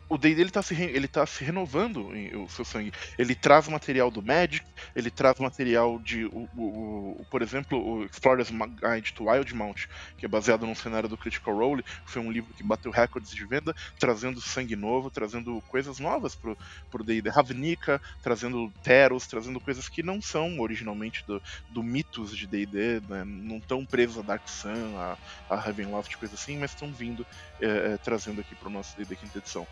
[0.09, 2.91] o D&D ele tá se ele tá se renovando em, o seu sangue.
[3.17, 4.65] Ele traz material do Magic,
[4.95, 10.25] ele traz material de o, o, o, por exemplo, o Explorer's Guide to Wildmount, que
[10.25, 13.75] é baseado num cenário do Critical Role, foi um livro que bateu recordes de venda,
[13.99, 16.57] trazendo sangue novo, trazendo coisas novas pro
[16.91, 17.29] pro D&D.
[17.29, 23.23] Ravnica, trazendo Teros, trazendo coisas que não são originalmente do, do mitos de D&D, né?
[23.25, 25.17] não estão presos a Dark Sun, a,
[25.49, 27.25] a Ravenloft, coisa assim, mas estão vindo
[27.63, 29.65] é, é, trazendo aqui pro nosso D&D quinta edição.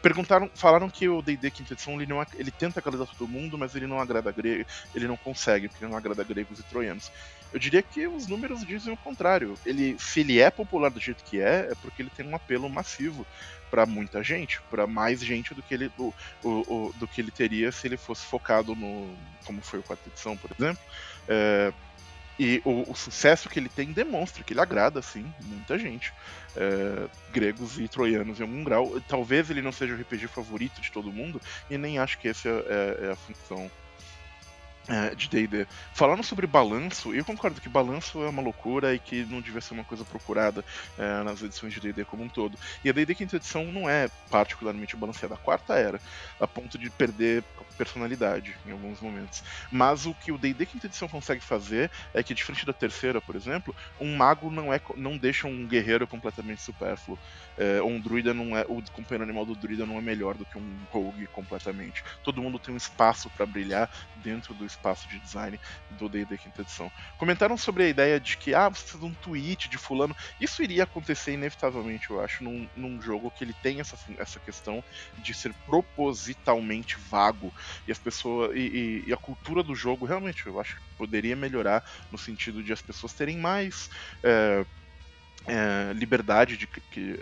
[0.00, 3.74] Perguntaram, falaram que o D&D quinta edição ele, não, ele tenta agradar todo mundo, mas
[3.74, 4.64] ele não agrada grego,
[4.94, 7.12] ele não consegue, porque ele não agrada gregos e troianos.
[7.52, 9.54] Eu diria que os números dizem o contrário.
[9.64, 12.68] Ele, se ele é popular do jeito que é, é porque ele tem um apelo
[12.68, 13.26] massivo
[13.70, 17.30] para muita gente, para mais gente do que ele do, o, o, do que ele
[17.30, 19.12] teria se ele fosse focado no
[19.44, 20.82] como foi o quarta edição, por exemplo.
[21.28, 21.72] É,
[22.38, 26.12] e o, o, sucesso que ele tem demonstra que ele agrada, sim, muita gente.
[26.56, 29.00] É, gregos e troianos em algum grau.
[29.08, 31.40] Talvez ele não seja o RPG favorito de todo mundo,
[31.70, 33.70] e nem acho que essa é, é a função
[34.88, 35.66] é, de D&D.
[35.92, 39.74] Falando sobre balanço, eu concordo que balanço é uma loucura e que não devia ser
[39.74, 40.64] uma coisa procurada
[40.98, 42.58] é, nas edições de D&D como um todo.
[42.84, 45.34] E a D&D quinta edição não é particularmente balanceada.
[45.34, 46.00] A quarta era,
[46.38, 47.44] a ponto de perder
[47.76, 49.42] personalidade em alguns momentos.
[49.70, 53.36] Mas o que o D&D quinta edição consegue fazer é que, diferente da terceira, por
[53.36, 57.18] exemplo, um mago não é não deixa um guerreiro completamente supérfluo.
[57.56, 60.58] É, um druida não é o companheiro animal do druida não é melhor do que
[60.58, 62.02] um rogue completamente.
[62.22, 65.58] Todo mundo tem um espaço para brilhar dentro do espaço de design
[65.90, 66.90] do D&D quinta edição.
[67.18, 70.16] Comentaram sobre a ideia de que ah, você precisa de um tweet de fulano.
[70.40, 74.82] Isso iria acontecer inevitavelmente, eu acho, num, num jogo que ele tem essa, essa questão
[75.18, 77.52] de ser propositalmente vago
[77.86, 81.36] e as pessoas e, e, e a cultura do jogo realmente eu acho que poderia
[81.36, 83.90] melhorar no sentido de as pessoas terem mais
[84.22, 84.64] é,
[85.46, 86.68] é, liberdade de,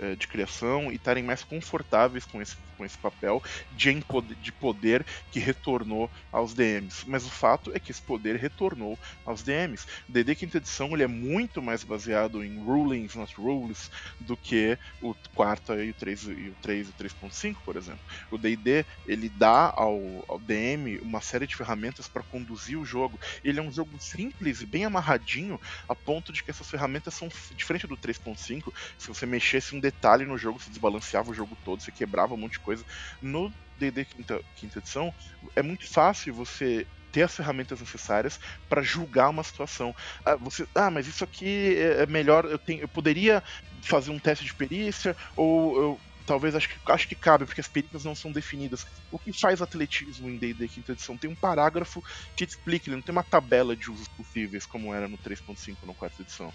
[0.01, 3.93] é, de criação e estarem mais confortáveis com esse, com esse papel de,
[4.41, 7.05] de poder que retornou aos DMs.
[7.07, 9.87] Mas o fato é que esse poder retornou aos DMs.
[10.09, 13.91] DD Quinta Edição ele é muito mais baseado em rulings, not rules,
[14.21, 18.01] do que o quarta e o 3 e o 3 e 3.5, por exemplo.
[18.31, 23.19] O D&D ele dá ao, ao DM uma série de ferramentas para conduzir o jogo.
[23.45, 27.29] Ele é um jogo simples e bem amarradinho, a ponto de que essas ferramentas são
[27.55, 31.57] diferente do 3 3.5, se você mexesse um detalhe no jogo, você desbalanceava o jogo
[31.65, 32.72] todo, você quebrava um monte de coisa.
[33.21, 35.13] No D&D quinta, quinta edição,
[35.57, 39.95] é muito fácil você ter as ferramentas necessárias para julgar uma situação.
[40.25, 43.43] Ah, você, ah, mas isso aqui é, é melhor, eu, tenho, eu poderia
[43.83, 47.69] fazer um teste de perícia, ou eu talvez acho que, acho que cabe, porque as
[47.69, 48.85] perícias não são definidas.
[49.11, 51.17] O que faz atletismo em D&D quinta edição?
[51.17, 52.03] Tem um parágrafo
[52.37, 55.95] que explica, ele não tem uma tabela de usos possíveis, como era no 3.5 no
[55.95, 56.53] quarta edição.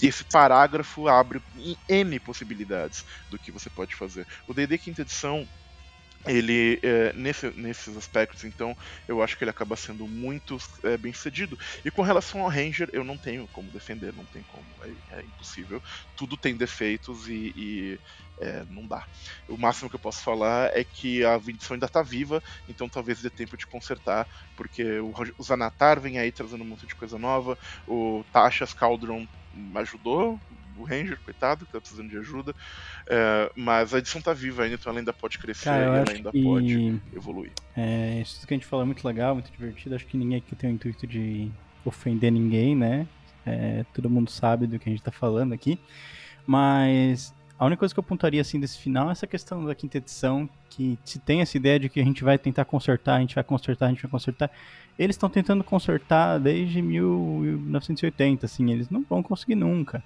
[0.00, 1.40] Esse parágrafo abre
[1.88, 4.26] N possibilidades do que você pode fazer.
[4.46, 5.46] O D&D quinta edição
[6.26, 8.76] ele é, nesse, nesses aspectos, então
[9.06, 11.56] eu acho que ele acaba sendo muito é, bem sucedido.
[11.84, 15.24] E com relação ao Ranger, eu não tenho como defender, não tem como, é, é
[15.24, 15.80] impossível.
[16.16, 18.00] Tudo tem defeitos e, e
[18.40, 19.06] é, não dá.
[19.48, 23.20] O máximo que eu posso falar é que a edição ainda está viva, então talvez
[23.22, 27.18] dê tempo de consertar, porque o, o Zanatar vem aí trazendo um monte de coisa
[27.18, 29.26] nova, o Tashas Cauldron
[29.76, 30.40] ajudou,
[30.78, 32.54] o Ranger, coitado, que tá precisando de ajuda.
[33.06, 36.30] É, mas a edição tá viva ainda, então ela ainda pode crescer Cara, ela ainda
[36.30, 36.42] que...
[36.42, 37.52] pode evoluir.
[37.76, 39.94] É, isso que a gente falou é muito legal, muito divertido.
[39.94, 41.50] Acho que ninguém aqui tem o intuito de
[41.84, 43.06] ofender ninguém, né?
[43.46, 45.78] É, todo mundo sabe do que a gente tá falando aqui.
[46.46, 49.98] Mas a única coisa que eu pontuaria assim desse final é essa questão da quinta
[49.98, 53.34] edição, que se tem essa ideia de que a gente vai tentar consertar, a gente
[53.34, 54.50] vai consertar, a gente vai consertar.
[54.96, 60.02] Eles estão tentando consertar desde 1980, assim, eles não vão conseguir nunca.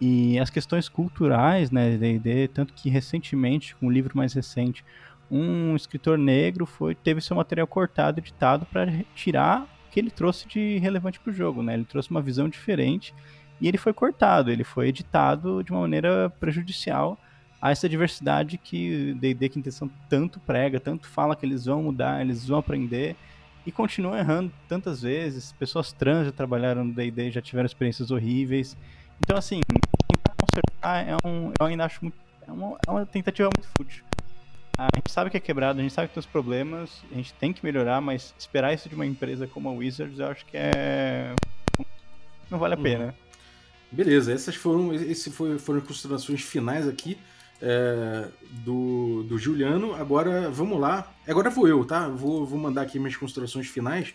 [0.00, 4.84] E as questões culturais, né, D&D, tanto que recentemente, com um livro mais recente,
[5.30, 10.46] um escritor negro foi teve seu material cortado, editado para tirar o que ele trouxe
[10.46, 11.74] de relevante para o jogo, né?
[11.74, 13.14] Ele trouxe uma visão diferente
[13.60, 17.18] e ele foi cortado, ele foi editado de uma maneira prejudicial
[17.60, 22.20] a essa diversidade que D&D Quinta Edição tanto prega, tanto fala que eles vão mudar,
[22.20, 23.16] eles vão aprender
[23.64, 25.52] e continuam errando tantas vezes.
[25.52, 28.76] Pessoas trans já trabalharam no D&D, já tiveram experiências horríveis.
[29.20, 32.16] Então, assim, tentar consertar é um, eu ainda acho muito,
[32.46, 34.04] é uma, é uma tentativa muito fútil.
[34.78, 37.32] A gente sabe que é quebrado, a gente sabe que tem os problemas, a gente
[37.34, 40.56] tem que melhorar, mas esperar isso de uma empresa como a Wizards, eu acho que
[40.56, 41.34] é.
[42.50, 43.14] Não vale a pena.
[43.90, 47.16] Beleza, essas foram, esse foi, foram as considerações finais aqui
[47.60, 48.28] é,
[48.64, 49.94] do, do Juliano.
[49.94, 51.10] Agora vamos lá.
[51.26, 52.08] Agora vou eu, tá?
[52.08, 54.12] Vou, vou mandar aqui minhas considerações finais.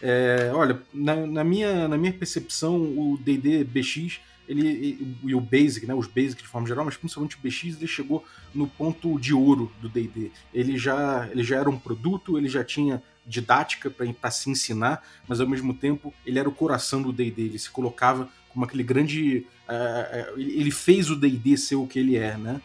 [0.00, 5.86] É, olha, na, na, minha, na minha percepção, o DD BX ele, e o Basic,
[5.86, 9.32] né, os Basic de forma geral, mas principalmente o BX, ele chegou no ponto de
[9.32, 10.30] ouro do D&D.
[10.52, 15.40] Ele já, ele já era um produto, ele já tinha didática para se ensinar, mas
[15.40, 19.46] ao mesmo tempo ele era o coração do D&D, ele se colocava como aquele grande...
[19.68, 22.60] Uh, ele fez o D&D ser o que ele é, né?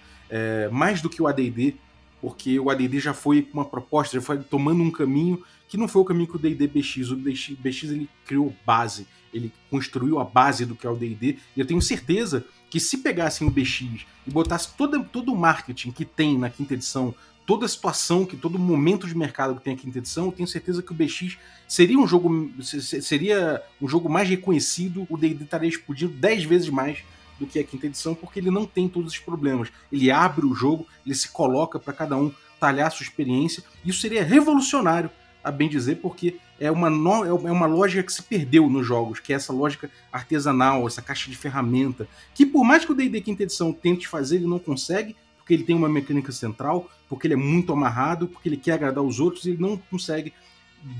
[0.72, 1.76] Mais do que o AD&D,
[2.22, 6.01] porque o AD&D já foi uma proposta, já foi tomando um caminho que não foi
[6.01, 10.23] o caminho que o D&D BX, o BX, BX ele criou base, ele construiu a
[10.23, 14.06] base do que é o D&D, e eu tenho certeza que se pegassem o BX
[14.27, 17.14] e botasse todo, todo o marketing que tem na quinta edição,
[17.45, 20.47] toda a situação, que todo momento de mercado que tem a quinta edição, eu tenho
[20.47, 21.38] certeza que o BX
[21.68, 26.99] seria um jogo seria um jogo mais reconhecido, o D&D estaria explodindo 10 vezes mais
[27.39, 29.69] do que a quinta edição, porque ele não tem todos os problemas.
[29.91, 33.64] Ele abre o jogo, ele se coloca para cada um talhar sua experiência.
[33.84, 35.10] Isso seria revolucionário
[35.44, 39.20] a bem dizer, porque é uma, no, é uma lógica que se perdeu nos jogos,
[39.20, 43.22] que é essa lógica artesanal, essa caixa de ferramenta, que por mais que o D&D
[43.22, 47.34] quinta edição tente fazer, ele não consegue, porque ele tem uma mecânica central, porque ele
[47.36, 50.34] é muito amarrado, porque ele quer agradar os outros, e ele não consegue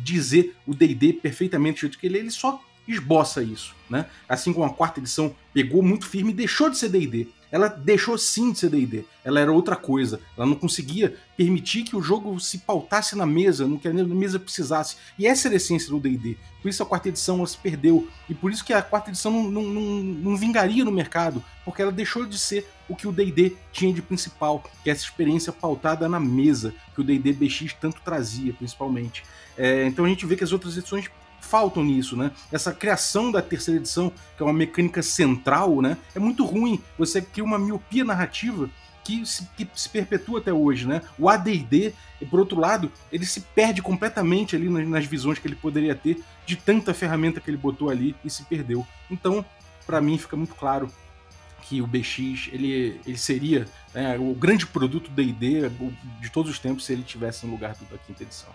[0.04, 4.08] dizer o D&D perfeitamente do jeito que ele é, ele só esboça isso, né?
[4.28, 8.18] Assim como a quarta edição pegou muito firme e deixou de ser D&D ela deixou
[8.18, 9.06] sim de ser D&D.
[9.24, 10.20] Ela era outra coisa.
[10.38, 14.40] Ela não conseguia permitir que o jogo se pautasse na mesa, no que a mesa
[14.40, 14.98] precisasse.
[15.18, 16.38] E essa era a essência do D&D.
[16.62, 18.08] Por isso a quarta edição se perdeu.
[18.30, 21.82] E por isso que a quarta edição não, não, não, não vingaria no mercado, porque
[21.82, 25.54] ela deixou de ser o que o D&D tinha de principal, que é essa experiência
[25.54, 29.24] pautada na mesa, que o D&D BX tanto trazia, principalmente.
[29.58, 31.10] É, então a gente vê que as outras edições
[31.42, 32.32] faltam nisso, né?
[32.52, 35.98] Essa criação da terceira edição, que é uma mecânica central, né?
[36.16, 36.82] É muito ruim.
[36.98, 38.70] Você cria uma miopia narrativa
[39.04, 41.02] que se, que se perpetua até hoje, né?
[41.18, 41.94] O AD&D,
[42.30, 46.24] por outro lado, ele se perde completamente ali nas, nas, visões que ele poderia ter
[46.46, 48.86] de tanta ferramenta que ele botou ali e se perdeu.
[49.10, 49.44] Então,
[49.86, 50.92] para mim fica muito claro
[51.64, 55.70] que o BX ele, ele seria né, o grande produto D&D
[56.20, 58.50] de todos os tempos se ele tivesse no lugar da quinta edição.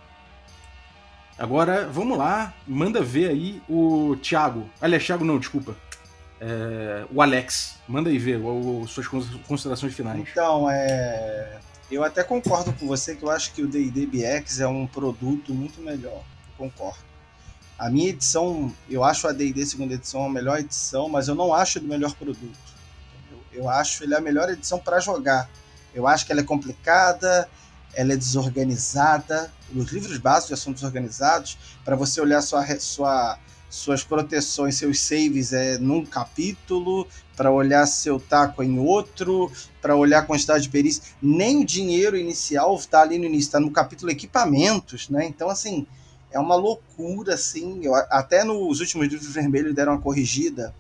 [1.39, 4.71] Agora, vamos lá, manda ver aí o Thiago.
[4.81, 5.77] Aliás, Thiago não, desculpa.
[6.41, 7.77] É, o Alex.
[7.89, 9.07] Manda aí ver o, suas
[9.47, 10.21] considerações finais.
[10.21, 11.59] Então, é,
[11.91, 15.53] eu até concordo com você que eu acho que o D&D BX é um produto
[15.53, 16.23] muito melhor.
[16.57, 17.03] Concordo.
[17.77, 21.53] A minha edição, eu acho a D&D segunda edição a melhor edição, mas eu não
[21.53, 22.59] acho ele o melhor produto.
[23.31, 25.51] Eu, eu acho ele a melhor edição para jogar.
[25.93, 27.49] Eu acho que ela é complicada,
[27.97, 29.53] ela é desorganizada.
[29.75, 31.59] Os livros básicos já são desorganizados.
[31.85, 33.39] Para você olhar sua, sua,
[33.71, 37.07] suas proteções, seus saves é num capítulo,
[37.37, 39.51] para olhar seu taco em outro,
[39.83, 41.03] para olhar a quantidade de perícia.
[41.21, 45.27] Nem o dinheiro inicial está ali no início, está no capítulo equipamentos, né?
[45.27, 45.87] Então, assim,
[46.31, 47.81] é uma loucura, assim.
[47.83, 50.75] Eu, até nos últimos livros vermelhos deram uma corrigida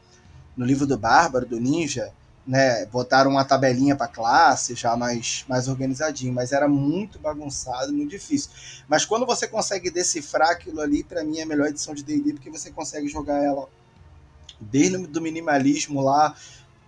[0.56, 2.12] no livro do Bárbaro, do Ninja
[2.46, 8.10] né, botaram uma tabelinha para classe já mais, mais organizadinho, mas era muito bagunçado, muito
[8.10, 8.50] difícil.
[8.86, 12.34] Mas quando você consegue decifrar aquilo ali, para mim é a melhor edição de D&D,
[12.34, 13.68] porque você consegue jogar ela
[14.60, 16.36] desde o minimalismo lá,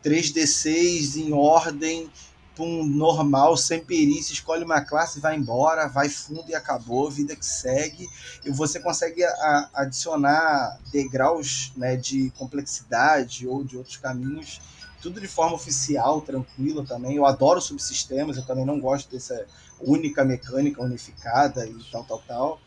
[0.05, 2.11] 3D6 em ordem,
[2.59, 7.45] um normal, sem perícia, escolhe uma classe, vai embora, vai fundo e acabou, vida que
[7.45, 8.09] segue.
[8.45, 14.61] E você consegue a, adicionar degraus né, de complexidade ou de outros caminhos
[15.01, 17.17] tudo de forma oficial, tranquila também.
[17.17, 19.47] Eu adoro subsistemas, eu também não gosto dessa
[19.81, 22.61] única mecânica unificada e tal, tal, tal.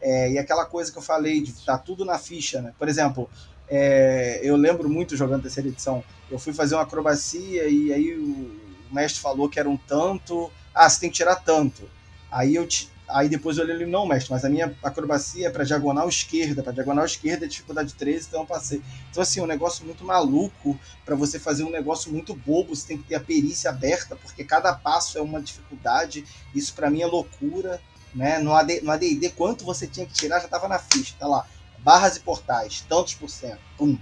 [0.00, 2.74] É, e aquela coisa que eu falei de tá tudo na ficha, né?
[2.78, 3.28] Por exemplo,
[3.68, 8.94] é, eu lembro muito jogando terceira edição, eu fui fazer uma acrobacia e aí o
[8.94, 11.88] mestre falou que era um tanto, ah, você tem que tirar tanto.
[12.30, 12.66] Aí eu
[13.08, 16.62] Aí depois eu olhei ele não mestre, mas a minha acrobacia é para diagonal esquerda,
[16.62, 18.82] para diagonal esquerda é dificuldade 13, então eu passei.
[19.10, 22.98] Então assim, um negócio muito maluco para você fazer um negócio muito bobo, você tem
[22.98, 26.24] que ter a perícia aberta, porque cada passo é uma dificuldade.
[26.54, 27.80] Isso para mim é loucura,
[28.14, 28.38] né?
[28.38, 31.46] No AD, no AD&D quanto você tinha que tirar já tava na ficha, tá lá.
[31.80, 33.98] Barras e portais, tantos por cento, pum.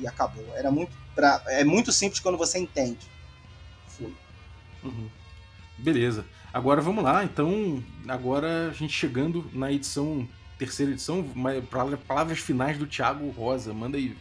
[0.00, 0.46] E acabou.
[0.56, 3.06] Era muito pra, é muito simples quando você entende.
[3.86, 4.14] Fui.
[4.82, 5.10] Uhum.
[5.76, 6.24] Beleza.
[6.54, 10.26] Agora vamos lá, então, agora a gente chegando na edição,
[10.56, 11.28] terceira edição,
[12.06, 14.16] palavras finais do Thiago Rosa, manda aí.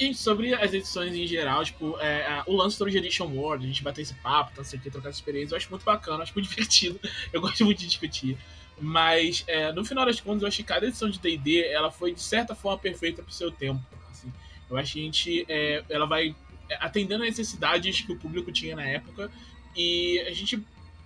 [0.00, 3.80] É, sobre as edições em geral, tipo, é, o lance do Edition World, a gente
[3.80, 6.98] bater esse papo, tá, sei trocar experiência, eu acho muito bacana, acho muito divertido,
[7.32, 8.36] eu gosto muito de discutir.
[8.80, 12.12] Mas, é, no final das contas, eu acho que cada edição de D&D, ela foi,
[12.12, 13.80] de certa forma, perfeita pro seu tempo.
[14.10, 14.32] Assim.
[14.68, 16.34] Eu acho que a gente, é, ela vai
[16.68, 19.30] é, atendendo às necessidades que o público tinha na época,
[19.76, 20.60] e a gente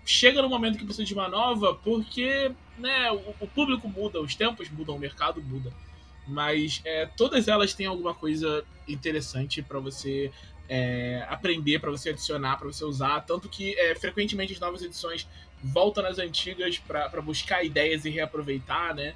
[0.04, 4.34] chega no momento que precisa de uma nova porque né, o, o público muda, os
[4.34, 5.72] tempos mudam, o mercado muda.
[6.26, 10.30] Mas é, todas elas têm alguma coisa interessante para você
[10.68, 13.20] é, aprender, para você adicionar, para você usar.
[13.20, 15.26] Tanto que é, frequentemente as novas edições
[15.62, 19.14] voltam nas antigas para buscar ideias e reaproveitar, né?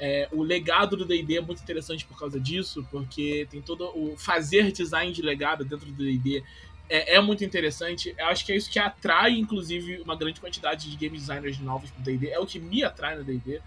[0.00, 4.16] É, o legado do D&D é muito interessante por causa disso, porque tem todo o
[4.16, 6.44] fazer design de legado dentro do D&D
[6.88, 8.14] é, é, muito interessante.
[8.16, 11.90] Eu acho que é isso que atrai, inclusive, uma grande quantidade de game designers novos
[11.90, 12.30] pro D&D.
[12.30, 13.60] É o que me atrai no D&D.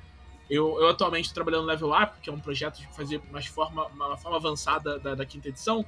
[0.49, 3.41] Eu, eu atualmente estou trabalhando no Level Up, que é um projeto de fazer uma
[3.41, 5.85] forma, uma forma avançada da, da quinta edição.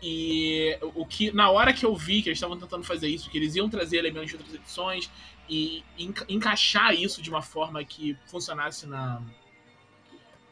[0.00, 3.36] E o que na hora que eu vi que eles estavam tentando fazer isso, que
[3.36, 5.10] eles iam trazer elementos de outras edições
[5.48, 9.20] e enca encaixar isso de uma forma que funcionasse na,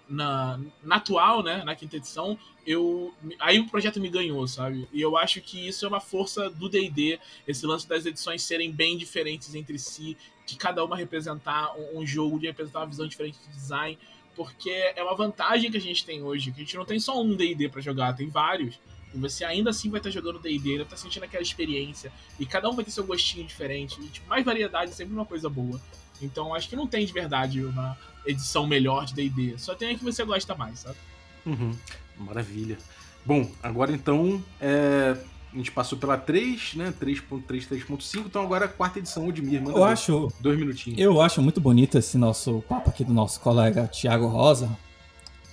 [0.09, 4.89] na, na atual, né, na quinta edição, eu aí o projeto me ganhou, sabe?
[4.93, 8.71] E eu acho que isso é uma força do D&D, esse lance das edições serem
[8.71, 10.17] bem diferentes entre si,
[10.47, 13.99] de cada uma representar um, um jogo, de representar uma visão diferente de design,
[14.35, 17.21] porque é uma vantagem que a gente tem hoje, que a gente não tem só
[17.21, 18.79] um D&D para jogar, tem vários.
[19.15, 22.69] E você ainda assim vai estar jogando D&D, ainda tá sentindo aquela experiência, e cada
[22.69, 25.81] um vai ter seu gostinho diferente, e tipo, mais variedade é sempre uma coisa boa.
[26.21, 27.97] Então acho que não tem de verdade uma
[28.27, 29.59] edição melhor de D&D.
[29.59, 30.97] Só tem a que você gosta mais, sabe?
[31.45, 31.73] Uhum.
[32.19, 32.79] Maravilha.
[33.25, 35.17] Bom, agora então é...
[35.53, 36.95] a gente passou pela 3, né?
[37.01, 39.61] 3.3, 3.5, então agora a quarta edição, Odmir.
[39.61, 40.33] Manda eu dois, acho.
[40.41, 40.99] Dois minutinhos.
[40.99, 44.77] Eu acho muito bonito esse nosso papo aqui do nosso colega Thiago Rosa.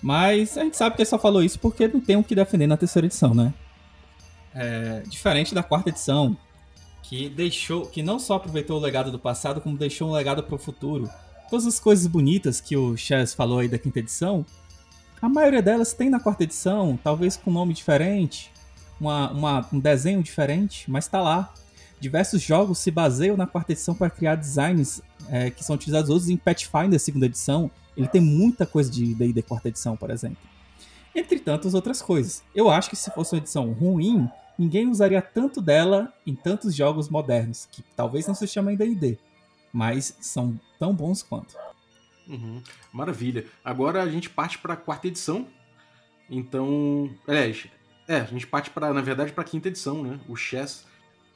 [0.01, 2.67] Mas a gente sabe que ele só falou isso porque não tem o que defender
[2.67, 3.53] na terceira edição, né?
[4.53, 6.37] É, diferente da quarta edição,
[7.01, 10.55] que deixou, que não só aproveitou o legado do passado, como deixou um legado para
[10.55, 11.09] o futuro.
[11.49, 14.45] Todas as coisas bonitas que o Chess falou aí da quinta edição,
[15.21, 18.51] a maioria delas tem na quarta edição, talvez com nome diferente,
[18.99, 21.53] uma, uma, um desenho diferente, mas está lá.
[21.99, 26.33] Diversos jogos se baseiam na quarta edição para criar designs é, que são utilizados hoje
[26.33, 27.71] em Pathfinder segunda edição.
[27.95, 30.37] Ele tem muita coisa de D&D quarta edição, por exemplo.
[31.15, 32.43] Entre tantas outras coisas.
[32.53, 37.07] Eu acho que se fosse uma edição ruim, ninguém usaria tanto dela em tantos jogos
[37.07, 39.17] modernos, que talvez não se chamem D&D,
[39.73, 41.57] mas são tão bons quanto.
[42.27, 42.61] Uhum.
[42.93, 43.45] Maravilha.
[43.65, 45.47] Agora a gente parte para a quarta edição.
[46.29, 47.67] Então, aliás,
[48.07, 50.19] é, a gente parte para, na verdade, para a quinta edição, né?
[50.29, 50.85] O Chess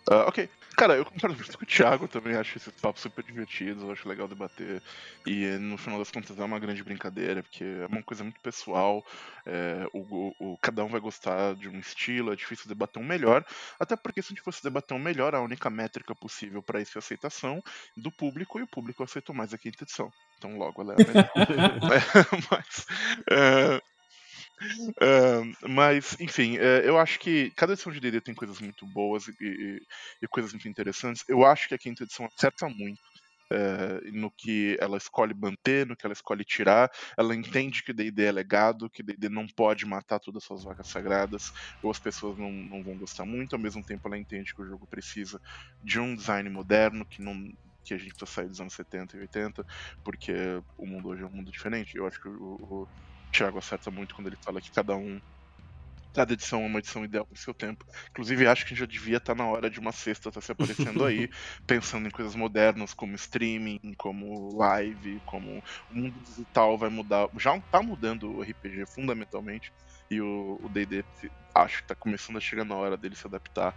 [0.10, 0.50] Uh, ok.
[0.78, 4.28] Cara, eu concordo muito com o Thiago também, acho esses papos super divertidos, acho legal
[4.28, 4.80] debater.
[5.26, 9.04] E no final das contas é uma grande brincadeira, porque é uma coisa muito pessoal,
[9.44, 13.44] é, o, o, cada um vai gostar de um estilo, é difícil debater um melhor,
[13.80, 16.96] até porque se a gente fosse debater um melhor, a única métrica possível para isso
[16.96, 17.60] é a aceitação
[17.96, 20.12] do público, e o público aceitou mais a quinta edição.
[20.38, 21.32] Então logo ela é a melhor.
[21.92, 22.86] é, mas.
[23.32, 23.82] É,
[24.60, 29.28] Uh, mas, enfim, uh, eu acho que cada edição de D&D tem coisas muito boas
[29.28, 29.82] e, e,
[30.22, 31.24] e, coisas muito interessantes.
[31.28, 33.00] Eu acho que a quinta edição acerta muito
[33.52, 36.90] uh, no que ela escolhe manter, no que ela escolhe tirar.
[37.18, 40.88] Ela entende que D&D é legado, que D&D não pode matar todas as suas vacas
[40.88, 41.52] sagradas,
[41.82, 43.56] ou as pessoas não, não vão gostar muito.
[43.56, 45.40] Ao mesmo tempo, ela entende que o jogo precisa
[45.82, 47.36] de um design moderno, que não
[47.84, 49.64] que a gente precisa sair dos anos 70 e 80,
[50.04, 50.34] porque
[50.78, 51.96] o mundo hoje é um mundo diferente.
[51.96, 52.88] Eu acho que o, o
[53.32, 55.22] Thiago acerta muito quando ele fala que cada um.
[56.14, 57.86] Cada edição é uma edição ideal para o seu tempo.
[58.10, 60.52] Inclusive, acho que já devia estar tá na hora de uma sexta estar tá se
[60.52, 61.30] aparecendo aí,
[61.68, 67.30] pensando em coisas modernas como streaming, como live, como o mundo digital vai mudar.
[67.38, 69.72] Já está mudando o RPG fundamentalmente,
[70.10, 71.04] e o DD
[71.54, 73.76] acho que está começando a chegar na hora dele se adaptar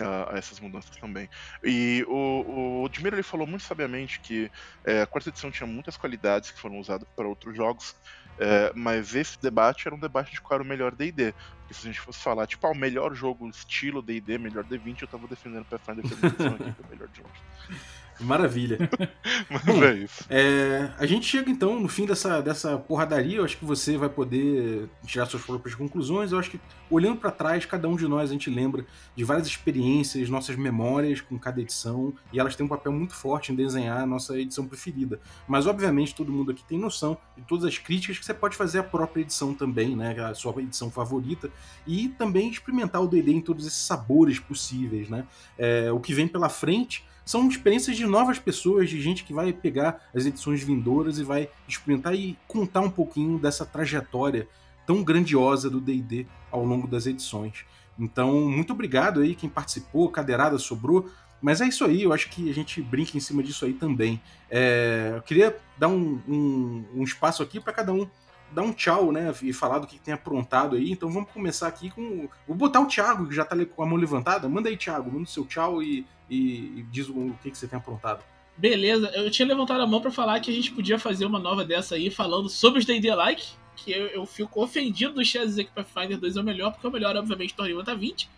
[0.00, 1.28] a, a essas mudanças também.
[1.62, 4.50] E o, o Admir ele falou muito sabiamente que
[4.84, 7.96] é, a quarta edição tinha muitas qualidades que foram usadas para outros jogos,
[8.38, 11.32] é, mas esse debate era um debate de qual era o melhor D&D.
[11.32, 15.02] Porque se a gente fosse falar, tipo, ah, o melhor jogo estilo D&D, melhor D20,
[15.02, 17.42] eu tava defendendo Pathfinder que é aqui, que é o melhor longe.
[18.20, 18.78] Maravilha.
[19.50, 20.24] Mas é isso.
[20.28, 23.38] É, a gente chega então no fim dessa, dessa porradaria.
[23.38, 26.32] Eu acho que você vai poder tirar suas próprias conclusões.
[26.32, 26.60] Eu acho que
[26.90, 28.86] olhando para trás, cada um de nós a gente lembra
[29.16, 33.52] de várias experiências, nossas memórias com cada edição, e elas têm um papel muito forte
[33.52, 35.20] em desenhar a nossa edição preferida.
[35.48, 38.78] Mas obviamente todo mundo aqui tem noção de todas as críticas que você pode fazer
[38.78, 41.50] a própria edição também, né, a sua edição favorita,
[41.86, 45.26] e também experimentar o D&D em todos esses sabores possíveis, né?
[45.58, 49.52] É, o que vem pela frente são experiências de novas pessoas, de gente que vai
[49.52, 54.46] pegar as edições vindouras e vai experimentar e contar um pouquinho dessa trajetória
[54.86, 57.64] tão grandiosa do D&D ao longo das edições.
[57.98, 61.08] Então, muito obrigado aí quem participou, cadeirada sobrou,
[61.40, 64.20] mas é isso aí, eu acho que a gente brinca em cima disso aí também.
[64.50, 68.08] É, eu queria dar um, um, um espaço aqui para cada um
[68.54, 69.34] dar um tchau, né?
[69.42, 70.90] E falar do que tem aprontado aí.
[70.90, 72.28] Então vamos começar aqui com.
[72.46, 74.48] Vou botar o Thiago, que já tá com a mão levantada.
[74.48, 77.66] Manda aí, Thiago, manda o seu tchau e, e, e diz o, que, que você
[77.66, 78.22] tem aprontado.
[78.56, 81.64] Beleza, eu tinha levantado a mão para falar que a gente podia fazer uma nova
[81.64, 83.44] dessa aí, falando sobre os D&D Like,
[83.74, 86.86] que eu, eu fico ofendido do Chaz dizer que Pathfinder 2 é o melhor, porque
[86.86, 88.28] o melhor, obviamente, Tormenta 20.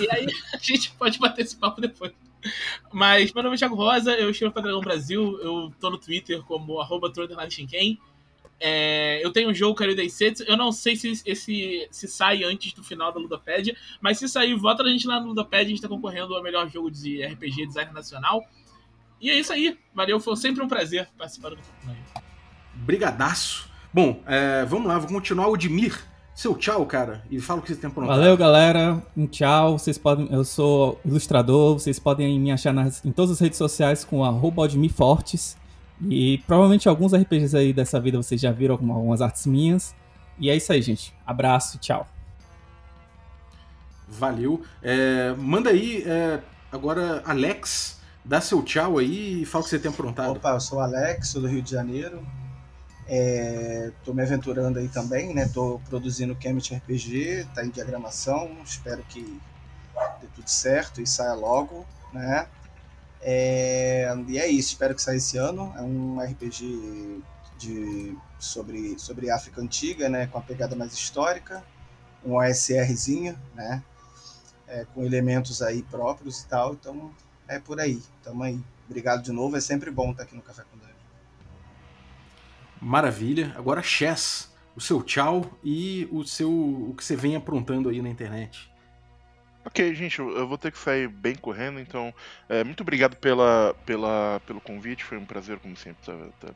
[0.00, 2.12] E aí a gente pode bater esse papo depois.
[2.92, 6.42] Mas meu nome é Thiago Rosa, eu escrevo para Dragão Brasil, eu tô no Twitter
[6.42, 7.12] como arroba
[8.60, 12.72] é, eu tenho um jogo Cario Densetsu, eu não sei se esse se sai antes
[12.72, 15.82] do final da Ludopédia, mas se sair, vota a gente lá no Ludopédia, a gente
[15.82, 18.44] tá concorrendo ao melhor jogo de RPG design nacional.
[19.20, 22.04] E é isso aí, valeu, foi sempre um prazer participar do torneio.
[22.74, 23.68] Brigadaço.
[23.92, 26.06] Bom, é, vamos lá, vou continuar o Dimir.
[26.34, 28.16] Seu tchau, cara, e fala o que você tem aprontado.
[28.16, 29.02] Valeu, galera.
[29.16, 29.76] Um tchau.
[29.76, 34.04] Vocês podem, eu sou ilustrador, vocês podem me achar nas, em todas as redes sociais
[34.04, 35.56] com arroba Fortes.
[36.00, 39.94] E provavelmente alguns RPGs aí dessa vida vocês já viram algumas artes minhas.
[40.38, 41.12] E é isso aí, gente.
[41.26, 42.06] Abraço, tchau.
[44.08, 44.62] Valeu.
[44.82, 49.78] É, manda aí, é, agora, Alex, dá seu tchau aí e fala o que você
[49.78, 50.36] tem aprontado.
[50.36, 52.24] Opa, eu sou o Alex, sou do Rio de Janeiro.
[53.06, 55.48] Estou é, me aventurando aí também, né?
[55.52, 58.50] Tô produzindo Kemet RPG, tá em diagramação.
[58.64, 59.22] Espero que
[60.20, 62.46] dê tudo certo e saia logo, né?
[63.20, 65.72] É, e é isso, espero que saia esse ano.
[65.76, 67.22] É um RPG
[67.58, 70.26] de, sobre, sobre África Antiga, né?
[70.26, 71.64] Com a pegada mais histórica,
[72.24, 73.82] um OSRzinho, né?
[74.66, 76.74] É, com elementos aí próprios e tal.
[76.74, 77.10] Então
[77.46, 78.02] é por aí.
[78.22, 78.60] Tamo aí.
[78.86, 80.94] Obrigado de novo, é sempre bom estar aqui no Café com Dungeon.
[82.80, 83.52] Maravilha.
[83.56, 88.08] Agora, Chess, o seu tchau e o seu o que você vem aprontando aí na
[88.08, 88.70] internet.
[89.64, 92.14] Ok, gente, eu vou ter que sair bem correndo, então
[92.48, 96.54] é, muito obrigado pela, pela, pelo convite, foi um prazer, como sempre, estar, estar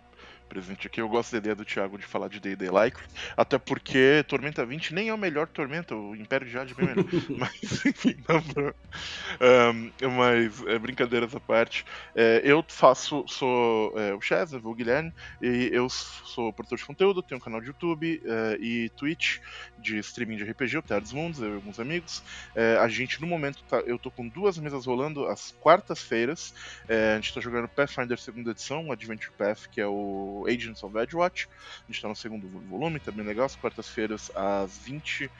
[0.52, 1.00] presente aqui.
[1.00, 3.00] Eu gosto da ideia do Thiago de falar de D&D Like,
[3.34, 6.94] até porque Tormenta 20 nem é o melhor Tormenta, o Império de Jade é bem
[6.94, 7.06] melhor.
[7.38, 8.74] mas, enfim, não pra...
[10.02, 15.10] um, mas, é, brincadeiras à parte, é, eu faço, sou é, o Chaz, o Guilherme,
[15.40, 19.38] e eu sou produtor de conteúdo, tenho um canal de YouTube é, e Twitch
[19.78, 22.22] de streaming de RPG, o Terra dos Mundos, eu e alguns amigos.
[22.54, 26.54] É, a gente, no momento, tá, eu tô com duas mesas rolando às quartas-feiras.
[26.88, 30.82] É, a gente tá jogando Pathfinder segunda edição, o Adventure Path, que é o Agents
[30.82, 31.46] of Edgewatch.
[31.46, 33.46] A gente está no segundo volume, tá legal.
[33.46, 35.30] As quartas-feiras, às 21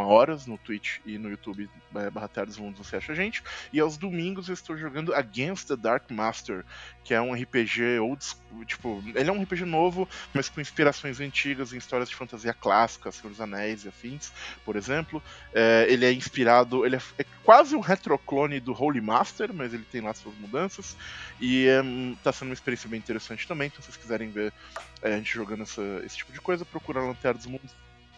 [0.00, 3.42] horas, no Twitch e no YouTube, é, barra Terra dos Mundos, você acha a gente.
[3.72, 6.64] E aos domingos eu estou jogando Against the Dark Master,
[7.08, 8.22] que é um RPG old
[8.66, 13.10] tipo, ele é um RPG novo, mas com inspirações antigas em histórias de fantasia clássica,
[13.10, 14.30] Senhor dos Anéis e afins,
[14.62, 15.22] por exemplo.
[15.54, 19.86] É, ele é inspirado, ele é, é, quase um retroclone do Holy Master, mas ele
[19.90, 20.98] tem lá suas mudanças.
[21.40, 21.64] E
[22.12, 24.52] está sendo uma experiência bem interessante também, então se vocês quiserem ver
[25.00, 27.74] é, a gente jogando essa, esse tipo de coisa, procura Lanterna dos Mundos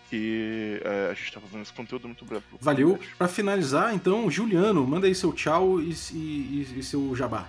[0.09, 2.45] que é, a gente está fazendo esse conteúdo muito breve.
[2.61, 2.99] Valeu.
[3.17, 7.47] Para finalizar, então, Juliano, manda aí seu tchau e, e, e seu jabá.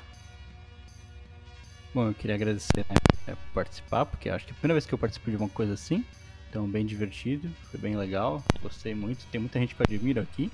[1.93, 2.85] Bom, eu queria agradecer
[3.27, 5.49] né, por participar, porque acho que é a primeira vez que eu participo de uma
[5.49, 6.05] coisa assim.
[6.49, 9.26] Então, bem divertido, foi bem legal, gostei muito.
[9.27, 10.49] Tem muita gente que eu admiro aqui,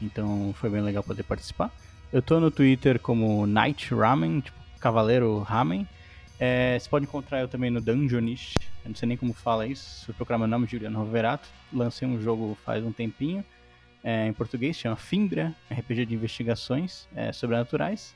[0.00, 1.70] então foi bem legal poder participar.
[2.10, 5.86] Eu tô no Twitter como Night Ramen, tipo Cavaleiro Ramen.
[6.38, 10.06] É, você pode encontrar eu também no Dungeonist, eu não sei nem como fala isso.
[10.06, 13.44] Se procurar meu nome, Juliano Roverato, lancei um jogo faz um tempinho,
[14.02, 18.14] é, em português, chama Fimbra, RPG de investigações é, sobrenaturais.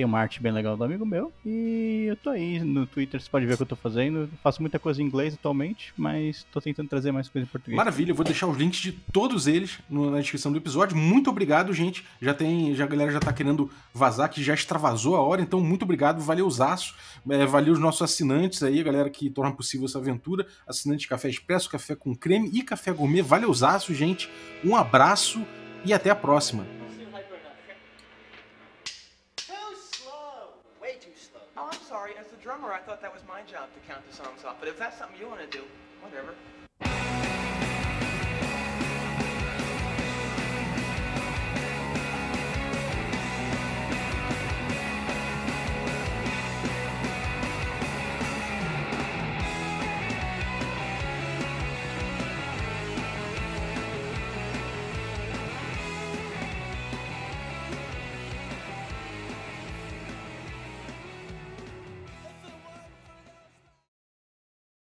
[0.00, 1.30] Tem uma arte bem legal do amigo meu.
[1.44, 4.20] E eu tô aí no Twitter, você pode ver o que eu tô fazendo.
[4.20, 7.76] Eu faço muita coisa em inglês atualmente, mas tô tentando trazer mais coisa em português.
[7.76, 10.96] Maravilha, eu vou deixar os links de todos eles na descrição do episódio.
[10.96, 12.02] Muito obrigado, gente.
[12.18, 12.74] Já tem.
[12.74, 16.22] Já a galera já tá querendo vazar, que já extravasou a hora, então muito obrigado,
[16.22, 16.94] valeu zaço.
[17.28, 20.46] É, valeu os nossos assinantes aí, a galera que torna possível essa aventura.
[20.66, 23.20] Assinante Café Expresso, Café com Creme e Café Gourmet.
[23.20, 24.30] Valeu zaço, gente.
[24.64, 25.42] Um abraço
[25.84, 26.79] e até a próxima.
[32.42, 34.56] drummer, I thought that was my job to count the songs off.
[34.58, 35.64] But if that's something you want to do,
[36.02, 36.34] whatever.